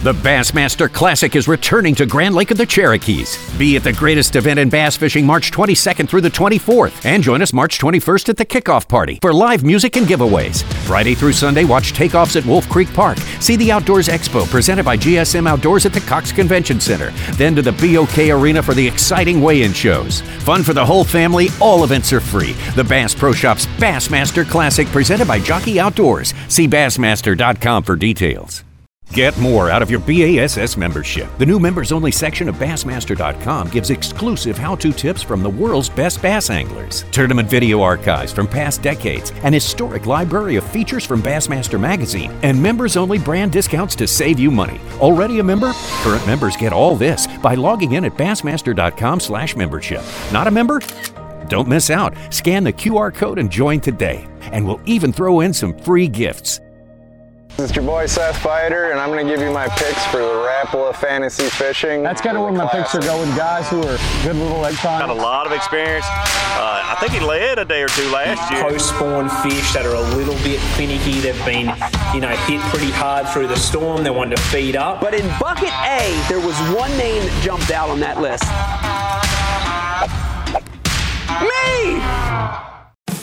The 0.05 0.13
Bassmaster 0.13 0.91
Classic 0.91 1.35
is 1.35 1.49
returning 1.49 1.93
to 1.97 2.07
Grand 2.07 2.33
Lake 2.33 2.53
of 2.53 2.57
the 2.57 2.65
Cherokees. 2.65 3.37
Be 3.59 3.75
at 3.75 3.83
the 3.83 3.93
greatest 3.93 4.37
event 4.37 4.61
in 4.61 4.69
bass 4.69 4.97
fishing 4.97 5.27
March 5.27 5.51
22nd 5.51 6.09
through 6.09 6.21
the 6.21 6.31
24th. 6.31 7.05
And 7.05 7.21
join 7.21 7.43
us 7.43 7.53
March 7.53 7.81
21st 7.81 8.29
at 8.29 8.37
the 8.37 8.45
kickoff 8.45 8.87
party 8.87 9.19
for 9.21 9.33
live 9.35 9.65
music 9.65 9.97
and 9.97 10.07
giveaways. 10.07 10.63
Friday 10.87 11.17
through 11.17 11.33
Sunday, 11.33 11.65
watch 11.65 11.95
takeoffs 11.95 12.37
at 12.37 12.47
Wolf 12.47 12.69
Creek 12.69 12.95
Park. 12.95 13.19
See 13.41 13.57
the 13.57 13.73
Outdoors 13.73 14.07
Expo 14.07 14.49
presented 14.49 14.85
by 14.85 14.97
GSM 14.97 15.49
Outdoors 15.49 15.85
at 15.85 15.93
the 15.93 16.01
Cox 16.03 16.31
Convention 16.31 16.79
Center. 16.79 17.11
Then 17.33 17.57
to 17.57 17.63
the 17.63 17.73
BOK 17.73 18.31
Arena 18.31 18.63
for 18.63 18.75
the 18.75 18.87
exciting 18.87 19.41
weigh 19.41 19.63
in 19.63 19.73
shows. 19.73 20.21
Fun 20.45 20.63
for 20.63 20.75
the 20.75 20.87
whole 20.87 21.03
family, 21.03 21.49
all 21.61 21.83
events 21.83 22.13
are 22.13 22.21
free. 22.21 22.53
The 22.77 22.85
Bass 22.85 23.17
Pro 23.17 23.33
Shops 23.33 23.67
Bassmaster 23.79 24.49
Classic 24.49 24.87
presented 24.87 25.27
by 25.27 25.41
Jockey 25.41 25.81
Outdoors. 25.81 26.35
See 26.47 26.69
Bassmaster.com 26.69 27.83
for 27.83 27.97
details. 27.97 28.63
Get 29.13 29.37
more 29.39 29.71
out 29.71 29.81
of 29.81 29.91
your 29.91 30.01
BASS 30.01 30.77
membership. 30.77 31.31
The 31.39 31.47
new 31.47 31.59
members 31.59 31.93
only 31.93 32.13
section 32.13 32.47
of 32.49 32.57
Bassmaster.com 32.57 33.69
gives 33.69 33.89
exclusive 33.89 34.59
how 34.59 34.75
to 34.77 34.93
tips 34.93 35.23
from 35.23 35.43
the 35.43 35.49
world's 35.49 35.89
best 35.89 36.21
bass 36.21 36.51
anglers, 36.51 37.05
tournament 37.11 37.49
video 37.49 37.81
archives 37.81 38.33
from 38.33 38.47
past 38.47 38.83
decades, 38.83 39.33
an 39.45 39.55
historic 39.55 40.05
library 40.05 40.57
of 40.57 40.65
features 40.65 41.07
from 41.07 41.23
Bassmaster 41.23 41.81
Magazine, 41.81 42.31
and 42.43 42.63
members 42.63 42.99
only 42.99 43.19
brand 43.19 43.51
discounts 43.51 43.97
to 43.97 44.07
save 44.07 44.39
you 44.39 44.51
money. 44.51 44.79
Already 45.01 45.39
a 45.39 45.43
member? 45.43 45.73
Current 46.03 46.27
members 46.27 46.57
get 46.57 46.75
all 46.75 46.95
this 46.95 47.27
by 47.39 47.55
logging 47.55 47.93
in 47.93 48.05
at 48.05 48.13
Bassmaster.com/slash 48.13 49.57
membership. 49.57 50.03
Not 50.33 50.47
a 50.47 50.51
member? 50.51 50.81
Don't 51.49 51.67
miss 51.67 51.89
out. 51.89 52.15
Scan 52.29 52.63
the 52.63 52.75
QR 52.75 53.13
code 53.13 53.39
and 53.39 53.51
join 53.51 53.81
today. 53.81 54.29
And 54.53 54.67
we'll 54.67 54.81
even 54.85 55.15
throw 55.15 55.41
in 55.41 55.55
some 55.55 55.77
free 55.79 56.09
gifts. 56.09 56.61
It's 57.61 57.75
your 57.75 57.85
boy 57.85 58.07
Seth 58.07 58.37
Feider, 58.37 58.93
and 58.93 59.01
I'm 59.01 59.11
going 59.11 59.27
to 59.27 59.29
give 59.29 59.43
you 59.43 59.51
my 59.51 59.67
picks 59.67 60.07
for 60.07 60.19
the 60.19 60.29
Rapala 60.29 60.95
Fantasy 60.95 61.49
Fishing. 61.49 62.05
That's 62.05 62.21
kind 62.21 62.37
of 62.37 62.45
where 62.45 62.53
my 62.53 62.69
picks 62.69 62.95
are 62.95 63.01
going. 63.01 63.29
Guys 63.31 63.69
who 63.69 63.83
are 63.83 63.99
good 64.23 64.37
little 64.37 64.65
egg 64.65 64.77
time. 64.77 65.01
Got 65.01 65.11
a 65.11 65.13
lot 65.13 65.45
of 65.45 65.53
experience. 65.53 66.05
Uh, 66.07 66.85
I 66.87 66.97
think 67.01 67.15
he 67.15 67.19
led 67.19 67.59
a 67.59 67.65
day 67.65 67.83
or 67.83 67.89
two 67.89 68.09
last 68.11 68.49
year. 68.53 68.63
Post-spawn 68.63 69.29
fish 69.43 69.73
that 69.73 69.85
are 69.85 69.97
a 69.97 70.17
little 70.17 70.37
bit 70.45 70.61
finicky. 70.77 71.19
They've 71.19 71.45
been, 71.45 71.75
you 72.15 72.21
know, 72.21 72.29
hit 72.47 72.61
pretty 72.71 72.93
hard 72.93 73.29
through 73.31 73.49
the 73.49 73.57
storm. 73.57 74.05
They 74.05 74.11
wanted 74.11 74.37
to 74.37 74.43
feed 74.45 74.77
up. 74.77 75.01
But 75.01 75.15
in 75.15 75.27
bucket 75.41 75.75
A, 75.83 76.25
there 76.29 76.39
was 76.39 76.57
one 76.71 76.97
name 76.97 77.25
that 77.25 77.43
jumped 77.43 77.73
out 77.73 77.91
on 77.91 77.99
that 77.99 78.21
list. 78.21 78.45
Me! 81.43 82.68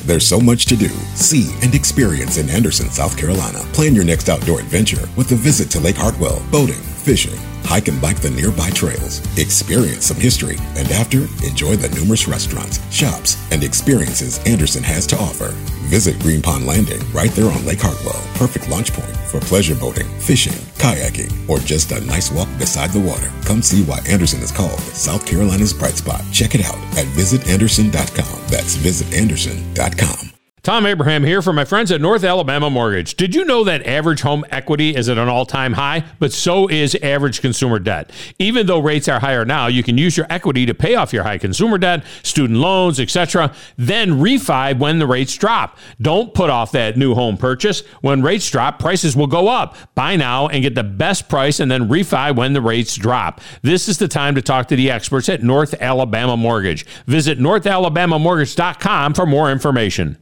There's 0.05 0.27
so 0.27 0.39
much 0.39 0.65
to 0.67 0.75
do, 0.75 0.89
see, 1.15 1.53
and 1.61 1.73
experience 1.73 2.37
in 2.37 2.49
Anderson, 2.49 2.89
South 2.89 3.17
Carolina. 3.17 3.59
Plan 3.73 3.95
your 3.95 4.03
next 4.03 4.29
outdoor 4.29 4.59
adventure 4.59 5.07
with 5.15 5.31
a 5.31 5.35
visit 5.35 5.69
to 5.71 5.79
Lake 5.79 5.95
Hartwell, 5.95 6.41
boating, 6.51 6.75
fishing, 6.75 7.39
hike 7.65 7.87
and 7.87 8.01
bike 8.01 8.21
the 8.21 8.29
nearby 8.29 8.69
trails, 8.69 9.19
experience 9.37 10.05
some 10.05 10.17
history, 10.17 10.57
and 10.75 10.89
after, 10.91 11.23
enjoy 11.45 11.75
the 11.75 11.93
numerous 11.95 12.27
restaurants, 12.27 12.79
shops, 12.93 13.37
and 13.51 13.63
experiences 13.63 14.39
Anderson 14.45 14.83
has 14.83 15.07
to 15.07 15.17
offer. 15.17 15.49
Visit 15.89 16.19
Green 16.19 16.41
Pond 16.41 16.65
Landing 16.65 17.01
right 17.11 17.31
there 17.31 17.51
on 17.51 17.65
Lake 17.65 17.81
Hartwell. 17.81 18.21
Perfect 18.35 18.69
launch 18.69 18.93
point 18.93 19.15
for 19.29 19.39
pleasure 19.39 19.75
boating, 19.75 20.07
fishing, 20.19 20.53
kayaking, 20.77 21.31
or 21.49 21.59
just 21.59 21.91
a 21.91 22.01
nice 22.05 22.31
walk 22.31 22.49
beside 22.57 22.91
the 22.91 22.99
water. 22.99 23.31
Come 23.43 23.61
see 23.61 23.83
why 23.83 23.99
Anderson 24.07 24.41
is 24.41 24.51
called 24.51 24.79
South 24.79 25.25
Carolina's 25.25 25.73
bright 25.73 25.97
spot. 25.97 26.21
Check 26.31 26.55
it 26.55 26.65
out 26.65 26.77
at 26.97 27.05
visitanderson.com. 27.17 28.41
That's 28.47 28.77
visitanderson.com. 28.77 30.34
Thom 30.65 30.87
Abraham 30.87 31.23
here 31.23 31.43
for 31.43 31.53
my 31.53 31.63
friends 31.63 31.91
at 31.91 32.01
North 32.01 32.23
Alabama 32.23 32.71
Mortgage. 32.71 33.13
Did 33.13 33.35
you 33.35 33.45
know 33.45 33.63
that 33.65 33.85
average 33.85 34.21
home 34.21 34.43
equity 34.49 34.95
is 34.95 35.07
at 35.09 35.19
an 35.19 35.27
all 35.27 35.45
time 35.45 35.73
high? 35.73 36.03
But 36.17 36.33
so 36.33 36.67
is 36.67 36.95
average 37.03 37.39
consumer 37.39 37.77
debt. 37.77 38.09
Even 38.39 38.65
though 38.65 38.79
rates 38.79 39.07
are 39.07 39.19
higher 39.19 39.45
now, 39.45 39.67
you 39.67 39.83
can 39.83 39.99
use 39.99 40.17
your 40.17 40.25
equity 40.27 40.65
to 40.65 40.73
pay 40.73 40.95
off 40.95 41.13
your 41.13 41.21
high 41.21 41.37
consumer 41.37 41.77
debt, 41.77 42.03
student 42.23 42.57
loans, 42.57 42.99
etc., 42.99 43.53
then 43.77 44.13
refi 44.13 44.75
when 44.79 44.97
the 44.97 45.05
rates 45.05 45.35
drop. 45.35 45.77
Don't 46.01 46.33
put 46.33 46.49
off 46.49 46.71
that 46.71 46.97
new 46.97 47.13
home 47.13 47.37
purchase. 47.37 47.81
When 48.01 48.23
rates 48.23 48.49
drop, 48.49 48.79
prices 48.79 49.15
will 49.15 49.27
go 49.27 49.47
up. 49.47 49.75
Buy 49.93 50.15
now 50.15 50.47
and 50.47 50.63
get 50.63 50.73
the 50.73 50.83
best 50.83 51.29
price 51.29 51.59
and 51.59 51.69
then 51.69 51.89
refi 51.89 52.35
when 52.35 52.53
the 52.53 52.61
rates 52.61 52.95
drop. 52.95 53.39
This 53.61 53.87
is 53.87 53.99
the 53.99 54.07
time 54.07 54.33
to 54.33 54.41
talk 54.41 54.67
to 54.69 54.75
the 54.75 54.89
experts 54.89 55.29
at 55.29 55.43
North 55.43 55.75
Alabama 55.79 56.35
Mortgage. 56.35 56.87
Visit 57.05 57.37
northalabamamortgage.com 57.37 59.13
for 59.13 59.27
more 59.27 59.51
information. 59.51 60.17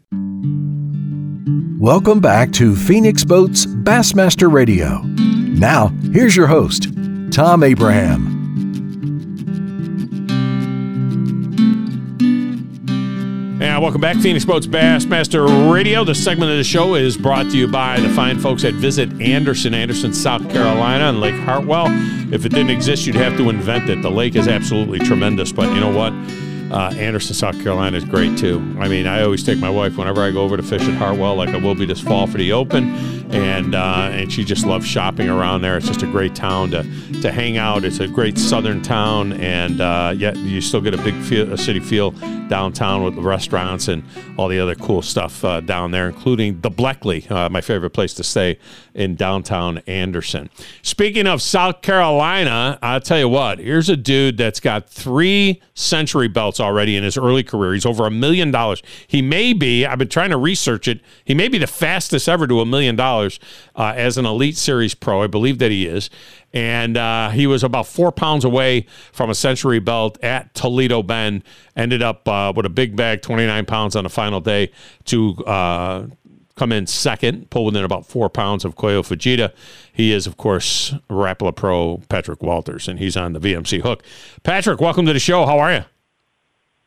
Welcome 1.84 2.22
back 2.22 2.52
to 2.54 2.76
Phoenix 2.76 3.26
Boats 3.26 3.65
Bassmaster 3.65 4.50
Radio. 4.52 5.02
Now, 5.04 5.89
here's 6.13 6.36
your 6.36 6.48
host, 6.48 6.88
Thom 7.32 7.62
Abraham. 7.62 8.34
And 13.62 13.82
welcome 13.82 14.02
back, 14.02 14.17
Phoenix 14.17 14.46
Boats 14.46 14.67
Bassmaster 14.67 15.72
Radio. 15.74 16.04
This 16.04 16.24
segment 16.24 16.52
of 16.52 16.58
the 16.58 16.63
show 16.63 16.96
is 16.96 17.17
brought 17.17 17.52
to 17.52 17.58
you 17.58 17.67
by 17.67 18.00
the 18.00 18.10
fine 18.10 18.39
folks 18.39 18.63
at 18.63 18.74
Visit 18.74 19.22
Anderson, 19.22 19.74
Anderson, 19.74 20.13
South 20.13 20.50
Carolina, 20.50 21.10
and 21.10 21.19
Lake 21.19 21.36
Hartwell. 21.41 21.88
If 22.34 22.46
it 22.46 22.50
didn't 22.50 22.72
exist, 22.72 23.06
you'd 23.06 23.15
have 23.15 23.38
to 23.38 23.50
invent 23.50 23.89
it. 23.89 24.02
The 24.02 24.12
lake 24.12 24.36
is 24.36 24.48
absolutely 24.48 25.00
tremendous, 25.00 25.52
but 25.52 25.74
you 25.74 25.80
know 25.80 25.96
what? 25.96 26.12
Uh, 26.74 26.92
Anderson, 26.98 27.36
South 27.36 27.62
Carolina 27.62 27.98
is 27.98 28.04
great 28.04 28.36
too. 28.36 28.58
I 28.80 28.88
mean, 28.88 29.06
I 29.06 29.22
always 29.22 29.44
take 29.44 29.60
my 29.60 29.70
wife 29.70 29.96
whenever 29.96 30.24
I 30.24 30.32
go 30.32 30.42
over 30.42 30.58
to 30.58 30.64
fish 30.64 30.82
at 30.82 30.96
Hartwell, 30.96 31.36
like 31.36 31.50
I 31.50 31.58
will 31.58 31.76
be 31.76 31.86
this 31.86 32.02
fall 32.02 32.26
for 32.26 32.40
the 32.40 32.52
Open, 32.52 32.96
and 33.32 33.76
uh, 33.76 34.10
and 34.12 34.34
she 34.34 34.44
just 34.44 34.66
loves 34.66 34.88
shopping 34.88 35.30
around 35.30 35.62
there. 35.62 35.78
It's 35.78 35.86
just 35.88 36.02
a 36.02 36.08
great 36.08 36.34
town 36.34 36.72
to 36.72 36.82
to 37.22 37.32
hang 37.32 37.58
out. 37.58 37.86
It's 37.86 38.00
a 38.00 38.08
great 38.08 38.40
southern 38.40 38.82
town, 38.82 39.34
and 39.34 39.82
uh, 39.82 40.14
yet 40.18 40.36
you 40.38 40.62
still 40.62 40.82
get 40.82 40.96
a 40.96 40.98
big 41.04 41.14
feel, 41.22 41.54
a 41.54 41.58
city 41.60 41.80
feel 41.80 42.12
downtown 42.49 43.03
with 43.03 43.15
the 43.15 43.21
restaurants 43.21 43.88
and 43.88 44.03
all 44.38 44.47
the 44.47 44.60
other 44.60 44.75
cool 44.75 45.01
stuff 45.01 45.43
uh, 45.43 45.60
down 45.60 45.91
there, 45.91 46.08
including 46.08 46.62
the 46.62 46.69
Bleckley, 46.69 47.29
uh, 47.32 47.49
my 47.49 47.62
favorite 47.62 47.91
place 47.91 48.13
to 48.15 48.23
stay 48.23 48.58
in 48.93 49.15
downtown 49.15 49.79
Anderson. 49.88 50.49
Speaking 50.82 51.27
of 51.27 51.41
South 51.41 51.82
Carolina, 51.82 52.77
I'll 52.82 53.01
tell 53.01 53.19
you 53.19 53.29
what. 53.29 53.60
Here's 53.60 53.89
a 53.89 53.97
dude 53.97 54.38
that's 54.38 54.60
got 54.60 54.89
three 54.89 55.62
century 55.73 56.27
belts 56.27 56.60
already 56.60 56.95
in 56.95 57.03
his 57.03 57.17
early 57.17 57.43
career. 57.43 57.73
He's 57.73 57.86
over 57.86 58.06
a 58.06 58.12
million 58.12 58.51
dollars. 58.51 58.84
He 59.08 59.21
may 59.21 59.53
be, 59.53 59.86
I've 59.86 59.99
been 59.99 60.10
trying 60.10 60.29
to 60.29 60.38
research 60.38 60.88
it, 60.88 61.01
he 61.25 61.34
may 61.34 61.47
be 61.47 61.58
the 61.58 61.67
fastest 61.67 62.29
ever 62.29 62.47
to 62.47 62.62
a 62.62 62.65
million 62.65 62.95
dollars 62.95 63.39
uh, 63.75 63.93
as 63.95 64.17
an 64.17 64.25
Elite 64.25 64.58
Series 64.58 64.93
pro. 64.93 65.23
I 65.23 65.27
believe 65.27 65.60
that 65.60 65.71
he 65.71 65.88
is. 65.88 66.10
And 66.54 66.98
uh, 66.98 67.30
he 67.30 67.48
was 67.48 67.63
about 67.63 67.88
four 67.88 68.12
pounds 68.12 68.46
away 68.46 68.86
from 69.12 69.30
a 69.30 69.36
century 69.36 69.80
belt 69.80 70.24
at 70.24 70.54
Toledo 70.54 71.02
Bend. 71.02 71.44
Ended 71.76 72.04
up 72.04 72.28
uh, 72.28 72.54
with 72.56 72.66
a 72.66 72.70
big 72.70 72.96
bag, 72.96 73.22
29 73.22 73.66
pounds 73.66 73.96
on 73.96 74.04
the 74.04 74.10
final 74.10 74.39
day 74.39 74.72
to 75.06 75.36
uh, 75.46 76.08
come 76.56 76.72
in 76.72 76.86
second, 76.88 77.50
pull 77.50 77.66
within 77.66 77.84
about 77.84 78.06
four 78.06 78.30
pounds 78.30 78.66
of 78.66 78.76
Kyoya 78.76 79.02
Fujita. 79.02 79.52
He 79.92 80.12
is, 80.12 80.28
of 80.28 80.38
course, 80.38 80.94
Rapala 81.10 81.56
Pro 81.56 82.02
Patrick 82.10 82.44
Walters, 82.44 82.88
and 82.88 83.00
he's 83.00 83.18
on 83.18 83.34
the 83.34 83.39
VMC 83.39 83.82
hook. 83.82 84.04
Patrick, 84.44 84.80
welcome 84.80 85.06
to 85.06 85.13
the 85.13 85.20
show. 85.20 85.46
How 85.46 85.60
are 85.60 85.74
you? 85.74 85.86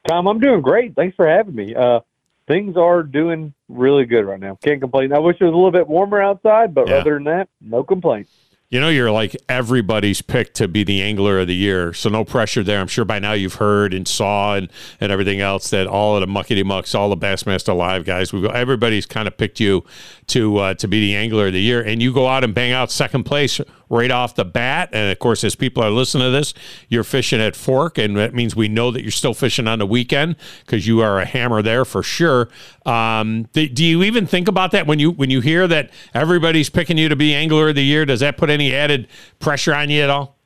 Thom, 0.08 0.28
I'm 0.28 0.38
doing 0.38 0.60
great. 0.60 0.94
Thanks 0.94 1.16
for 1.16 1.28
having 1.28 1.54
me. 1.54 1.74
Uh, 1.74 2.00
things 2.46 2.76
are 2.76 3.02
doing 3.02 3.54
really 3.68 4.04
good 4.04 4.24
right 4.24 4.38
now. 4.38 4.56
Can't 4.62 4.80
complain. 4.80 5.12
I 5.12 5.18
wish 5.18 5.36
it 5.40 5.44
was 5.44 5.52
a 5.52 5.56
little 5.56 5.72
bit 5.72 5.88
warmer 5.88 6.22
outside, 6.22 6.74
but 6.74 6.88
yeah. 6.88 6.96
other 6.96 7.14
than 7.14 7.24
that, 7.24 7.48
no 7.60 7.82
complaints. 7.82 8.30
You 8.68 8.80
know, 8.80 8.88
you're 8.88 9.12
like 9.12 9.36
everybody's 9.48 10.22
pick 10.22 10.52
to 10.54 10.66
be 10.66 10.82
the 10.82 11.00
angler 11.00 11.38
of 11.38 11.46
the 11.46 11.54
year, 11.54 11.92
so 11.92 12.08
no 12.08 12.24
pressure 12.24 12.64
there. 12.64 12.80
I'm 12.80 12.88
sure 12.88 13.04
by 13.04 13.20
now 13.20 13.32
you've 13.32 13.54
heard 13.54 13.94
and 13.94 14.08
saw 14.08 14.56
and, 14.56 14.68
and 15.00 15.12
everything 15.12 15.40
else 15.40 15.70
that 15.70 15.86
all 15.86 16.16
of 16.16 16.20
the 16.20 16.26
muckety 16.26 16.64
mucks, 16.64 16.92
all 16.92 17.08
the 17.08 17.16
Bassmaster 17.16 17.76
Live 17.76 18.04
guys, 18.04 18.32
we 18.32 18.48
everybody's 18.48 19.06
kind 19.06 19.28
of 19.28 19.36
picked 19.36 19.60
you 19.60 19.84
to 20.28 20.56
uh, 20.56 20.74
to 20.74 20.88
be 20.88 21.00
the 21.00 21.14
angler 21.14 21.46
of 21.46 21.52
the 21.52 21.62
year, 21.62 21.80
and 21.80 22.02
you 22.02 22.12
go 22.12 22.26
out 22.26 22.42
and 22.42 22.54
bang 22.54 22.72
out 22.72 22.90
second 22.90 23.22
place 23.22 23.60
right 23.88 24.10
off 24.10 24.34
the 24.34 24.44
bat. 24.44 24.90
And 24.92 25.10
of 25.10 25.18
course, 25.18 25.44
as 25.44 25.54
people 25.54 25.82
are 25.82 25.90
listening 25.90 26.26
to 26.26 26.30
this, 26.30 26.54
you're 26.88 27.04
fishing 27.04 27.40
at 27.40 27.56
Fork, 27.56 27.98
and 27.98 28.16
that 28.16 28.34
means 28.34 28.56
we 28.56 28.68
know 28.68 28.90
that 28.90 29.02
you're 29.02 29.10
still 29.10 29.34
fishing 29.34 29.68
on 29.68 29.78
the 29.78 29.86
weekend 29.86 30.36
because 30.64 30.86
you 30.86 31.00
are 31.00 31.18
a 31.20 31.24
hammer 31.24 31.62
there 31.62 31.84
for 31.84 32.02
sure. 32.02 32.48
Um, 32.84 33.48
do, 33.52 33.68
do, 33.68 33.84
you 33.84 34.02
even 34.02 34.26
think 34.26 34.48
about 34.48 34.70
that 34.72 34.86
when 34.86 34.98
you 34.98 35.10
when 35.10 35.30
you 35.30 35.40
hear 35.40 35.66
that 35.68 35.90
everybody's 36.14 36.70
picking 36.70 36.98
you 36.98 37.08
to 37.08 37.16
be 37.16 37.34
angler 37.34 37.68
of 37.70 37.74
the 37.74 37.84
year? 37.84 38.04
Does 38.04 38.20
that 38.20 38.36
put 38.36 38.50
any 38.50 38.74
added 38.74 39.08
pressure 39.38 39.74
on 39.74 39.90
you 39.90 40.02
at 40.02 40.10
all? 40.10 40.36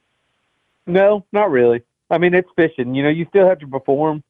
No, 0.86 1.24
not 1.32 1.50
really. 1.50 1.82
I 2.10 2.18
mean, 2.18 2.34
it's 2.34 2.48
fishing. 2.56 2.94
You 2.94 3.04
know, 3.04 3.10
you 3.10 3.26
still 3.26 3.48
have 3.48 3.60
to 3.60 3.66
perform, 3.66 4.22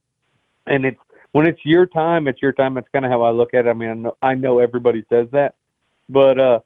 and 0.66 0.84
it's 0.84 1.00
when 1.32 1.46
it's 1.46 1.60
your 1.64 1.86
time, 1.86 2.28
it's 2.28 2.42
your 2.42 2.52
time. 2.52 2.74
That's 2.74 2.88
kind 2.92 3.04
of 3.04 3.10
how 3.10 3.22
I 3.22 3.30
look 3.30 3.54
at 3.54 3.66
it. 3.66 3.70
I 3.70 3.72
mean, 3.72 3.88
I 3.88 3.94
know, 3.94 4.16
I 4.22 4.34
know 4.34 4.58
everybody 4.58 5.04
says 5.08 5.28
that, 5.32 5.54
but 6.08 6.38
uh, 6.38 6.60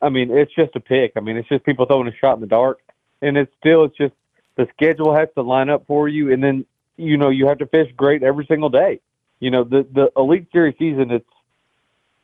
I 0.00 0.08
mean, 0.08 0.30
it's 0.30 0.54
just 0.54 0.76
a 0.76 0.80
pick. 0.80 1.12
I 1.16 1.20
mean, 1.20 1.36
it's 1.36 1.48
just 1.48 1.64
people 1.64 1.86
throwing 1.86 2.08
a 2.08 2.14
shot 2.14 2.34
in 2.34 2.40
the 2.40 2.46
dark, 2.46 2.80
and 3.20 3.36
it's 3.36 3.52
still 3.58 3.84
it's 3.84 3.96
just 3.96 4.14
the 4.56 4.68
schedule 4.74 5.14
has 5.14 5.28
to 5.34 5.42
line 5.42 5.68
up 5.70 5.86
for 5.86 6.08
you, 6.08 6.32
and 6.32 6.42
then 6.42 6.64
you 6.96 7.16
know 7.16 7.30
you 7.30 7.46
have 7.48 7.58
to 7.58 7.66
fish 7.66 7.90
great 7.96 8.22
every 8.22 8.46
single 8.46 8.68
day. 8.68 9.00
You 9.40 9.50
know, 9.50 9.64
the 9.64 9.86
the 9.92 10.12
elite 10.16 10.46
series 10.52 10.76
season 10.78 11.10
it's 11.10 11.28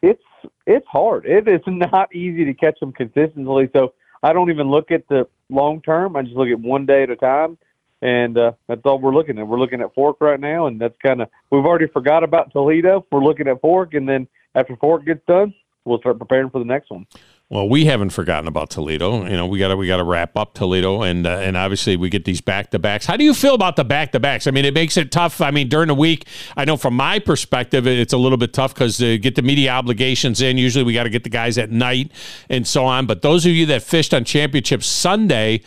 it's 0.02 0.22
it's 0.66 0.86
hard. 0.86 1.26
It 1.26 1.48
is 1.48 1.60
not 1.66 2.14
easy 2.14 2.44
to 2.44 2.54
catch 2.54 2.78
them 2.80 2.92
consistently. 2.92 3.70
So 3.72 3.94
I 4.22 4.32
don't 4.32 4.50
even 4.50 4.68
look 4.68 4.90
at 4.90 5.08
the 5.08 5.26
long 5.48 5.80
term. 5.80 6.16
I 6.16 6.22
just 6.22 6.36
look 6.36 6.48
at 6.48 6.60
one 6.60 6.86
day 6.86 7.02
at 7.02 7.10
a 7.10 7.16
time, 7.16 7.58
and 8.02 8.36
uh, 8.38 8.52
that's 8.68 8.82
all 8.84 8.98
we're 8.98 9.14
looking 9.14 9.38
at. 9.38 9.46
We're 9.46 9.58
looking 9.58 9.80
at 9.80 9.94
Fork 9.94 10.18
right 10.20 10.40
now, 10.40 10.66
and 10.66 10.80
that's 10.80 10.96
kind 11.02 11.22
of 11.22 11.28
we've 11.50 11.64
already 11.64 11.88
forgot 11.88 12.22
about 12.22 12.52
Toledo. 12.52 13.04
We're 13.10 13.24
looking 13.24 13.48
at 13.48 13.60
Fork, 13.60 13.94
and 13.94 14.08
then 14.08 14.28
after 14.54 14.76
Fork 14.76 15.04
gets 15.04 15.24
done, 15.26 15.54
we'll 15.84 15.98
start 15.98 16.18
preparing 16.18 16.50
for 16.50 16.58
the 16.58 16.64
next 16.64 16.90
one. 16.90 17.06
Well, 17.50 17.68
we 17.68 17.84
haven't 17.84 18.10
forgotten 18.10 18.48
about 18.48 18.70
Toledo. 18.70 19.26
You 19.26 19.36
know, 19.36 19.46
we 19.46 19.58
got 19.58 19.68
to 19.68 19.76
we 19.76 19.86
got 19.86 19.98
to 19.98 20.04
wrap 20.04 20.34
up 20.34 20.54
Toledo, 20.54 21.02
and 21.02 21.26
uh, 21.26 21.30
and 21.30 21.58
obviously 21.58 21.94
we 21.94 22.08
get 22.08 22.24
these 22.24 22.40
back 22.40 22.70
to 22.70 22.78
backs. 22.78 23.04
How 23.04 23.18
do 23.18 23.24
you 23.24 23.34
feel 23.34 23.54
about 23.54 23.76
the 23.76 23.84
back 23.84 24.12
to 24.12 24.20
backs? 24.20 24.46
I 24.46 24.50
mean, 24.50 24.64
it 24.64 24.72
makes 24.72 24.96
it 24.96 25.12
tough. 25.12 25.42
I 25.42 25.50
mean, 25.50 25.68
during 25.68 25.88
the 25.88 25.94
week, 25.94 26.26
I 26.56 26.64
know 26.64 26.78
from 26.78 26.94
my 26.94 27.18
perspective, 27.18 27.86
it's 27.86 28.14
a 28.14 28.18
little 28.18 28.38
bit 28.38 28.54
tough 28.54 28.72
because 28.72 28.96
to 28.96 29.18
get 29.18 29.34
the 29.34 29.42
media 29.42 29.72
obligations 29.72 30.40
in, 30.40 30.56
usually 30.56 30.84
we 30.84 30.94
got 30.94 31.02
to 31.02 31.10
get 31.10 31.22
the 31.22 31.30
guys 31.30 31.58
at 31.58 31.70
night 31.70 32.10
and 32.48 32.66
so 32.66 32.86
on. 32.86 33.04
But 33.04 33.20
those 33.20 33.44
of 33.44 33.52
you 33.52 33.66
that 33.66 33.82
fished 33.82 34.14
on 34.14 34.24
Championship 34.24 34.82
Sunday. 34.82 35.60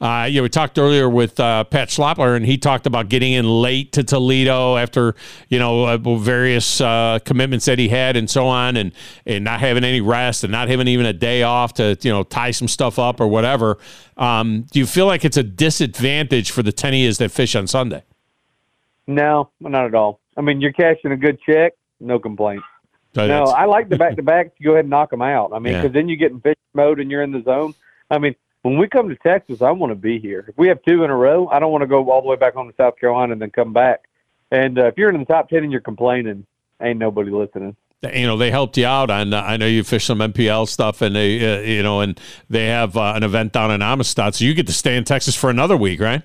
Uh, 0.00 0.26
you 0.28 0.38
know, 0.38 0.42
we 0.42 0.48
talked 0.48 0.78
earlier 0.78 1.08
with 1.08 1.38
uh, 1.40 1.64
Pat 1.64 1.88
Schlapper, 1.88 2.36
and 2.36 2.44
he 2.44 2.58
talked 2.58 2.86
about 2.86 3.08
getting 3.08 3.32
in 3.32 3.46
late 3.46 3.92
to 3.92 4.02
Toledo 4.04 4.76
after 4.76 5.14
you 5.48 5.58
know 5.58 5.86
uh, 5.86 5.96
various 6.18 6.80
uh, 6.80 7.18
commitments 7.24 7.64
that 7.66 7.78
he 7.78 7.88
had 7.88 8.16
and 8.16 8.28
so 8.28 8.46
on, 8.46 8.76
and 8.76 8.92
and 9.26 9.44
not 9.44 9.60
having 9.60 9.84
any 9.84 10.00
rest 10.00 10.44
and 10.44 10.50
not 10.52 10.68
having 10.68 10.88
even 10.88 11.06
a 11.06 11.12
day 11.12 11.42
off 11.42 11.74
to 11.74 11.96
you 12.02 12.10
know 12.10 12.22
tie 12.22 12.50
some 12.50 12.68
stuff 12.68 12.98
up 12.98 13.20
or 13.20 13.28
whatever. 13.28 13.78
Um, 14.16 14.66
do 14.72 14.78
you 14.78 14.86
feel 14.86 15.06
like 15.06 15.24
it's 15.24 15.36
a 15.36 15.42
disadvantage 15.42 16.50
for 16.50 16.62
the 16.62 16.72
tenniers 16.72 17.18
that 17.18 17.30
fish 17.30 17.54
on 17.54 17.66
Sunday? 17.66 18.02
No, 19.06 19.50
not 19.60 19.86
at 19.86 19.94
all. 19.94 20.20
I 20.36 20.40
mean, 20.40 20.60
you're 20.60 20.72
cashing 20.72 21.12
a 21.12 21.16
good 21.16 21.38
check, 21.46 21.74
no 22.00 22.18
complaints. 22.18 22.64
So 23.14 23.26
no, 23.28 23.44
I 23.44 23.66
like 23.66 23.88
the 23.88 23.96
back 23.96 24.16
to 24.16 24.22
back. 24.22 24.52
Go 24.62 24.72
ahead 24.72 24.86
and 24.86 24.90
knock 24.90 25.10
them 25.10 25.22
out. 25.22 25.52
I 25.52 25.60
mean, 25.60 25.72
Yeah. 25.74 25.82
because 25.82 25.94
then 25.94 26.08
you 26.08 26.16
get 26.16 26.32
in 26.32 26.40
fish 26.40 26.56
mode 26.74 26.98
and 26.98 27.10
you're 27.10 27.22
in 27.22 27.30
the 27.30 27.42
zone. 27.42 27.74
I 28.10 28.18
mean, 28.18 28.34
when 28.64 28.78
we 28.78 28.88
come 28.88 29.10
to 29.10 29.16
Texas, 29.16 29.60
I 29.60 29.70
want 29.72 29.90
to 29.90 29.94
be 29.94 30.18
here. 30.18 30.46
If 30.48 30.56
we 30.56 30.68
have 30.68 30.82
two 30.82 31.04
in 31.04 31.10
a 31.10 31.14
row, 31.14 31.48
I 31.48 31.58
don't 31.58 31.70
want 31.70 31.82
to 31.82 31.86
go 31.86 32.10
all 32.10 32.22
the 32.22 32.28
way 32.28 32.36
back 32.36 32.54
home 32.54 32.66
to 32.66 32.74
South 32.76 32.98
Carolina 32.98 33.34
and 33.34 33.42
then 33.42 33.50
come 33.50 33.74
back. 33.74 34.08
And 34.50 34.78
uh, 34.78 34.86
if 34.86 34.94
you're 34.96 35.10
in 35.10 35.18
the 35.18 35.26
top 35.26 35.50
ten 35.50 35.64
and 35.64 35.70
you're 35.70 35.82
complaining, 35.82 36.46
ain't 36.80 36.98
nobody 36.98 37.30
listening. 37.30 37.76
you 38.14 38.26
know 38.26 38.38
they 38.38 38.50
helped 38.50 38.78
you 38.78 38.86
out 38.86 39.10
on 39.10 39.34
uh, 39.34 39.42
I 39.42 39.58
know 39.58 39.66
you 39.66 39.84
fish 39.84 40.06
some 40.06 40.20
MPL 40.20 40.66
stuff 40.66 41.02
and 41.02 41.14
they 41.14 41.56
uh, 41.56 41.60
you 41.60 41.82
know 41.82 42.00
and 42.00 42.18
they 42.48 42.66
have 42.66 42.96
uh, 42.96 43.12
an 43.14 43.22
event 43.22 43.52
down 43.52 43.70
in 43.70 43.82
Amistad 43.82 44.34
so 44.34 44.46
you 44.46 44.54
get 44.54 44.66
to 44.66 44.72
stay 44.72 44.96
in 44.96 45.04
Texas 45.04 45.36
for 45.36 45.50
another 45.50 45.76
week 45.76 46.00
right 46.00 46.22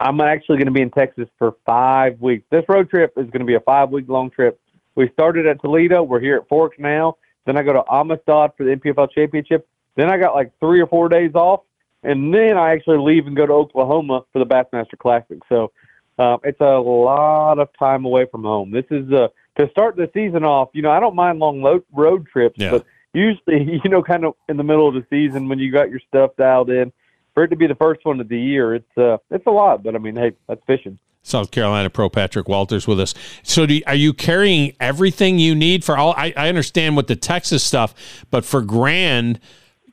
I'm 0.00 0.20
actually 0.20 0.58
going 0.58 0.66
to 0.66 0.72
be 0.72 0.82
in 0.82 0.90
Texas 0.90 1.28
for 1.38 1.56
five 1.66 2.20
weeks. 2.20 2.44
This 2.50 2.64
road 2.68 2.88
trip 2.88 3.14
is 3.16 3.24
going 3.30 3.40
to 3.40 3.44
be 3.44 3.54
a 3.54 3.60
five 3.60 3.90
week 3.90 4.08
long 4.08 4.30
trip. 4.30 4.60
We 4.94 5.08
started 5.10 5.46
at 5.46 5.60
Toledo. 5.60 6.02
We're 6.02 6.20
here 6.20 6.36
at 6.36 6.48
Forks 6.48 6.78
now. 6.78 7.16
Then 7.46 7.56
I 7.56 7.62
go 7.62 7.72
to 7.72 7.82
Amistad 7.90 8.52
for 8.56 8.64
the 8.64 8.76
NPFL 8.76 9.10
championship. 9.12 9.66
Then 9.98 10.08
I 10.10 10.16
got 10.16 10.34
like 10.34 10.52
three 10.60 10.80
or 10.80 10.86
four 10.86 11.08
days 11.08 11.32
off, 11.34 11.62
and 12.04 12.32
then 12.32 12.56
I 12.56 12.70
actually 12.70 12.98
leave 12.98 13.26
and 13.26 13.36
go 13.36 13.44
to 13.46 13.52
Oklahoma 13.52 14.22
for 14.32 14.38
the 14.38 14.46
Bassmaster 14.46 14.96
Classic. 14.96 15.38
So 15.48 15.72
uh, 16.20 16.38
it's 16.44 16.60
a 16.60 16.78
lot 16.78 17.58
of 17.58 17.68
time 17.76 18.04
away 18.04 18.26
from 18.30 18.44
home. 18.44 18.70
This 18.70 18.84
is 18.90 19.10
uh, 19.12 19.26
to 19.58 19.68
start 19.70 19.96
the 19.96 20.08
season 20.14 20.44
off. 20.44 20.68
You 20.72 20.82
know, 20.82 20.90
I 20.92 21.00
don't 21.00 21.16
mind 21.16 21.40
long 21.40 21.60
lo- 21.62 21.84
road 21.92 22.28
trips, 22.32 22.54
Yeah. 22.58 22.70
but 22.70 22.86
usually, 23.12 23.80
you 23.84 23.90
know, 23.90 24.00
kind 24.02 24.24
of 24.24 24.34
in 24.48 24.56
the 24.56 24.62
middle 24.62 24.86
of 24.86 24.94
the 24.94 25.04
season 25.10 25.48
when 25.48 25.58
you 25.58 25.72
got 25.72 25.90
your 25.90 26.00
stuff 26.08 26.30
dialed 26.38 26.70
in, 26.70 26.92
for 27.34 27.42
it 27.42 27.48
to 27.48 27.56
be 27.56 27.66
the 27.66 27.74
first 27.74 28.04
one 28.04 28.20
of 28.20 28.28
the 28.28 28.38
year, 28.40 28.76
it's 28.76 28.96
uh, 28.98 29.18
it's 29.32 29.46
a 29.46 29.50
lot. 29.50 29.82
But 29.82 29.96
I 29.96 29.98
mean, 29.98 30.14
hey, 30.14 30.30
that's 30.46 30.62
fishing. 30.64 30.98
South 31.24 31.50
Carolina 31.50 31.90
Pro 31.90 32.08
Patrick 32.08 32.48
Walters 32.48 32.86
with 32.86 33.00
us. 33.00 33.12
So, 33.42 33.66
do 33.66 33.80
are 33.86 33.94
you 33.96 34.14
carrying 34.14 34.74
everything 34.80 35.38
you 35.40 35.56
need 35.56 35.84
for 35.84 35.98
all? 35.98 36.14
I, 36.16 36.32
I 36.36 36.48
understand 36.48 36.96
with 36.96 37.08
the 37.08 37.16
Texas 37.16 37.62
stuff, 37.64 38.24
but 38.30 38.44
for 38.44 38.62
Grand, 38.62 39.38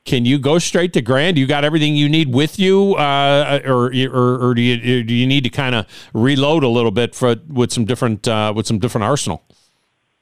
can 0.06 0.24
you 0.24 0.38
go 0.38 0.60
straight 0.60 0.94
to 0.94 1.02
Grand? 1.02 1.38
You 1.38 1.48
got 1.48 1.66
everything 1.66 1.96
you 1.96 2.08
need 2.08 2.34
with 2.34 2.60
you, 2.60 2.94
uh, 2.96 3.60
or, 3.66 3.92
or 4.12 4.50
or 4.50 4.54
do 4.54 4.62
you 4.62 5.04
do 5.04 5.14
you 5.14 5.26
need 5.28 5.44
to 5.44 5.50
kind 5.50 5.76
of 5.76 5.88
reload 6.14 6.64
a 6.64 6.68
little 6.68 6.92
bit 6.92 7.16
for 7.16 7.36
with 7.48 7.74
some 7.74 7.86
different 7.86 8.28
uh, 8.28 8.54
with 8.56 8.68
some 8.68 8.78
different 8.80 9.04
arsenal? 9.04 9.44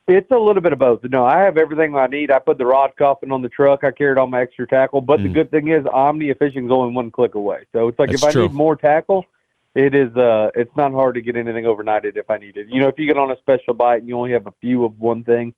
It's 0.07 0.31
a 0.31 0.37
little 0.37 0.61
bit 0.61 0.73
of 0.73 0.79
both. 0.79 1.03
No, 1.03 1.25
I 1.25 1.39
have 1.39 1.57
everything 1.57 1.95
I 1.95 2.07
need. 2.07 2.29
I 2.31 2.39
put 2.39 2.57
the 2.57 2.65
rod 2.65 2.91
coffin 2.97 3.31
on 3.31 3.41
the 3.41 3.47
truck. 3.47 3.83
I 3.85 3.91
carried 3.91 4.17
all 4.17 4.27
my 4.27 4.41
extra 4.41 4.67
tackle. 4.67 4.99
But 4.99 5.23
the 5.23 5.29
good 5.29 5.49
thing 5.49 5.69
is, 5.69 5.85
Omnia 5.85 6.35
Fishing's 6.35 6.71
only 6.71 6.93
one 6.93 7.09
click 7.09 7.35
away. 7.35 7.65
So 7.71 7.87
it's 7.87 7.97
like 7.97 8.09
That's 8.09 8.21
if 8.21 8.27
I 8.27 8.31
true. 8.33 8.41
need 8.43 8.53
more 8.53 8.75
tackle, 8.75 9.25
it 9.75 9.95
is. 9.95 10.13
Uh, 10.15 10.49
it's 10.55 10.75
not 10.75 10.91
hard 10.91 11.15
to 11.15 11.21
get 11.21 11.37
anything 11.37 11.63
overnighted 11.63 12.17
if 12.17 12.29
I 12.29 12.37
need 12.37 12.57
it. 12.57 12.67
You 12.69 12.81
know, 12.81 12.89
if 12.89 12.99
you 12.99 13.07
get 13.07 13.17
on 13.17 13.31
a 13.31 13.37
special 13.37 13.73
bite 13.73 13.99
and 13.99 14.07
you 14.07 14.17
only 14.17 14.31
have 14.31 14.47
a 14.47 14.53
few 14.59 14.83
of 14.83 14.99
one 14.99 15.23
thing, 15.23 15.53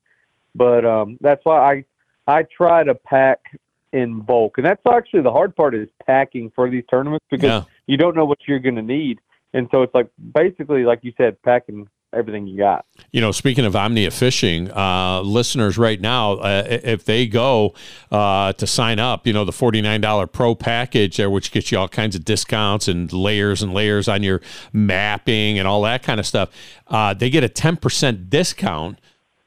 but 0.54 0.84
um, 0.84 1.18
that's 1.20 1.44
why 1.44 1.84
I 2.28 2.38
I 2.38 2.44
try 2.44 2.84
to 2.84 2.94
pack 2.94 3.40
in 3.92 4.20
bulk, 4.20 4.58
and 4.58 4.66
that's 4.66 4.82
actually 4.90 5.22
the 5.22 5.32
hard 5.32 5.54
part 5.56 5.74
is 5.74 5.88
packing 6.06 6.50
for 6.54 6.68
these 6.70 6.84
tournaments 6.90 7.24
because 7.30 7.48
Yeah. 7.48 7.62
you 7.86 7.96
don't 7.96 8.16
know 8.16 8.24
what 8.24 8.38
you're 8.46 8.58
going 8.58 8.76
to 8.76 8.82
need, 8.82 9.20
and 9.54 9.68
so 9.70 9.82
it's 9.82 9.94
like 9.94 10.08
basically 10.34 10.84
like 10.84 11.00
you 11.02 11.12
said, 11.16 11.40
packing 11.42 11.88
everything 12.12 12.46
you 12.46 12.56
got. 12.56 12.86
You 13.10 13.20
know, 13.20 13.30
speaking 13.32 13.64
of 13.66 13.76
Omnia 13.76 14.10
Fishing, 14.10 14.70
uh, 14.70 15.20
listeners 15.22 15.76
right 15.76 16.00
now, 16.00 16.34
uh, 16.34 16.62
if 16.66 17.04
they 17.04 17.26
go 17.26 17.74
uh, 18.10 18.52
to 18.54 18.66
sign 18.66 18.98
up, 18.98 19.26
you 19.26 19.32
know, 19.34 19.44
the 19.44 19.52
$49 19.52 20.32
pro 20.32 20.54
package 20.54 21.16
there, 21.18 21.28
which 21.28 21.50
gets 21.50 21.70
you 21.70 21.78
all 21.78 21.88
kinds 21.88 22.16
of 22.16 22.24
discounts 22.24 22.88
and 22.88 23.12
layers 23.12 23.60
and 23.62 23.74
layers 23.74 24.08
on 24.08 24.22
your 24.22 24.40
mapping 24.72 25.58
and 25.58 25.66
all 25.68 25.82
that 25.82 26.02
kind 26.02 26.20
of 26.20 26.26
stuff, 26.26 26.48
uh, 26.86 27.12
they 27.12 27.28
get 27.28 27.44
a 27.44 27.48
10% 27.48 28.30
discount. 28.30 28.98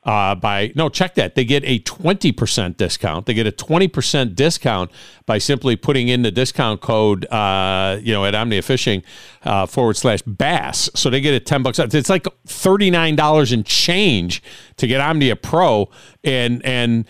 Uh, 0.04 0.34
by 0.34 0.72
no, 0.76 0.88
check 0.88 1.16
that. 1.16 1.36
They 1.36 1.44
get 1.44 1.64
a 1.66 1.80
20% 1.80 2.78
discount. 2.78 3.26
They 3.26 3.34
get 3.34 3.46
a 3.46 3.52
20% 3.52 4.34
discount 4.34 4.92
by 5.26 5.40
simply 5.40 5.76
putting 5.76 6.08
in 6.08 6.22
the 6.22 6.32
discount 6.32 6.80
code, 6.80 7.26
uh, 7.26 8.00
you 8.02 8.14
know, 8.14 8.24
at 8.24 8.34
Omnia 8.34 8.62
Fishing 8.62 9.04
uh, 9.44 9.66
forward 9.66 9.98
slash 9.98 10.22
bass. 10.22 10.90
So 10.96 11.10
they 11.10 11.20
get 11.20 11.34
it 11.34 11.46
10 11.46 11.64
bucks. 11.64 11.80
It's 11.80 12.10
like 12.10 12.24
$39 12.48 13.54
and 13.54 13.66
change 13.66 14.42
to 14.78 14.88
get 14.88 15.02
Omnia 15.02 15.36
Pro. 15.36 15.90
And, 16.24 16.64
and, 16.66 17.06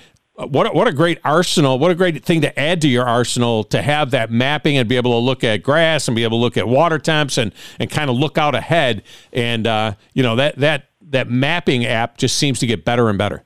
what 0.47 0.67
a, 0.67 0.69
what 0.71 0.87
a 0.87 0.93
great 0.93 1.19
arsenal! 1.25 1.79
What 1.79 1.91
a 1.91 1.95
great 1.95 2.23
thing 2.23 2.39
to 2.41 2.59
add 2.59 2.79
to 2.83 2.87
your 2.87 3.05
arsenal 3.05 3.65
to 3.65 3.81
have 3.81 4.11
that 4.11 4.31
mapping 4.31 4.77
and 4.77 4.87
be 4.87 4.95
able 4.95 5.11
to 5.11 5.17
look 5.17 5.43
at 5.43 5.63
grass 5.63 6.07
and 6.07 6.15
be 6.15 6.23
able 6.23 6.37
to 6.37 6.41
look 6.41 6.55
at 6.55 6.65
water 6.65 6.97
temps 6.97 7.37
and 7.37 7.53
and 7.77 7.89
kind 7.89 8.09
of 8.09 8.15
look 8.15 8.37
out 8.37 8.55
ahead. 8.55 9.03
And 9.33 9.67
uh, 9.67 9.95
you 10.13 10.23
know 10.23 10.37
that 10.37 10.55
that 10.59 10.88
that 11.09 11.29
mapping 11.29 11.85
app 11.85 12.17
just 12.17 12.37
seems 12.37 12.59
to 12.59 12.67
get 12.67 12.85
better 12.85 13.09
and 13.09 13.17
better. 13.17 13.43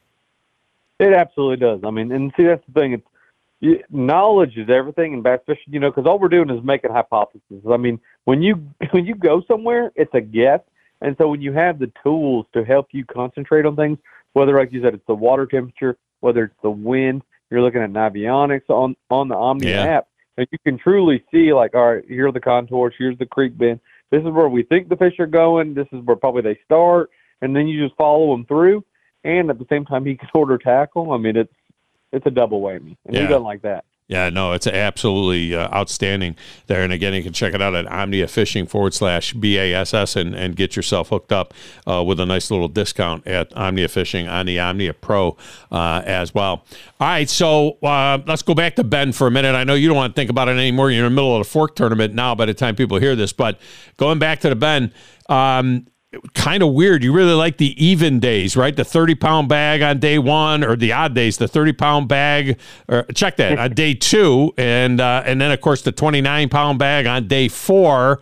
It 0.99 1.13
absolutely 1.13 1.57
does. 1.57 1.81
I 1.83 1.91
mean, 1.91 2.11
and 2.11 2.31
see, 2.37 2.43
that's 2.43 2.63
the 2.67 2.79
thing. 2.79 2.93
It's 2.93 3.83
knowledge 3.89 4.57
is 4.57 4.69
everything 4.69 5.13
in 5.13 5.21
bass 5.21 5.39
fishing. 5.45 5.73
You 5.73 5.79
know, 5.79 5.89
because 5.89 6.05
all 6.05 6.19
we're 6.19 6.29
doing 6.29 6.49
is 6.49 6.63
making 6.63 6.91
hypotheses. 6.91 7.63
I 7.69 7.77
mean, 7.77 7.99
when 8.25 8.41
you 8.41 8.55
when 8.91 9.05
you 9.05 9.15
go 9.15 9.41
somewhere, 9.47 9.91
it's 9.95 10.13
a 10.13 10.21
guess. 10.21 10.59
And 11.01 11.15
so 11.17 11.27
when 11.27 11.41
you 11.41 11.51
have 11.51 11.79
the 11.79 11.91
tools 12.01 12.45
to 12.53 12.63
help 12.63 12.87
you 12.91 13.05
concentrate 13.05 13.65
on 13.65 13.75
things, 13.75 13.97
whether 14.33 14.57
like 14.57 14.71
you 14.71 14.81
said, 14.81 14.93
it's 14.93 15.05
the 15.07 15.15
water 15.15 15.45
temperature, 15.45 15.97
whether 16.21 16.45
it's 16.45 16.55
the 16.61 16.69
wind, 16.69 17.23
you're 17.49 17.61
looking 17.61 17.81
at 17.81 17.91
navionics 17.91 18.69
on 18.69 18.95
on 19.09 19.27
the 19.27 19.35
Omni 19.35 19.69
Yeah. 19.69 19.83
app, 19.83 20.07
and 20.37 20.47
you 20.51 20.57
can 20.59 20.77
truly 20.77 21.23
see 21.31 21.53
like, 21.53 21.75
all 21.75 21.95
right, 21.95 22.05
here 22.07 22.27
are 22.27 22.31
the 22.31 22.39
contours, 22.39 22.93
here's 22.97 23.17
the 23.17 23.25
creek 23.25 23.57
bend. 23.57 23.79
This 24.11 24.21
is 24.21 24.29
where 24.29 24.47
we 24.47 24.63
think 24.63 24.89
the 24.89 24.95
fish 24.95 25.19
are 25.19 25.25
going. 25.27 25.73
This 25.73 25.87
is 25.91 26.01
where 26.05 26.15
probably 26.15 26.41
they 26.43 26.59
start, 26.65 27.09
and 27.43 27.55
then 27.55 27.67
you 27.67 27.83
just 27.85 27.95
follow 27.97 28.31
them 28.31 28.45
through. 28.45 28.83
And 29.23 29.49
at 29.49 29.59
the 29.59 29.65
same 29.69 29.85
time, 29.85 30.05
he 30.05 30.15
can 30.15 30.29
order 30.33 30.57
tackle. 30.57 31.11
I 31.11 31.17
mean, 31.17 31.35
it's 31.37 31.53
it's 32.11 32.25
a 32.25 32.31
double 32.31 32.61
whammy, 32.61 32.97
and 33.05 33.15
Yeah. 33.15 33.21
he 33.21 33.27
doesn't 33.27 33.43
like 33.43 33.61
that. 33.63 33.85
Yeah, 34.09 34.29
no, 34.29 34.51
it's 34.51 34.67
absolutely 34.67 35.55
uh, 35.55 35.69
outstanding 35.73 36.35
there. 36.67 36.83
And 36.83 36.91
again, 36.91 37.13
you 37.13 37.23
can 37.23 37.31
check 37.31 37.53
it 37.53 37.61
out 37.61 37.73
at 37.73 37.87
Omnia 37.89 38.27
Fishing 38.27 38.67
forward 38.67 38.93
slash 38.93 39.33
BASS 39.33 40.17
and, 40.17 40.35
and 40.35 40.57
get 40.57 40.75
yourself 40.75 41.07
hooked 41.09 41.31
up 41.31 41.53
uh, 41.87 42.03
with 42.05 42.19
a 42.19 42.25
nice 42.25 42.51
little 42.51 42.67
discount 42.67 43.25
at 43.25 43.55
Omnia 43.57 43.87
Fishing 43.87 44.27
on 44.27 44.45
the 44.45 44.59
Omnia 44.59 44.93
Pro 44.93 45.37
uh, 45.71 46.03
as 46.05 46.35
well. 46.35 46.65
All 46.99 47.07
right, 47.07 47.29
so 47.29 47.77
uh, 47.81 48.19
let's 48.27 48.41
go 48.41 48.53
back 48.53 48.75
to 48.75 48.83
Bend 48.83 49.15
for 49.15 49.25
a 49.25 49.31
minute. 49.31 49.55
I 49.55 49.63
know 49.63 49.73
you 49.73 49.87
don't 49.87 49.97
want 49.97 50.13
to 50.13 50.19
think 50.19 50.29
about 50.29 50.49
it 50.49 50.57
anymore. 50.57 50.91
You're 50.91 51.05
in 51.05 51.11
the 51.11 51.15
middle 51.15 51.35
of 51.37 51.43
the 51.45 51.49
fork 51.49 51.73
tournament 51.75 52.13
now 52.13 52.35
by 52.35 52.45
the 52.45 52.53
time 52.53 52.75
people 52.75 52.99
hear 52.99 53.15
this, 53.15 53.31
but 53.31 53.57
going 53.95 54.19
back 54.19 54.41
to 54.41 54.49
the 54.49 54.55
Bend, 54.55 54.91
um, 55.29 55.87
kind 56.33 56.63
of 56.63 56.73
weird. 56.73 57.03
You 57.03 57.13
really 57.13 57.33
like 57.33 57.57
the 57.57 57.83
even 57.83 58.19
days, 58.19 58.55
right? 58.55 58.75
The 58.75 58.85
30 58.85 59.15
pound 59.15 59.49
bag 59.49 59.81
on 59.81 59.99
day 59.99 60.19
one 60.19 60.63
or 60.63 60.75
the 60.75 60.91
odd 60.93 61.13
days, 61.13 61.37
the 61.37 61.47
30 61.47 61.73
pound 61.73 62.07
bag, 62.07 62.59
or 62.87 63.03
check 63.15 63.37
that 63.37 63.57
on 63.57 63.73
day 63.73 63.93
two. 63.93 64.53
And, 64.57 65.01
uh, 65.01 65.23
and 65.25 65.39
then 65.41 65.51
of 65.51 65.61
course 65.61 65.81
the 65.81 65.91
29 65.91 66.49
pound 66.49 66.79
bag 66.79 67.05
on 67.05 67.27
day 67.27 67.47
four. 67.47 68.21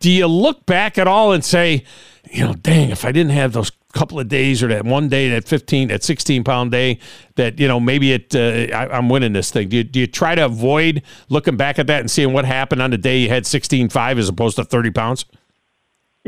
Do 0.00 0.10
you 0.10 0.26
look 0.26 0.66
back 0.66 0.98
at 0.98 1.08
all 1.08 1.32
and 1.32 1.44
say, 1.44 1.84
you 2.30 2.44
know, 2.44 2.54
dang, 2.54 2.90
if 2.90 3.04
I 3.04 3.12
didn't 3.12 3.32
have 3.32 3.52
those 3.52 3.72
couple 3.94 4.20
of 4.20 4.28
days 4.28 4.62
or 4.62 4.68
that 4.68 4.84
one 4.84 5.08
day, 5.08 5.30
that 5.30 5.48
15, 5.48 5.88
that 5.88 6.04
16 6.04 6.44
pound 6.44 6.70
day 6.70 6.98
that, 7.36 7.58
you 7.58 7.66
know, 7.66 7.80
maybe 7.80 8.12
it, 8.12 8.34
uh, 8.34 8.76
I, 8.76 8.96
I'm 8.96 9.08
winning 9.08 9.32
this 9.32 9.50
thing. 9.50 9.70
Do 9.70 9.78
you, 9.78 9.84
do 9.84 10.00
you 10.00 10.06
try 10.06 10.34
to 10.34 10.44
avoid 10.44 11.02
looking 11.30 11.56
back 11.56 11.78
at 11.78 11.86
that 11.86 12.00
and 12.00 12.10
seeing 12.10 12.32
what 12.32 12.44
happened 12.44 12.82
on 12.82 12.90
the 12.90 12.98
day 12.98 13.18
you 13.18 13.28
had 13.28 13.44
16.5 13.44 14.18
as 14.18 14.28
opposed 14.28 14.56
to 14.56 14.64
30 14.64 14.90
pounds? 14.90 15.24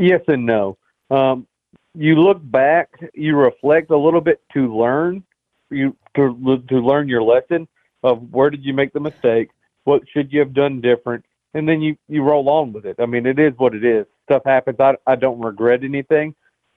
Yes 0.01 0.21
and 0.27 0.47
no. 0.47 0.79
Um, 1.11 1.45
you 1.93 2.15
look 2.15 2.39
back, 2.41 2.89
you 3.13 3.37
reflect 3.37 3.91
a 3.91 3.97
little 3.97 4.19
bit 4.19 4.41
to 4.53 4.75
learn, 4.75 5.23
you 5.69 5.95
to 6.15 6.63
to 6.69 6.79
learn 6.79 7.07
your 7.07 7.21
lesson 7.21 7.67
of 8.01 8.31
where 8.31 8.49
did 8.49 8.65
you 8.65 8.73
make 8.73 8.93
the 8.93 8.99
mistake, 8.99 9.49
what 9.83 10.01
should 10.11 10.33
you 10.33 10.39
have 10.39 10.53
done 10.55 10.81
different, 10.81 11.23
and 11.53 11.69
then 11.69 11.81
you 11.81 11.95
you 12.07 12.23
roll 12.23 12.49
on 12.49 12.73
with 12.73 12.87
it. 12.87 12.95
I 12.97 13.05
mean, 13.05 13.27
it 13.27 13.37
is 13.37 13.53
what 13.57 13.75
it 13.75 13.85
is. 13.85 14.07
Stuff 14.23 14.41
happens. 14.43 14.77
I 14.79 14.95
I 15.05 15.15
don't 15.15 15.39
regret 15.39 15.83
anything. 15.83 16.33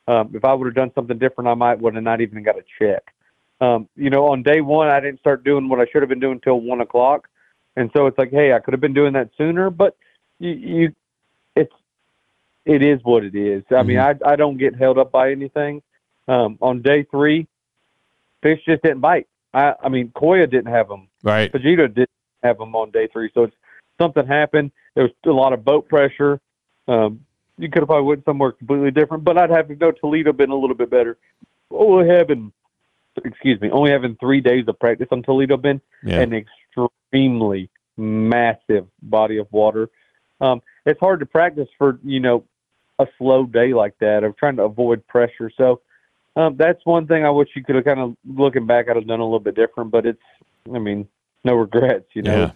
Um, 0.07 0.33
if 0.35 0.45
I 0.45 0.53
would 0.53 0.67
have 0.67 0.75
done 0.75 0.93
something 0.95 1.17
different, 1.17 1.49
I 1.49 1.55
might 1.55 1.81
would 1.81 1.95
have 1.95 2.05
not 2.05 2.21
even 2.21 2.43
got 2.43 2.59
a 2.59 2.65
check. 2.79 3.05
Um, 3.63 3.89
you 3.97 4.11
know, 4.11 4.27
on 4.27 4.43
day 4.43 4.61
one, 4.61 4.89
I 4.89 5.01
didn't 5.01 5.21
start 5.21 5.45
doing 5.45 5.71
what 5.71 5.81
I 5.81 5.87
should 5.91 6.03
have 6.03 6.11
been 6.11 6.21
doing 6.21 6.41
till 6.41 6.61
one 6.61 6.83
o'clock, 6.83 7.27
and 7.75 7.91
so 7.97 8.07
it's 8.07 8.19
like, 8.19 8.33
hey, 8.33 8.53
I 8.53 8.59
could 8.59 8.75
have 8.75 8.83
been 8.83 8.93
doing 8.93 9.15
that 9.15 9.31
sooner, 9.39 9.71
but 9.71 9.97
you, 10.41 10.51
you 10.51 10.95
it 12.65 12.83
is 12.83 13.01
what 13.03 13.25
it 13.25 13.35
is. 13.35 13.63
I 13.71 13.83
mean, 13.83 13.99
I 13.99 14.15
I 14.25 14.37
don't 14.37 14.57
get 14.57 14.75
held 14.77 14.99
up 14.99 15.13
by 15.13 15.31
anything. 15.31 15.83
Um, 16.27 16.59
on 16.63 16.81
day 16.83 17.03
three, 17.05 17.47
fish 18.43 18.61
just 18.67 18.83
didn't 18.83 19.01
bite. 19.01 19.27
I 19.53 19.75
I 19.83 19.89
mean, 19.89 20.09
Kyoya 20.17 20.51
didn't 20.51 20.73
have 20.73 20.89
them. 20.89 21.09
Right. 21.23 21.53
Fujita 21.53 21.93
didn't 21.95 22.11
have 22.43 22.59
them 22.59 22.75
on 22.75 22.91
day 22.91 23.09
three. 23.13 23.31
So 23.35 23.45
it's 23.45 23.57
something 24.01 24.27
happened. 24.27 24.73
There 24.95 25.05
was 25.05 25.13
a 25.27 25.31
lot 25.31 25.53
of 25.53 25.65
boat 25.65 25.89
pressure. 25.89 26.41
Um, 26.89 27.21
you 27.59 27.69
could 27.71 27.81
have 27.83 27.89
probably 27.89 28.07
went 28.09 28.25
somewhere 28.25 28.53
completely 28.53 28.91
different, 28.91 29.25
but 29.25 29.39
I'd 29.39 29.51
have 29.51 29.69
to 29.69 29.75
go 29.75 29.91
Toledo 29.93 30.33
Bend 30.33 30.51
a 30.51 30.57
little 30.57 30.77
bit 30.77 30.91
better. 30.91 31.17
Only 31.71 32.09
having, 32.09 32.53
excuse 33.25 33.61
me, 33.61 33.71
only 33.71 33.91
having 33.91 34.17
three 34.17 34.41
days 34.41 34.65
of 34.69 34.79
practice 34.79 35.09
on 35.11 35.23
Toledo 35.23 35.57
Bend, 35.57 35.81
Yeah. 36.03 36.21
an 36.21 36.33
extremely 36.35 37.71
massive 37.97 38.87
body 39.03 39.39
of 39.39 39.47
water. 39.53 39.89
Um, 40.41 40.63
it's 40.85 40.99
hard 41.01 41.21
to 41.21 41.27
practice 41.27 41.69
for 41.79 41.99
you 42.05 42.21
know 42.21 42.45
a 42.99 43.07
slow 43.19 43.45
day 43.45 43.75
like 43.75 43.95
that 44.01 44.25
of 44.25 44.37
trying 44.37 44.57
to 44.57 44.63
avoid 44.63 45.07
pressure. 45.07 45.51
So 45.57 45.81
um, 46.37 46.57
that's 46.57 46.81
one 46.85 47.07
thing 47.07 47.25
I 47.25 47.31
wish 47.31 47.49
you 47.55 47.65
could 47.65 47.77
have 47.77 47.85
kind 47.85 48.01
of 48.01 48.17
looking 48.27 48.67
back. 48.67 48.89
I'd 48.89 48.97
have 48.97 49.07
done 49.07 49.21
a 49.21 49.25
little 49.25 49.41
bit 49.41 49.55
different, 49.55 49.91
but 49.91 50.07
it's, 50.07 50.23
I 50.73 50.79
mean, 50.79 51.09
no 51.45 51.55
regrets. 51.55 52.07
You 52.15 52.23
know, 52.23 52.37
Yeah. 52.37 52.51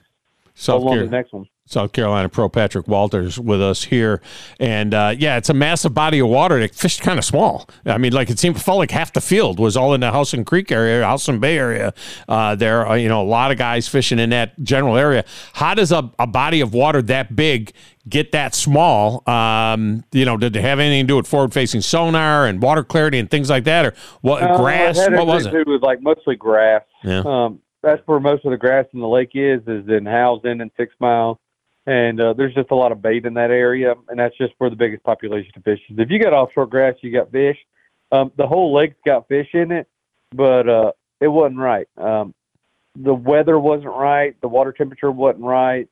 South 0.58 0.82
Car- 0.82 1.06
next 1.06 1.32
one. 1.32 1.46
South 1.66 1.92
Carolina 1.92 2.30
pro 2.30 2.48
Patrick 2.48 2.88
Walters 2.88 3.38
with 3.38 3.60
us 3.60 3.84
here, 3.84 4.22
and 4.58 4.94
uh, 4.94 5.14
yeah, 5.16 5.36
it's 5.36 5.50
a 5.50 5.54
massive 5.54 5.92
body 5.92 6.18
of 6.18 6.26
water. 6.26 6.58
It 6.58 6.74
fished 6.74 7.02
kind 7.02 7.18
of 7.18 7.26
small. 7.26 7.68
I 7.84 7.98
mean, 7.98 8.14
like 8.14 8.30
it 8.30 8.38
seemed 8.38 8.60
felt 8.60 8.78
like 8.78 8.90
half 8.90 9.12
the 9.12 9.20
field 9.20 9.60
was 9.60 9.76
all 9.76 9.92
in 9.92 10.00
the 10.00 10.10
Housen 10.10 10.46
Creek 10.46 10.72
area, 10.72 11.04
Housen 11.04 11.40
Bay 11.40 11.58
area. 11.58 11.92
Uh, 12.26 12.54
there, 12.54 12.86
are, 12.86 12.96
you 12.96 13.06
know, 13.06 13.20
a 13.20 13.28
lot 13.28 13.50
of 13.52 13.58
guys 13.58 13.86
fishing 13.86 14.18
in 14.18 14.30
that 14.30 14.58
general 14.62 14.96
area. 14.96 15.26
How 15.52 15.74
does 15.74 15.92
a, 15.92 16.10
a 16.18 16.26
body 16.26 16.62
of 16.62 16.72
water 16.72 17.02
that 17.02 17.36
big 17.36 17.72
get 18.08 18.32
that 18.32 18.54
small? 18.54 19.22
Um, 19.28 20.04
you 20.10 20.24
know, 20.24 20.38
did 20.38 20.56
it 20.56 20.62
have 20.62 20.78
anything 20.78 21.04
to 21.04 21.06
do 21.08 21.16
with 21.16 21.26
forward 21.26 21.52
facing 21.52 21.82
sonar 21.82 22.46
and 22.46 22.62
water 22.62 22.82
clarity 22.82 23.18
and 23.18 23.30
things 23.30 23.50
like 23.50 23.64
that, 23.64 23.84
or 23.84 23.94
what 24.22 24.42
Uh, 24.42 24.56
grass? 24.56 24.96
What 24.96 25.26
was 25.26 25.44
it? 25.44 25.52
with 25.66 25.82
like 25.82 26.00
mostly 26.00 26.34
grass. 26.34 26.82
Yeah. 27.04 27.22
Um, 27.26 27.60
that's 27.82 28.02
where 28.06 28.20
most 28.20 28.44
of 28.44 28.50
the 28.50 28.56
grass 28.56 28.86
in 28.92 29.00
the 29.00 29.08
lake 29.08 29.30
is, 29.34 29.60
is 29.66 29.88
in 29.88 30.04
Housen 30.04 30.60
and 30.60 30.70
Six 30.76 30.94
Mile. 31.00 31.40
And 31.86 32.20
uh, 32.20 32.34
there's 32.34 32.54
just 32.54 32.70
a 32.70 32.74
lot 32.74 32.92
of 32.92 33.00
bait 33.00 33.24
in 33.24 33.34
that 33.34 33.50
area, 33.50 33.94
and 34.08 34.18
that's 34.18 34.36
just 34.36 34.52
where 34.58 34.68
the 34.68 34.76
biggest 34.76 35.02
population 35.04 35.52
of 35.56 35.64
fish 35.64 35.80
is. 35.88 35.98
If 35.98 36.10
you 36.10 36.22
got 36.22 36.34
offshore 36.34 36.66
grass, 36.66 36.94
you 37.00 37.10
got 37.10 37.32
fish. 37.32 37.56
Um, 38.12 38.30
the 38.36 38.46
whole 38.46 38.74
lake's 38.74 38.96
got 39.06 39.26
fish 39.26 39.48
in 39.54 39.72
it, 39.72 39.88
but 40.34 40.68
uh, 40.68 40.92
it 41.20 41.28
wasn't 41.28 41.60
right. 41.60 41.88
Um, 41.96 42.34
the 42.94 43.14
weather 43.14 43.58
wasn't 43.58 43.94
right. 43.94 44.38
The 44.40 44.48
water 44.48 44.72
temperature 44.72 45.10
wasn't 45.10 45.44
right. 45.44 45.88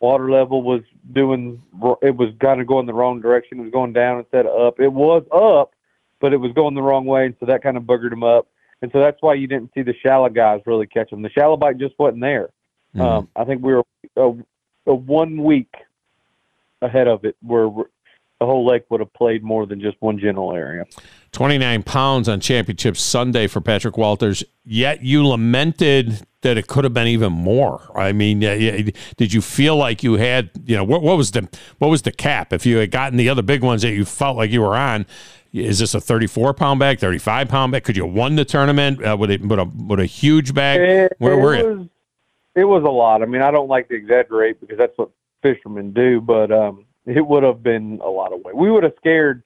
Water 0.00 0.30
level 0.30 0.62
was 0.62 0.82
doing. 1.12 1.62
It 2.02 2.16
was 2.16 2.30
kind 2.40 2.60
of 2.60 2.66
going 2.66 2.86
the 2.86 2.94
wrong 2.94 3.20
direction. 3.20 3.60
It 3.60 3.62
was 3.62 3.72
going 3.72 3.92
down 3.92 4.18
instead 4.18 4.46
of 4.46 4.60
up. 4.60 4.80
It 4.80 4.92
was 4.92 5.22
up, 5.32 5.74
but 6.20 6.32
it 6.32 6.38
was 6.38 6.52
going 6.52 6.74
the 6.74 6.82
wrong 6.82 7.04
way, 7.06 7.26
and 7.26 7.36
so 7.38 7.46
that 7.46 7.62
kind 7.62 7.76
of 7.76 7.84
buggered 7.84 8.10
them 8.10 8.24
up. 8.24 8.48
And 8.82 8.90
so 8.92 9.00
that's 9.00 9.18
why 9.20 9.34
you 9.34 9.46
didn't 9.46 9.70
see 9.74 9.82
the 9.82 9.94
shallow 10.02 10.28
guys 10.28 10.60
really 10.66 10.86
catch 10.86 11.10
them. 11.10 11.22
The 11.22 11.30
shallow 11.30 11.56
bite 11.56 11.78
just 11.78 11.94
wasn't 11.98 12.20
there. 12.20 12.50
Hmm. 12.94 13.00
Um, 13.00 13.28
I 13.34 13.44
think 13.44 13.62
we 13.62 13.74
were 13.74 13.84
a, 14.16 14.32
a 14.86 14.94
one 14.94 15.42
week 15.42 15.72
ahead 16.82 17.08
of 17.08 17.24
it, 17.24 17.36
where 17.42 17.68
the 18.38 18.44
whole 18.44 18.66
lake 18.66 18.84
would 18.90 19.00
have 19.00 19.12
played 19.14 19.42
more 19.42 19.66
than 19.66 19.80
just 19.80 19.96
one 20.00 20.18
general 20.18 20.52
area. 20.52 20.84
29 21.32 21.82
pounds 21.82 22.28
on 22.28 22.40
championship 22.40 22.96
Sunday 22.96 23.46
for 23.46 23.60
Patrick 23.60 23.96
Walters, 23.96 24.44
yet 24.64 25.02
you 25.02 25.26
lamented 25.26 26.22
that 26.42 26.58
it 26.58 26.66
could 26.66 26.84
have 26.84 26.94
been 26.94 27.08
even 27.08 27.32
more. 27.32 27.90
I 27.94 28.12
mean, 28.12 28.40
did 28.40 29.32
you 29.32 29.40
feel 29.40 29.76
like 29.76 30.02
you 30.02 30.14
had, 30.14 30.50
you 30.64 30.76
know, 30.76 30.84
what, 30.84 31.02
what 31.02 31.16
was 31.16 31.32
the 31.32 31.48
what 31.78 31.88
was 31.88 32.02
the 32.02 32.12
cap? 32.12 32.52
If 32.52 32.66
you 32.66 32.76
had 32.76 32.90
gotten 32.90 33.16
the 33.16 33.28
other 33.28 33.42
big 33.42 33.62
ones 33.62 33.82
that 33.82 33.92
you 33.92 34.04
felt 34.04 34.36
like 34.36 34.50
you 34.50 34.60
were 34.60 34.76
on, 34.76 35.06
is 35.64 35.78
this 35.78 35.94
a 35.94 36.00
34 36.00 36.54
pound 36.54 36.80
bag, 36.80 36.98
35 36.98 37.48
pound 37.48 37.72
bag? 37.72 37.84
Could 37.84 37.96
you 37.96 38.06
have 38.06 38.14
won 38.14 38.36
the 38.36 38.44
tournament 38.44 39.04
uh, 39.04 39.16
with, 39.18 39.30
a, 39.30 39.38
with, 39.38 39.58
a, 39.58 39.64
with 39.64 40.00
a 40.00 40.06
huge 40.06 40.54
bag? 40.54 40.80
It, 40.80 41.12
Where 41.18 41.34
it 41.34 41.42
were 41.42 41.56
you? 41.56 41.64
was, 41.64 41.88
it 42.54 42.64
was 42.64 42.82
a 42.84 42.90
lot. 42.90 43.22
I 43.22 43.26
mean, 43.26 43.42
I 43.42 43.50
don't 43.50 43.68
like 43.68 43.88
to 43.88 43.94
exaggerate 43.94 44.60
because 44.60 44.78
that's 44.78 44.96
what 44.96 45.10
fishermen 45.42 45.92
do, 45.92 46.20
but 46.20 46.50
um, 46.50 46.84
it 47.06 47.26
would 47.26 47.42
have 47.42 47.62
been 47.62 48.00
a 48.02 48.08
lot 48.08 48.32
of 48.32 48.40
weight. 48.44 48.56
We 48.56 48.70
would 48.70 48.82
have 48.82 48.94
scared. 48.96 49.42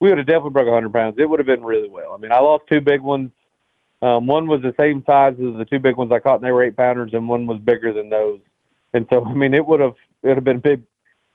We 0.00 0.08
would 0.08 0.18
have 0.18 0.26
definitely 0.26 0.50
broke 0.50 0.66
100 0.66 0.92
pounds. 0.92 1.16
It 1.18 1.28
would 1.28 1.38
have 1.38 1.46
been 1.46 1.64
really 1.64 1.88
well. 1.88 2.12
I 2.12 2.18
mean, 2.18 2.32
I 2.32 2.38
lost 2.40 2.64
two 2.68 2.80
big 2.80 3.00
ones. 3.00 3.30
Um, 4.02 4.26
one 4.26 4.46
was 4.46 4.60
the 4.60 4.74
same 4.78 5.02
size 5.06 5.32
as 5.34 5.56
the 5.56 5.64
two 5.64 5.78
big 5.78 5.96
ones 5.96 6.12
I 6.12 6.18
caught, 6.18 6.36
and 6.36 6.44
they 6.44 6.52
were 6.52 6.62
eight 6.62 6.76
pounders, 6.76 7.14
and 7.14 7.28
one 7.28 7.46
was 7.46 7.58
bigger 7.58 7.92
than 7.92 8.10
those. 8.10 8.40
And 8.92 9.06
so, 9.10 9.24
I 9.26 9.32
mean, 9.32 9.54
it 9.54 9.66
would 9.66 9.80
have 9.80 9.94
it 10.22 10.28
would 10.28 10.36
have 10.36 10.44
been 10.44 10.60
big. 10.60 10.82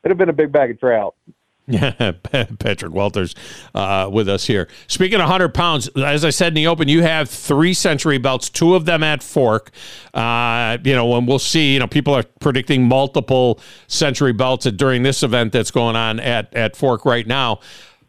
It'd 0.03 0.11
have 0.11 0.17
been 0.17 0.29
a 0.29 0.33
big 0.33 0.51
bag 0.51 0.71
of 0.71 0.79
trout. 0.79 1.15
Yeah, 1.71 2.11
Patrick 2.59 2.91
Walters 2.91 3.33
uh, 3.75 4.09
with 4.11 4.27
us 4.27 4.45
here. 4.45 4.67
Speaking 4.87 5.15
of 5.15 5.29
100 5.29 5.53
pounds, 5.53 5.87
as 5.89 6.25
I 6.25 6.29
said 6.29 6.49
in 6.49 6.53
the 6.55 6.67
open, 6.67 6.89
you 6.89 7.01
have 7.03 7.29
three 7.29 7.73
century 7.73 8.17
belts, 8.17 8.49
two 8.49 8.75
of 8.75 8.85
them 8.85 9.03
at 9.03 9.23
Fork. 9.23 9.71
Uh, 10.13 10.77
you 10.83 10.93
know, 10.93 11.15
and 11.15 11.27
we'll 11.27 11.39
see, 11.39 11.73
you 11.73 11.79
know, 11.79 11.87
people 11.87 12.13
are 12.13 12.23
predicting 12.41 12.83
multiple 12.87 13.59
century 13.87 14.33
belts 14.33 14.65
during 14.65 15.03
this 15.03 15.23
event 15.23 15.53
that's 15.53 15.71
going 15.71 15.95
on 15.95 16.19
at, 16.19 16.53
at 16.53 16.75
Fork 16.75 17.05
right 17.05 17.25
now. 17.25 17.59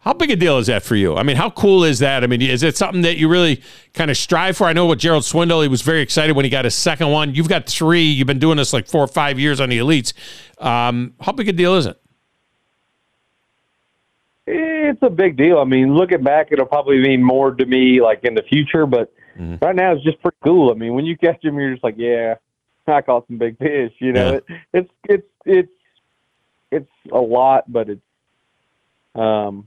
How 0.00 0.12
big 0.12 0.32
a 0.32 0.36
deal 0.36 0.58
is 0.58 0.66
that 0.66 0.82
for 0.82 0.96
you? 0.96 1.16
I 1.16 1.22
mean, 1.22 1.36
how 1.36 1.48
cool 1.50 1.84
is 1.84 2.00
that? 2.00 2.24
I 2.24 2.26
mean, 2.26 2.42
is 2.42 2.64
it 2.64 2.76
something 2.76 3.02
that 3.02 3.18
you 3.18 3.28
really 3.28 3.62
kind 3.94 4.10
of 4.10 4.16
strive 4.16 4.56
for? 4.56 4.64
I 4.64 4.72
know 4.72 4.86
with 4.86 4.98
Gerald 4.98 5.24
Swindle, 5.24 5.62
he 5.62 5.68
was 5.68 5.82
very 5.82 6.00
excited 6.00 6.34
when 6.34 6.44
he 6.44 6.50
got 6.50 6.64
his 6.64 6.74
second 6.74 7.10
one. 7.12 7.36
You've 7.36 7.48
got 7.48 7.66
three. 7.66 8.02
You've 8.02 8.26
been 8.26 8.40
doing 8.40 8.56
this 8.56 8.72
like 8.72 8.88
four 8.88 9.04
or 9.04 9.06
five 9.06 9.38
years 9.38 9.60
on 9.60 9.68
the 9.68 9.78
elites. 9.78 10.12
Um, 10.58 11.14
how 11.20 11.30
big 11.30 11.48
a 11.48 11.52
deal 11.52 11.76
is 11.76 11.86
it? 11.86 12.01
It's 14.92 15.02
a 15.02 15.08
big 15.08 15.38
deal. 15.38 15.58
I 15.58 15.64
mean, 15.64 15.94
looking 15.94 16.22
back, 16.22 16.48
it'll 16.50 16.66
probably 16.66 17.00
mean 17.00 17.22
more 17.22 17.50
to 17.54 17.64
me 17.64 18.02
like 18.02 18.24
in 18.24 18.34
the 18.34 18.42
future, 18.42 18.84
but 18.84 19.10
right 19.62 19.74
now 19.74 19.92
it's 19.94 20.04
just 20.04 20.20
pretty 20.20 20.36
cool. 20.44 20.70
I 20.70 20.74
mean, 20.74 20.92
when 20.92 21.06
you 21.06 21.16
catch 21.16 21.40
them, 21.40 21.58
you're 21.58 21.72
just 21.72 21.82
like, 21.82 21.94
yeah, 21.96 22.34
I 22.86 23.00
caught 23.00 23.26
some 23.26 23.38
big 23.38 23.56
fish. 23.56 23.92
You 24.00 24.12
know, 24.12 24.32
Yeah. 24.32 24.36
it, 24.36 24.44
it's 24.74 24.90
it's 25.08 25.28
it's 25.46 25.72
it's 26.70 26.90
a 27.10 27.18
lot, 27.18 27.72
but 27.72 27.88
it's 27.88 28.02
um, 29.14 29.66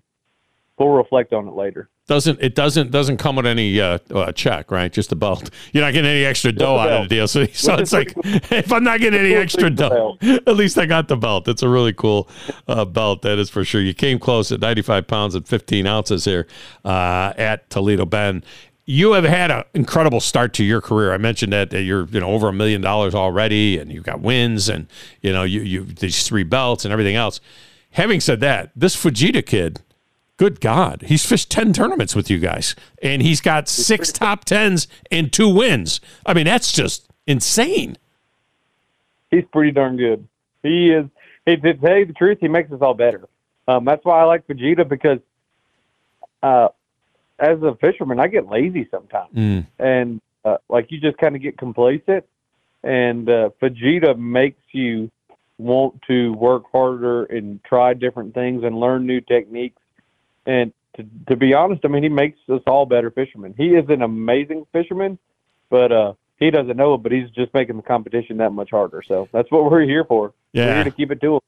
we'll 0.78 0.90
reflect 0.90 1.34
on 1.34 1.48
it 1.48 1.56
later. 1.56 1.90
Doesn't 2.08 2.40
it 2.40 2.54
doesn't 2.54 2.92
doesn't 2.92 3.18
come 3.18 3.36
with 3.36 3.48
any 3.48 3.82
uh, 3.82 3.98
uh, 4.14 4.32
check, 4.32 4.70
right? 4.70 4.94
Just 4.94 5.12
a 5.12 5.16
belt. 5.16 5.50
You're 5.74 5.84
not 5.84 5.94
getting 5.94 6.10
any 6.10 6.24
extra 6.24 6.52
dough 6.52 6.78
out 6.78 6.92
of 6.92 7.10
the 7.10 7.16
deal. 7.16 7.28
So, 7.28 7.46
so 7.48 7.76
it's 7.76 7.94
like 7.94 8.14
if 8.24 8.72
I'm 8.72 8.84
not 8.84 9.00
getting 9.00 9.20
any 9.20 9.34
extra 9.34 9.72
dough, 9.72 10.18
at 10.22 10.56
least 10.56 10.78
I 10.78 10.86
got 10.86 11.08
the 11.08 11.18
belt. 11.18 11.48
It's 11.48 11.64
a 11.64 11.70
really 11.70 11.94
cool 11.94 12.30
uh, 12.68 12.86
belt, 12.86 13.24
that 13.24 13.40
is 13.40 13.50
for 13.50 13.66
sure. 13.66 13.82
You 13.82 13.96
came 13.96 14.20
close 14.20 14.52
at 14.52 14.60
95 14.60 15.08
pounds 15.08 15.34
and 15.34 15.48
15 15.48 15.88
ounces 15.88 16.26
here 16.26 16.46
uh, 16.84 17.34
at 17.38 17.70
Toledo 17.72 18.06
Bend. 18.06 18.46
You 18.86 19.14
have 19.14 19.24
had 19.24 19.50
an 19.50 19.64
incredible 19.74 20.20
start 20.20 20.54
to 20.56 20.64
your 20.64 20.82
career. 20.82 21.12
I 21.12 21.18
mentioned 21.18 21.54
that, 21.54 21.72
that 21.72 21.82
you're 21.82 22.06
you 22.10 22.20
know 22.20 22.30
over 22.30 22.48
a 22.50 22.54
million 22.54 22.82
dollars 22.82 23.16
already, 23.16 23.80
and 23.80 23.92
you've 23.92 24.04
got 24.04 24.22
wins, 24.22 24.70
and 24.70 24.86
you 25.22 25.34
know 25.34 25.42
you 25.42 25.62
you 25.62 25.86
these 25.86 26.28
three 26.28 26.44
belts 26.44 26.86
and 26.86 26.92
everything 26.92 27.16
else. 27.16 27.42
Having 27.92 28.20
said 28.20 28.42
that, 28.42 28.72
this 28.76 28.96
Fujita 28.96 29.44
kid, 29.44 29.82
good 30.38 30.60
God, 30.62 31.04
he's 31.04 31.26
fished 31.26 31.50
10 31.52 31.74
tournaments 31.74 32.16
with 32.16 32.30
you 32.30 32.40
guys, 32.40 32.76
and 33.02 33.22
he's 33.22 33.42
got 33.42 33.68
six 33.68 34.12
top 34.12 34.46
tens 34.46 34.88
and 35.12 35.32
two 35.32 35.50
wins. 35.50 36.02
I 36.26 36.34
mean, 36.34 36.46
that's 36.46 36.72
just 36.72 37.08
insane. 37.28 37.98
He's 39.32 39.46
pretty 39.52 39.72
darn 39.72 39.98
good. 39.98 40.28
He 40.64 40.92
is. 40.92 41.06
He, 41.46 41.58
to 41.58 41.74
tell 41.76 41.98
you 41.98 42.06
the 42.06 42.14
truth, 42.14 42.40
he 42.42 42.48
makes 42.48 42.72
us 42.72 42.80
all 42.82 42.94
better. 42.94 43.28
Um, 43.68 43.86
that's 43.86 44.04
why 44.04 44.20
I 44.20 44.24
like 44.24 44.48
Fujita 44.48 44.88
because, 44.88 45.20
uh, 46.42 46.70
as 47.40 47.62
a 47.62 47.76
fisherman, 47.82 48.20
I 48.20 48.28
get 48.28 48.48
lazy 48.48 48.88
sometimes, 48.90 49.30
and 49.80 50.22
uh, 50.44 50.58
like 50.70 50.92
you 50.92 51.00
just 51.00 51.18
kind 51.18 51.36
of 51.36 51.42
get 51.42 51.58
complacent. 51.58 52.26
And 52.84 53.28
uh, 53.28 53.50
Fujita 53.62 54.18
makes 54.18 54.62
you 54.72 55.10
want 55.58 56.02
to 56.04 56.34
work 56.34 56.64
harder 56.72 57.24
and 57.26 57.64
try 57.64 57.94
different 57.94 58.34
things 58.34 58.64
and 58.64 58.80
learn 58.80 59.08
new 59.08 59.22
techniques. 59.22 59.82
And 60.46 60.74
to, 60.98 61.06
to 61.28 61.36
be 61.36 61.54
honest, 61.54 61.82
I 61.84 61.88
mean, 61.90 62.04
he 62.04 62.10
makes 62.10 62.40
us 62.50 62.62
all 62.68 62.86
better 62.86 63.12
fishermen. 63.12 63.54
He 63.58 63.70
is 63.76 63.86
an 63.90 64.02
amazing 64.02 64.66
fisherman, 64.72 65.18
but 65.70 65.92
uh, 65.92 66.14
he 66.38 66.52
doesn't 66.52 66.78
know 66.78 66.94
it. 66.94 67.04
But 67.04 67.12
he's 67.12 67.30
just 67.32 67.54
making 67.54 67.78
the 67.78 67.84
competition 67.84 68.38
that 68.38 68.52
much 68.52 68.72
harder. 68.72 69.02
So 69.06 69.28
that's 69.32 69.52
what 69.52 69.70
we're 69.70 69.82
here 69.82 70.04
for. 70.06 70.34
We're 70.54 70.62
Yeah. 70.62 70.76
here 70.76 70.84
to 70.86 70.92
keep 70.92 71.12
it 71.12 71.22
to 71.22 71.36
him. 71.36 71.42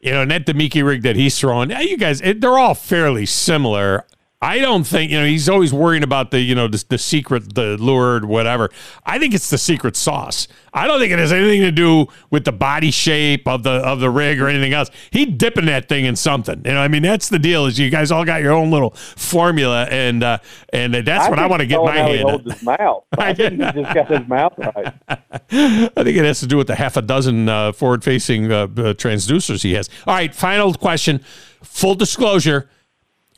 You 0.00 0.10
know, 0.12 0.22
and 0.22 0.30
that 0.30 0.44
Damiki 0.46 0.84
rig 0.84 1.02
that 1.02 1.16
he's 1.16 1.38
throwing, 1.38 1.70
you 1.70 1.96
guys, 1.96 2.20
it, 2.20 2.40
they're 2.42 2.58
all 2.58 2.74
fairly 2.74 3.24
similar. 3.24 4.06
I 4.44 4.58
don't 4.58 4.86
think, 4.86 5.10
you 5.10 5.18
know, 5.18 5.24
he's 5.24 5.48
always 5.48 5.72
worrying 5.72 6.02
about 6.02 6.30
the, 6.30 6.38
you 6.38 6.54
know, 6.54 6.68
the, 6.68 6.84
the 6.90 6.98
secret, 6.98 7.54
the 7.54 7.78
lured, 7.78 8.26
whatever. 8.26 8.68
I 9.06 9.18
think 9.18 9.32
it's 9.32 9.48
the 9.48 9.56
secret 9.56 9.96
sauce. 9.96 10.48
I 10.74 10.86
don't 10.86 11.00
think 11.00 11.12
it 11.12 11.18
has 11.18 11.32
anything 11.32 11.62
to 11.62 11.72
do 11.72 12.08
with 12.28 12.44
the 12.44 12.52
body 12.52 12.90
shape 12.90 13.48
of 13.48 13.62
the 13.62 13.70
of 13.70 14.00
the 14.00 14.10
rig 14.10 14.42
or 14.42 14.48
anything 14.48 14.74
else. 14.74 14.90
He 15.10 15.24
dipping 15.24 15.64
that 15.64 15.88
thing 15.88 16.04
in 16.04 16.14
something. 16.14 16.60
You 16.62 16.72
know, 16.72 16.80
I 16.80 16.88
mean, 16.88 17.00
that's 17.00 17.30
the 17.30 17.38
deal. 17.38 17.64
Is 17.64 17.78
you 17.78 17.88
guys 17.88 18.10
all 18.10 18.26
got 18.26 18.42
your 18.42 18.52
own 18.52 18.70
little 18.70 18.90
formula, 18.90 19.84
and 19.84 20.22
uh, 20.22 20.38
and 20.74 20.92
that's 20.92 21.30
what 21.30 21.38
I 21.38 21.46
want 21.46 21.60
to 21.60 21.66
get 21.66 21.82
my 21.82 21.96
hand. 21.96 22.28
holds 22.28 22.52
his 22.52 22.62
mouth. 22.62 23.04
I 23.18 23.32
think 23.32 23.62
he 23.62 23.82
just 23.82 23.94
got 23.94 24.08
his 24.08 24.28
mouth 24.28 24.52
right. 24.58 24.92
I 25.08 25.88
think 26.02 26.18
it 26.18 26.24
has 26.24 26.40
to 26.40 26.46
do 26.46 26.58
with 26.58 26.66
the 26.66 26.74
half 26.74 26.98
a 26.98 27.02
dozen 27.02 27.48
uh, 27.48 27.72
forward-facing 27.72 28.52
uh, 28.52 28.64
uh, 28.64 28.66
transducers 28.92 29.62
he 29.62 29.72
has. 29.72 29.88
All 30.06 30.14
right, 30.14 30.34
final 30.34 30.74
question. 30.74 31.24
Full 31.62 31.94
disclosure: 31.94 32.68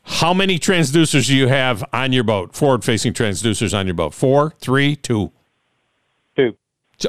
How 0.09 0.33
many 0.33 0.57
transducers 0.57 1.27
do 1.27 1.35
you 1.35 1.47
have 1.47 1.83
on 1.93 2.13
your 2.13 2.23
boat? 2.23 2.55
Forward-facing 2.55 3.13
transducers 3.13 3.77
on 3.77 3.85
your 3.85 3.93
boat? 3.93 4.13
Four, 4.13 4.53
three, 4.59 4.95
two. 4.95 5.31
Two. 6.35 6.55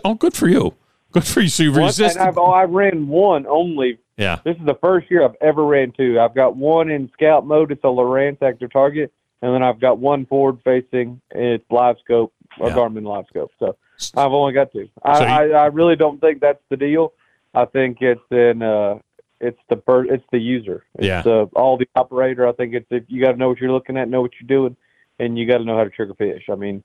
Oh, 0.05 0.15
good 0.15 0.35
for 0.35 0.49
you. 0.49 0.75
Good 1.13 1.25
for 1.25 1.41
you. 1.41 1.49
So 1.49 1.63
you 1.63 1.73
One, 1.73 1.83
resist. 1.85 2.17
and 2.17 2.29
I've, 2.29 2.37
oh, 2.37 2.47
I 2.51 2.65
ran 2.65 3.07
one 3.09 3.47
only. 3.47 3.99
Yeah. 4.17 4.41
This 4.45 4.57
is 4.57 4.67
the 4.67 4.75
first 4.75 5.11
year 5.11 5.25
I've 5.25 5.37
ever 5.41 5.65
ran 5.65 5.93
two. 5.93 6.19
I've 6.21 6.35
got 6.35 6.57
one 6.57 6.91
in 6.91 7.09
scout 7.15 7.47
mode. 7.47 7.71
It's 7.71 7.83
a 7.85 7.87
Lowrance 7.87 8.43
active 8.43 8.73
target, 8.73 9.13
and 9.43 9.55
then 9.55 9.63
I've 9.63 9.81
got 9.81 9.99
one 9.99 10.27
forward 10.27 10.59
facing. 10.65 11.21
It's 11.31 11.65
live 11.71 11.97
scope, 12.05 12.33
a 12.61 12.67
Yeah. 12.67 12.75
Garmin 12.75 13.05
live 13.07 13.25
scope. 13.29 13.53
So 13.61 13.77
I've 14.17 14.33
only 14.33 14.53
got 14.53 14.73
two. 14.73 14.89
I, 15.03 15.19
So 15.19 15.25
you- 15.25 15.55
I, 15.55 15.63
I 15.63 15.67
really 15.67 15.97
don't 15.97 16.21
think 16.21 16.41
that's 16.41 16.61
the 16.69 16.77
deal. 16.77 17.13
I 17.55 17.65
think 17.65 17.99
it's 18.03 18.21
in 18.31 18.61
uh, 18.61 18.99
it's 19.41 19.59
the 19.69 19.77
per, 19.77 20.05
it's 20.05 20.25
the 20.33 20.39
user. 20.39 20.85
It's 20.99 21.07
Yeah. 21.07 21.23
uh, 21.25 21.47
all 21.55 21.77
the 21.77 21.89
operator. 21.95 22.47
I 22.47 22.53
think 22.53 22.75
it's 22.75 22.87
if 22.91 23.05
you 23.09 23.23
got 23.23 23.33
to 23.33 23.37
know 23.39 23.49
what 23.49 23.59
you're 23.59 23.73
looking 23.73 23.97
at, 23.97 24.09
know 24.09 24.21
what 24.21 24.33
you're 24.41 24.49
doing, 24.49 24.77
and 25.19 25.39
you 25.39 25.47
got 25.47 25.59
to 25.59 25.65
know 25.65 25.77
how 25.77 25.85
to 25.85 25.91
trigger 25.91 26.15
fish. 26.15 26.45
I 26.51 26.55
mean, 26.55 26.83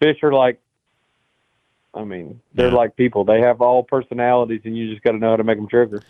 fish 0.00 0.18
are 0.22 0.32
like, 0.32 0.60
I 1.92 2.04
mean, 2.04 2.40
they're 2.54 2.68
Yeah. 2.68 2.74
like 2.74 2.94
people. 2.96 3.24
They 3.24 3.40
have 3.40 3.60
all 3.60 3.82
personalities, 3.82 4.60
and 4.64 4.76
you 4.76 4.90
just 4.90 5.02
got 5.02 5.12
to 5.12 5.18
know 5.18 5.30
how 5.30 5.36
to 5.36 5.44
make 5.44 5.56
them 5.56 5.66
trigger. 5.66 6.02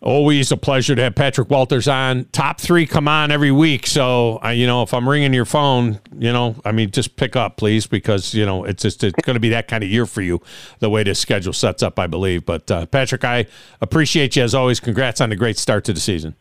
Always 0.00 0.50
a 0.50 0.56
pleasure 0.56 0.94
to 0.94 1.02
have 1.02 1.14
Patrick 1.16 1.50
Walters 1.50 1.86
on. 1.86 2.24
Top 2.32 2.60
three 2.60 2.86
come 2.86 3.08
on 3.08 3.30
every 3.30 3.50
week. 3.50 3.86
So, 3.86 4.40
uh, 4.42 4.48
you 4.48 4.66
know, 4.66 4.82
if 4.82 4.94
I'm 4.94 5.08
ringing 5.08 5.34
your 5.34 5.44
phone, 5.44 5.98
you 6.18 6.32
know, 6.32 6.56
I 6.64 6.72
mean, 6.72 6.90
just 6.90 7.16
pick 7.16 7.36
up, 7.36 7.56
please, 7.56 7.86
because, 7.86 8.32
you 8.32 8.46
know, 8.46 8.64
it's 8.64 8.82
just 8.82 9.04
it's 9.04 9.22
going 9.24 9.34
to 9.34 9.40
be 9.40 9.50
that 9.50 9.68
kind 9.68 9.84
of 9.84 9.90
year 9.90 10.06
for 10.06 10.22
you, 10.22 10.40
the 10.78 10.88
way 10.88 11.02
this 11.02 11.18
schedule 11.18 11.52
sets 11.52 11.82
up, 11.82 11.98
I 11.98 12.06
believe. 12.06 12.46
But, 12.46 12.70
uh, 12.70 12.86
Patrick, 12.86 13.24
I 13.24 13.46
appreciate 13.80 14.34
you 14.36 14.42
as 14.44 14.54
always. 14.54 14.80
Congrats 14.80 15.20
on 15.20 15.28
the 15.30 15.36
great 15.36 15.58
start 15.58 15.84
to 15.84 15.92
the 15.92 16.00
season. 16.00 16.36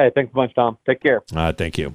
Hey, 0.00 0.10
thanks 0.14 0.32
a 0.32 0.34
bunch, 0.34 0.54
Thom. 0.54 0.78
Take 0.86 1.02
care. 1.02 1.22
Uh, 1.36 1.52
thank 1.52 1.76
you. 1.76 1.94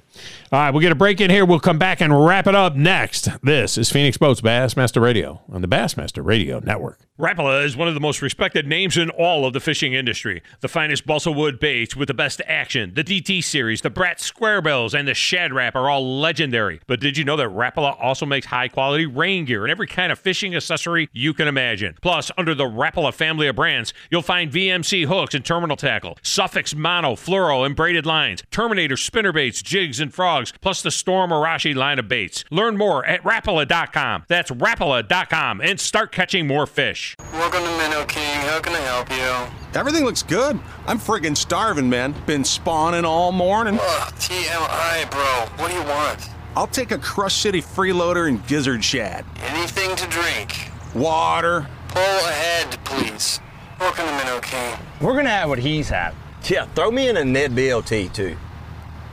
All 0.52 0.60
right, 0.60 0.70
we'll 0.70 0.80
get 0.80 0.92
a 0.92 0.96
break 0.96 1.20
in 1.20 1.28
here. 1.28 1.44
We'll 1.44 1.58
come 1.58 1.76
back 1.76 2.00
and 2.00 2.24
wrap 2.24 2.46
it 2.46 2.54
up 2.54 2.76
next. 2.76 3.28
This 3.42 3.76
is 3.76 3.90
Phoenix 3.90 4.16
Boats 4.16 4.40
Bassmaster 4.40 5.02
Radio 5.02 5.40
on 5.50 5.60
the 5.60 5.66
Bassmaster 5.66 6.24
Radio 6.24 6.60
Network. 6.60 7.00
Rapala 7.18 7.64
is 7.64 7.78
one 7.78 7.88
of 7.88 7.94
the 7.94 8.00
most 8.00 8.20
respected 8.20 8.66
names 8.66 8.98
in 8.98 9.08
all 9.08 9.46
of 9.46 9.54
the 9.54 9.60
fishing 9.60 9.94
industry. 9.94 10.42
The 10.60 10.68
finest 10.68 11.06
balsa 11.06 11.32
wood 11.32 11.58
baits 11.58 11.96
with 11.96 12.08
the 12.08 12.14
best 12.14 12.42
action, 12.46 12.92
the 12.92 13.02
DT 13.02 13.42
series, 13.42 13.80
the 13.80 13.88
Brat 13.88 14.20
Square 14.20 14.60
Bills, 14.62 14.94
and 14.94 15.08
the 15.08 15.14
Shad 15.14 15.54
Rap 15.54 15.74
are 15.74 15.88
all 15.88 16.20
legendary. 16.20 16.78
But 16.86 17.00
did 17.00 17.16
you 17.16 17.24
know 17.24 17.36
that 17.36 17.48
Rapala 17.48 17.96
also 17.98 18.26
makes 18.26 18.44
high 18.44 18.68
quality 18.68 19.06
rain 19.06 19.46
gear 19.46 19.64
and 19.64 19.70
every 19.70 19.86
kind 19.86 20.12
of 20.12 20.18
fishing 20.18 20.54
accessory 20.54 21.08
you 21.10 21.32
can 21.32 21.48
imagine? 21.48 21.96
Plus, 22.02 22.30
under 22.36 22.54
the 22.54 22.64
Rapala 22.64 23.14
family 23.14 23.48
of 23.48 23.56
brands, 23.56 23.94
you'll 24.10 24.20
find 24.20 24.52
VMC 24.52 25.06
hooks 25.06 25.34
and 25.34 25.42
terminal 25.42 25.76
tackle, 25.76 26.18
Suffix 26.22 26.74
mono, 26.74 27.14
fluoro, 27.14 27.64
and 27.64 27.74
braided 27.74 27.95
lines, 28.04 28.42
Terminator 28.50 28.96
spinner 28.98 29.32
baits, 29.32 29.62
jigs, 29.62 30.00
and 30.00 30.12
frogs, 30.12 30.52
plus 30.60 30.82
the 30.82 30.90
Storm 30.90 31.30
Arashi 31.30 31.74
line 31.74 31.98
of 31.98 32.08
baits. 32.08 32.44
Learn 32.50 32.76
more 32.76 33.04
at 33.06 33.22
Rapala.com. 33.22 34.24
That's 34.28 34.50
Rapala.com 34.50 35.60
and 35.62 35.80
start 35.80 36.12
catching 36.12 36.46
more 36.46 36.66
fish. 36.66 37.14
Welcome 37.32 37.62
to 37.62 37.78
Minnow 37.78 38.04
King. 38.04 38.40
How 38.40 38.60
can 38.60 38.74
I 38.74 38.80
help 38.80 39.08
you? 39.10 39.78
Everything 39.78 40.04
looks 40.04 40.22
good. 40.22 40.58
I'm 40.86 40.98
friggin' 40.98 41.36
starving, 41.36 41.88
man. 41.88 42.14
Been 42.26 42.44
spawning 42.44 43.04
all 43.04 43.32
morning. 43.32 43.78
Ugh, 43.80 44.12
TMI, 44.14 45.10
bro. 45.10 45.46
What 45.62 45.70
do 45.70 45.76
you 45.76 45.84
want? 45.84 46.28
I'll 46.56 46.66
take 46.66 46.90
a 46.90 46.98
Crush 46.98 47.34
City 47.34 47.60
freeloader 47.60 48.28
and 48.28 48.44
gizzard 48.46 48.82
shad. 48.82 49.24
Anything 49.42 49.94
to 49.96 50.06
drink? 50.08 50.70
Water. 50.94 51.66
Pull 51.88 52.02
ahead, 52.02 52.78
please. 52.84 53.40
Welcome 53.78 54.06
to 54.06 54.12
Minnow 54.12 54.40
King. 54.40 54.78
We're 55.02 55.14
gonna 55.14 55.28
have 55.28 55.50
what 55.50 55.58
he's 55.58 55.90
had. 55.90 56.14
Yeah, 56.48 56.66
throw 56.76 56.92
me 56.92 57.08
in 57.08 57.16
a 57.16 57.24
Ned 57.24 57.52
BLT 57.52 58.12
too. 58.12 58.36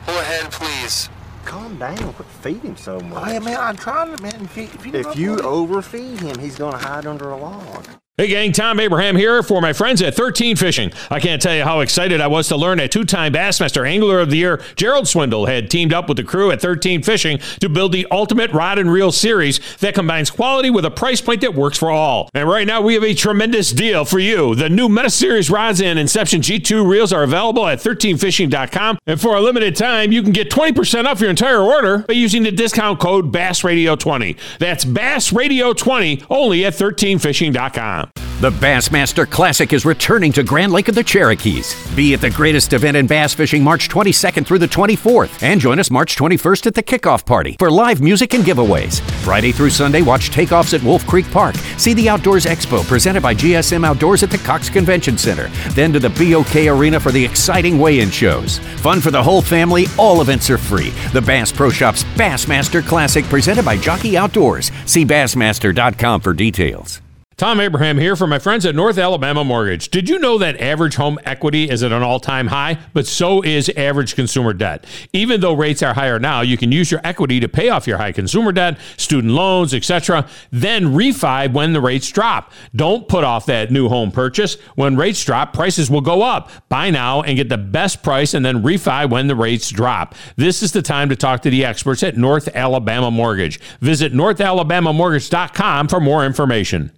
Pull 0.05 0.19
ahead, 0.19 0.51
please. 0.51 1.09
Calm 1.45 1.77
down. 1.79 1.97
Quit 2.13 2.27
feeding 2.27 2.75
so 2.75 2.99
much. 2.99 3.21
Oh, 3.21 3.25
hey, 3.25 3.39
man, 3.39 3.59
I'm 3.59 3.75
trying 3.75 4.15
to, 4.15 4.21
man. 4.21 4.41
If 4.43 4.55
you, 4.55 4.63
if 4.63 4.85
you, 4.85 4.93
If 4.93 5.15
you 5.17 5.39
overfeed 5.39 6.19
him, 6.19 6.37
he's 6.37 6.57
going 6.57 6.73
to 6.73 6.77
hide 6.77 7.07
under 7.07 7.31
a 7.31 7.37
log. 7.37 7.87
Hey 8.15 8.27
gang, 8.27 8.53
Thom 8.53 8.79
Abraham 8.79 9.15
here 9.15 9.41
for 9.41 9.59
my 9.59 9.73
friends 9.73 9.99
at 10.03 10.13
13 10.13 10.55
Fishing. 10.55 10.91
I 11.09 11.19
can't 11.19 11.41
tell 11.41 11.55
you 11.55 11.63
how 11.63 11.79
excited 11.79 12.21
I 12.21 12.27
was 12.27 12.47
to 12.49 12.55
learn 12.55 12.77
that 12.77 12.91
two-time 12.91 13.33
Bassmaster 13.33 13.89
Angler 13.89 14.19
of 14.19 14.29
the 14.29 14.37
Year 14.37 14.61
Gerald 14.75 15.07
Swindle 15.07 15.47
had 15.47 15.71
teamed 15.71 15.93
up 15.93 16.07
with 16.07 16.17
the 16.17 16.23
crew 16.23 16.51
at 16.51 16.61
13 16.61 17.01
Fishing 17.01 17.39
to 17.59 17.69
build 17.69 17.91
the 17.91 18.05
ultimate 18.11 18.51
rod 18.51 18.77
and 18.77 18.91
reel 18.91 19.11
series 19.11 19.59
that 19.77 19.95
combines 19.95 20.29
quality 20.29 20.69
with 20.69 20.85
a 20.85 20.91
price 20.91 21.21
point 21.21 21.41
that 21.41 21.55
works 21.55 21.79
for 21.79 21.89
all. 21.89 22.29
And 22.35 22.47
right 22.47 22.67
now 22.67 22.81
we 22.81 22.93
have 22.93 23.03
a 23.03 23.15
tremendous 23.15 23.71
deal 23.71 24.05
for 24.05 24.19
you. 24.19 24.53
The 24.53 24.69
new 24.69 24.89
Meta 24.89 25.09
Series 25.09 25.49
rods 25.49 25.81
and 25.81 25.97
Inception 25.97 26.41
G2 26.41 26.87
reels 26.87 27.11
are 27.11 27.23
available 27.23 27.65
at 27.65 27.79
13fishing.com, 27.79 28.99
and 29.07 29.19
for 29.19 29.35
a 29.35 29.41
limited 29.41 29.75
time 29.75 30.11
you 30.11 30.21
can 30.21 30.33
get 30.33 30.51
20% 30.51 31.05
off 31.05 31.19
your 31.19 31.31
entire 31.31 31.61
order 31.61 32.05
by 32.07 32.13
using 32.13 32.43
the 32.43 32.51
discount 32.51 32.99
code 32.99 33.33
BassRadio20. 33.33 34.37
That's 34.59 34.85
BassRadio20 34.85 36.27
only 36.29 36.63
at 36.63 36.73
13fishing.com. 36.73 38.02
The 38.43 38.51
Bassmaster 38.51 39.25
Classic 39.29 39.71
is 39.71 39.85
returning 39.85 40.33
to 40.33 40.43
Grand 40.43 40.73
Lake 40.73 40.89
of 40.89 40.95
the 40.95 41.03
Cherokees. 41.03 41.73
Be 41.95 42.13
at 42.13 42.19
the 42.19 42.29
greatest 42.29 42.73
event 42.73 42.97
in 42.97 43.07
bass 43.07 43.33
fishing 43.33 43.63
March 43.63 43.87
22nd 43.87 44.45
through 44.45 44.59
the 44.59 44.67
24th. 44.67 45.41
And 45.41 45.61
join 45.61 45.79
us 45.79 45.89
March 45.89 46.17
21st 46.17 46.67
at 46.67 46.73
the 46.73 46.83
kickoff 46.83 47.25
party 47.25 47.55
for 47.57 47.71
live 47.71 48.01
music 48.01 48.33
and 48.33 48.43
giveaways. 48.43 48.99
Friday 49.23 49.53
through 49.53 49.69
Sunday, 49.69 50.01
watch 50.01 50.29
takeoffs 50.29 50.73
at 50.73 50.83
Wolf 50.83 51.07
Creek 51.07 51.29
Park. 51.31 51.55
See 51.77 51.93
the 51.93 52.09
Outdoors 52.09 52.43
Expo 52.43 52.85
presented 52.85 53.23
by 53.23 53.33
GSM 53.33 53.85
Outdoors 53.85 54.23
at 54.23 54.29
the 54.29 54.39
Cox 54.39 54.69
Convention 54.69 55.17
Center. 55.17 55.47
Then 55.69 55.93
to 55.93 55.99
the 55.99 56.09
BOK 56.09 56.67
Arena 56.67 56.99
for 56.99 57.13
the 57.13 57.23
exciting 57.23 57.79
weigh 57.79 58.01
in 58.01 58.09
shows. 58.09 58.59
Fun 58.81 58.99
for 58.99 59.11
the 59.11 59.23
whole 59.23 59.41
family, 59.41 59.85
all 59.97 60.19
events 60.19 60.49
are 60.49 60.57
free. 60.57 60.89
The 61.13 61.21
Bass 61.21 61.49
Pro 61.49 61.69
Shop's 61.69 62.03
Bassmaster 62.15 62.85
Classic 62.85 63.23
presented 63.25 63.63
by 63.63 63.77
Jockey 63.77 64.17
Outdoors. 64.17 64.69
See 64.85 65.05
Bassmaster.com 65.05 66.19
for 66.19 66.33
details. 66.33 67.02
Thom 67.37 67.59
Abraham 67.59 67.97
here 67.97 68.15
for 68.15 68.27
my 68.27 68.37
friends 68.37 68.63
at 68.63 68.75
North 68.75 68.99
Alabama 68.99 69.43
Mortgage. 69.43 69.89
Did 69.89 70.07
you 70.07 70.19
know 70.19 70.37
that 70.37 70.61
average 70.61 70.95
home 70.95 71.17
equity 71.25 71.67
is 71.67 71.81
at 71.81 71.91
an 71.91 72.03
all 72.03 72.19
time 72.19 72.47
high? 72.47 72.77
But 72.93 73.07
so 73.07 73.41
is 73.41 73.69
average 73.69 74.15
consumer 74.15 74.53
debt. 74.53 74.85
Even 75.13 75.41
though 75.41 75.53
rates 75.53 75.81
are 75.81 75.95
higher 75.95 76.19
now, 76.19 76.41
you 76.41 76.57
can 76.57 76.71
use 76.71 76.91
your 76.91 77.01
equity 77.03 77.39
to 77.39 77.49
pay 77.49 77.69
off 77.69 77.87
your 77.87 77.97
high 77.97 78.11
consumer 78.11 78.51
debt, 78.51 78.77
student 78.97 79.33
loans, 79.33 79.73
etc., 79.73 80.27
then 80.51 80.93
refi 80.93 81.51
when 81.51 81.73
the 81.73 81.81
rates 81.81 82.11
drop. 82.11 82.51
Don't 82.75 83.07
put 83.07 83.23
off 83.23 83.47
that 83.47 83.71
new 83.71 83.89
home 83.89 84.11
purchase. 84.11 84.55
When 84.75 84.95
rates 84.95 85.23
drop, 85.23 85.53
prices 85.53 85.89
will 85.89 86.01
go 86.01 86.21
up. 86.21 86.51
Buy 86.69 86.91
now 86.91 87.23
and 87.23 87.35
get 87.35 87.49
the 87.49 87.57
best 87.57 88.03
price 88.03 88.35
and 88.35 88.45
then 88.45 88.61
refi 88.61 89.09
when 89.09 89.25
the 89.25 89.35
rates 89.35 89.71
drop. 89.71 90.13
This 90.35 90.61
is 90.61 90.71
the 90.71 90.83
time 90.83 91.09
to 91.09 91.15
talk 91.15 91.41
to 91.41 91.49
the 91.49 91.65
experts 91.65 92.03
at 92.03 92.15
North 92.15 92.47
Alabama 92.55 93.09
Mortgage. 93.09 93.59
Visit 93.79 94.13
northalabamamortgage.com 94.13 95.87
for 95.87 95.99
more 95.99 96.25
information. 96.25 96.91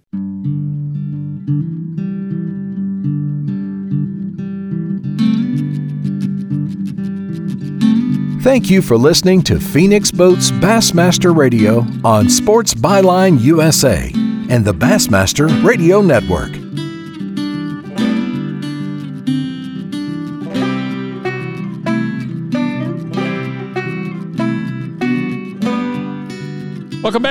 Thank 8.46 8.70
you 8.70 8.80
for 8.80 8.96
listening 8.96 9.42
to 9.42 9.58
Phoenix 9.58 10.12
Boats 10.12 10.52
Bassmaster 10.52 11.36
Radio 11.36 11.84
on 12.04 12.30
Sports 12.30 12.74
Byline 12.74 13.40
USA 13.40 14.12
and 14.48 14.64
the 14.64 14.72
Bassmaster 14.72 15.64
Radio 15.64 16.00
Network. 16.00 16.65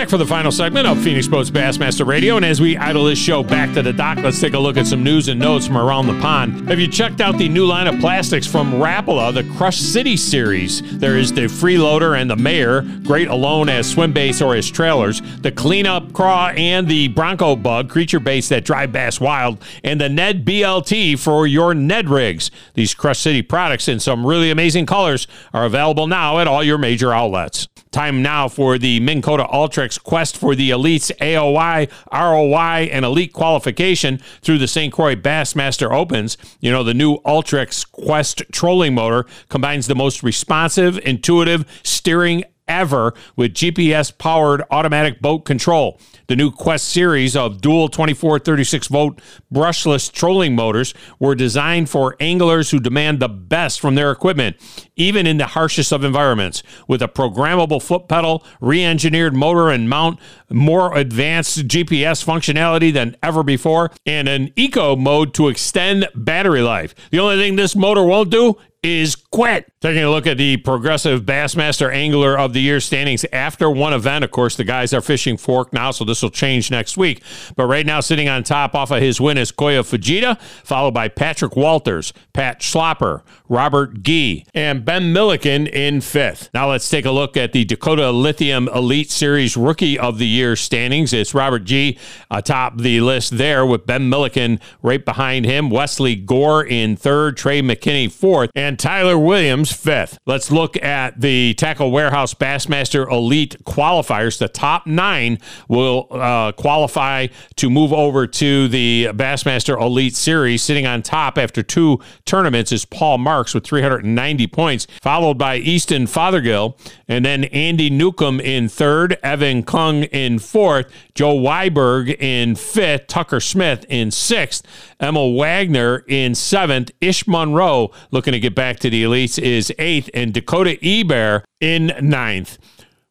Back 0.06 0.12
for 0.12 0.18
the 0.18 0.26
final 0.26 0.52
segment 0.52 0.86
of 0.86 1.02
Phoenix 1.02 1.28
Boats 1.28 1.50
Bassmaster 1.50 2.06
Radio. 2.06 2.36
And 2.36 2.46
as 2.46 2.62
we 2.62 2.78
idle 2.78 3.06
this 3.06 3.18
show 3.18 3.42
back 3.42 3.74
to 3.74 3.82
the 3.82 3.92
dock, 3.92 4.20
let's 4.20 4.40
take 4.40 4.54
a 4.54 4.60
look 4.60 4.78
at 4.78 4.86
some 4.86 5.04
news 5.04 5.30
and 5.30 5.40
notes 5.40 5.66
from 5.66 5.78
around 5.78 6.06
the 6.06 6.20
pond. 6.20 6.70
Have 6.70 6.80
you 6.80 6.88
checked 6.88 7.22
out 7.22 7.40
the 7.40 7.50
new 7.50 7.66
line 7.66 7.88
of 7.88 8.00
plastics 8.00 8.46
from 8.46 8.74
Rapala, 8.74 9.34
the 9.34 9.44
Crush 9.58 9.78
City 9.78 10.16
series? 10.16 11.00
There 11.00 11.18
is 11.18 11.34
the 11.34 11.46
Freeloader 11.46 12.22
and 12.22 12.30
the 12.30 12.36
Mayor, 12.36 12.84
great 13.04 13.30
alone 13.30 13.68
as 13.68 13.90
swim 13.90 14.14
baits 14.14 14.44
or 14.44 14.54
as 14.54 14.70
trailers, 14.70 15.22
the 15.42 15.52
Cleanup 15.52 16.14
Craw 16.14 16.50
and 16.50 16.88
the 16.88 17.08
Bronco 17.08 17.56
Bug, 17.56 17.90
creature 17.90 18.20
baits 18.20 18.48
that 18.50 18.64
drive 18.64 18.92
bass 18.92 19.20
wild, 19.20 19.64
and 19.84 20.00
the 20.00 20.10
Ned 20.10 20.46
BLT 20.46 21.18
for 21.18 21.48
your 21.48 21.74
Ned 21.74 22.10
rigs. 22.10 22.52
These 22.76 22.94
Crush 22.94 23.18
City 23.18 23.42
products 23.42 23.88
in 23.88 24.00
some 24.00 24.24
really 24.24 24.52
amazing 24.52 24.86
colors 24.86 25.26
are 25.52 25.66
available 25.66 26.06
now 26.06 26.38
at 26.38 26.48
all 26.48 26.64
your 26.64 26.78
major 26.78 27.12
outlets. 27.12 27.68
Time 27.96 28.22
now 28.22 28.50
for 28.50 28.78
the 28.78 29.00
Minn 29.00 29.22
Kota 29.22 29.46
Ultrix 29.46 29.98
quest 30.04 30.36
for 30.36 30.54
the 30.54 30.70
Elites 30.70 31.14
AOY, 31.22 31.90
ROY, 32.12 32.90
and 32.92 33.06
Elite 33.06 33.32
qualification 33.32 34.18
through 34.42 34.58
the 34.58 34.68
St. 34.68 34.92
Croix 34.92 35.16
Bassmaster 35.16 35.90
Opens. 35.90 36.38
You 36.60 36.74
know, 36.74 36.84
the 36.84 36.94
new 36.94 37.20
Ultrix 37.20 37.90
Quest 37.90 38.44
trolling 38.52 38.96
motor 38.96 39.26
combines 39.48 39.88
the 39.88 39.96
most 39.96 40.24
responsive, 40.24 41.00
intuitive 41.06 41.64
steering 41.84 42.44
ever 42.68 43.14
with 43.38 43.54
GPS 43.54 44.16
powered 44.18 44.64
automatic 44.72 45.22
boat 45.22 45.46
control. 45.46 45.98
The 46.28 46.36
new 46.36 46.52
Quest 46.52 46.90
series 46.90 47.36
of 47.36 47.62
dual 47.62 47.88
24 47.88 48.40
36 48.40 48.88
volt 48.88 49.20
brushless 49.54 50.12
trolling 50.12 50.56
motors 50.56 50.94
were 51.20 51.36
designed 51.36 51.90
for 51.90 52.16
anglers 52.20 52.72
who 52.72 52.80
demand 52.80 53.20
the 53.20 53.30
best 53.30 53.80
from 53.80 53.96
their 53.96 54.12
equipment, 54.12 54.58
even 54.96 55.28
in 55.28 55.38
the 55.38 55.48
harshest 55.48 55.92
of 55.92 56.04
environments. 56.04 56.64
With 56.88 57.02
a 57.02 57.08
programmable 57.08 57.82
foot 57.82 58.08
pedal, 58.08 58.44
re 58.60 58.84
engineered 58.84 59.36
motor 59.36 59.70
and 59.70 59.90
mount, 59.90 60.20
more 60.50 60.98
advanced 60.98 61.68
GPS 61.68 62.26
functionality 62.26 62.92
than 62.92 63.16
ever 63.22 63.44
before, 63.44 63.92
and 64.06 64.28
an 64.28 64.52
eco 64.56 64.96
mode 64.96 65.34
to 65.36 65.48
extend 65.48 66.08
battery 66.16 66.62
life. 66.62 66.96
The 67.12 67.20
only 67.20 67.38
thing 67.38 67.56
this 67.56 67.76
motor 67.76 68.04
won't 68.04 68.32
do 68.32 68.58
is 68.86 69.16
quit. 69.16 69.72
Taking 69.82 70.04
a 70.04 70.12
look 70.12 70.28
at 70.28 70.38
the 70.38 70.58
Progressive 70.58 71.24
Bassmaster 71.24 71.92
Angler 71.92 72.38
of 72.38 72.54
the 72.54 72.62
Year 72.62 72.80
standings 72.80 73.26
after 73.34 73.70
one 73.70 73.94
event. 73.94 74.24
Of 74.24 74.30
course, 74.30 74.56
the 74.56 74.64
guys 74.64 74.94
are 74.94 75.02
fishing 75.02 75.38
fork 75.38 75.74
now, 75.74 75.90
so 75.90 76.06
this 76.06 76.15
will 76.22 76.30
change 76.30 76.72
next 76.72 76.98
week. 76.98 77.22
But 77.56 77.68
right 77.68 77.86
now, 77.86 78.00
sitting 78.00 78.30
on 78.30 78.44
top 78.44 78.76
off 78.76 78.92
of 78.92 79.02
his 79.02 79.22
win 79.22 79.38
is 79.38 79.52
Kyoya 79.52 79.82
Fujita, 79.82 80.40
followed 80.64 80.94
by 80.94 81.08
Patrick 81.08 81.56
Walters, 81.56 82.14
Pat 82.34 82.60
Schlapper, 82.62 83.22
Robert 83.48 84.02
Gee, 84.02 84.46
and 84.54 84.84
Ben 84.84 85.14
Milliken 85.14 85.68
in 85.68 86.02
fifth. 86.02 86.50
Now 86.54 86.70
let's 86.70 86.90
take 86.90 87.06
a 87.06 87.12
look 87.12 87.38
at 87.38 87.54
the 87.54 87.66
Dakota 87.66 88.12
Lithium 88.12 88.68
Elite 88.70 89.12
Series 89.12 89.56
Rookie 89.56 90.00
of 90.00 90.18
the 90.18 90.28
Year 90.28 90.56
standings. 90.56 91.14
It's 91.14 91.34
Robert 91.34 91.64
Gee 91.64 91.98
atop 92.32 92.78
the 92.78 93.02
list 93.02 93.38
there 93.38 93.66
with 93.66 93.86
Ben 93.86 94.10
Milliken 94.10 94.60
right 94.82 95.04
behind 95.04 95.46
him, 95.46 95.70
Wesley 95.70 96.16
Gore 96.16 96.66
in 96.66 96.96
third, 96.96 97.38
Trey 97.38 97.62
McKinney 97.62 98.12
fourth, 98.12 98.50
and 98.56 98.80
Tyler 98.80 99.18
Williams 99.18 99.72
fifth. 99.72 100.18
Let's 100.26 100.52
look 100.52 100.82
at 100.82 101.22
the 101.22 101.54
Tackle 101.54 101.92
Warehouse 101.92 102.34
Bassmaster 102.34 103.10
Elite 103.12 103.58
qualifiers. 103.64 104.40
The 104.40 104.48
top 104.48 104.88
nine 104.88 105.38
will 105.68 106.05
uh, 106.12 106.52
qualify 106.54 107.28
to 107.56 107.70
move 107.70 107.94
over 107.94 108.28
to 108.28 108.68
the 108.68 109.10
Bassmaster 109.14 109.80
Elite 109.80 110.16
Series. 110.16 110.62
Sitting 110.62 110.86
on 110.86 111.02
top 111.02 111.38
after 111.38 111.64
two 111.64 112.00
tournaments 112.26 112.72
is 112.72 112.86
Paul 112.86 113.18
Marks 113.18 113.54
with 113.54 113.66
390 113.66 114.48
points, 114.48 114.88
followed 115.02 115.38
by 115.38 115.58
Easton 115.58 116.08
Fothergill, 116.08 116.78
and 117.08 117.24
then 117.26 117.46
Andy 117.46 117.90
Newcomb 117.90 118.40
in 118.40 118.68
third, 118.70 119.18
Evan 119.24 119.64
Kung 119.64 120.04
in 120.04 120.40
fourth, 120.40 120.92
Joe 121.14 121.36
Weiberg 121.36 122.20
in 122.20 122.56
fifth, 122.56 123.08
Tucker 123.08 123.40
Smith 123.40 123.86
in 123.90 124.12
sixth, 124.12 124.66
Emma 125.00 125.28
Wagner 125.28 126.04
in 126.08 126.36
seventh, 126.36 126.92
Ish 127.02 127.28
Monroe 127.28 127.92
looking 128.12 128.34
to 128.34 128.40
get 128.40 128.56
back 128.56 128.80
to 128.80 128.90
the 128.90 129.04
elites 129.04 129.40
is 129.42 129.72
eighth, 129.78 130.10
and 130.14 130.34
Dakota 130.34 130.78
Ebare 130.82 131.44
in 131.60 131.94
ninth. 132.02 132.58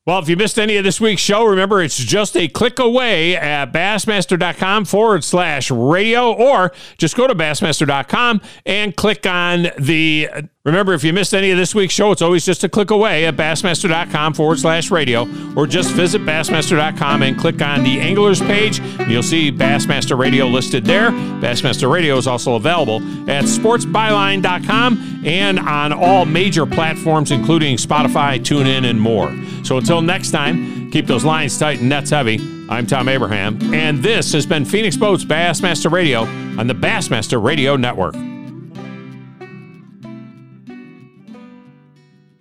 Well, 0.07 0.19
if 0.19 0.29
you 0.29 0.37
missed 0.37 0.59
any 0.59 0.77
of 0.77 0.85
this 0.85 1.01
week's 1.01 1.23
show, 1.23 1.47
remember 1.47 1.81
it's 1.81 1.97
just 1.97 2.37
a 2.37 2.47
click 2.47 2.79
away 2.79 3.37
at 3.37 3.73
bassmaster.com 3.73 4.85
forward 4.85 5.25
slash 5.25 5.71
radio, 5.71 6.31
or 6.31 6.73
just 6.99 7.17
go 7.17 7.27
to 7.27 7.35
bassmaster.com 7.35 8.43
and 8.67 8.95
click 8.95 9.27
on 9.27 9.69
the. 9.79 10.29
Remember, 10.65 10.95
if 10.95 11.05
you 11.05 11.13
missed 11.13 11.35
any 11.35 11.51
of 11.51 11.59
this 11.59 11.75
week's 11.75 11.93
show, 11.93 12.11
it's 12.11 12.23
always 12.23 12.43
just 12.43 12.65
a 12.65 12.71
click 12.71 12.91
away 12.91 13.27
at 13.27 13.37
bassmaster.com 13.37 14.33
forward 14.33 14.59
slash 14.59 14.91
radio, 14.91 15.29
or 15.55 15.67
just 15.67 15.91
visit 15.91 16.23
bassmaster.com 16.23 17.23
and 17.23 17.39
click 17.39 17.61
on 17.61 17.85
the 17.85 18.01
anglers 18.01 18.41
page. 18.41 18.81
You'll 19.07 19.23
see 19.23 19.53
Bassmaster 19.53 20.19
Radio 20.19 20.47
listed 20.47 20.87
there. 20.87 21.11
Bassmaster 21.11 21.93
Radio 21.93 22.17
is 22.17 22.27
also 22.27 22.55
available 22.55 23.03
at 23.31 23.45
sportsbyline.com 23.45 25.23
and 25.27 25.59
on 25.59 25.93
all 25.93 26.25
major 26.25 26.65
platforms, 26.65 27.31
including 27.31 27.77
Spotify, 27.77 28.39
TuneIn, 28.41 28.89
and 28.89 28.99
more. 28.99 29.37
So 29.65 29.77
until 29.77 30.01
next 30.01 30.31
time, 30.31 30.91
keep 30.91 31.07
those 31.07 31.27
lines 31.27 31.59
tight 31.59 31.81
and 31.81 31.91
nets 31.91 32.09
heavy. 32.09 32.41
I'm 32.71 32.87
Thom 32.87 33.11
Abraham, 33.11 33.59
and 33.75 34.03
this 34.03 34.33
has 34.33 34.47
been 34.47 34.65
Phoenix 34.65 34.97
Boats 34.97 35.25
Bassmaster 35.25 35.93
Radio 35.93 36.23
on 36.59 36.69
the 36.69 36.75
Bassmaster 36.75 37.43
Radio 37.43 37.77
Network. 37.77 38.15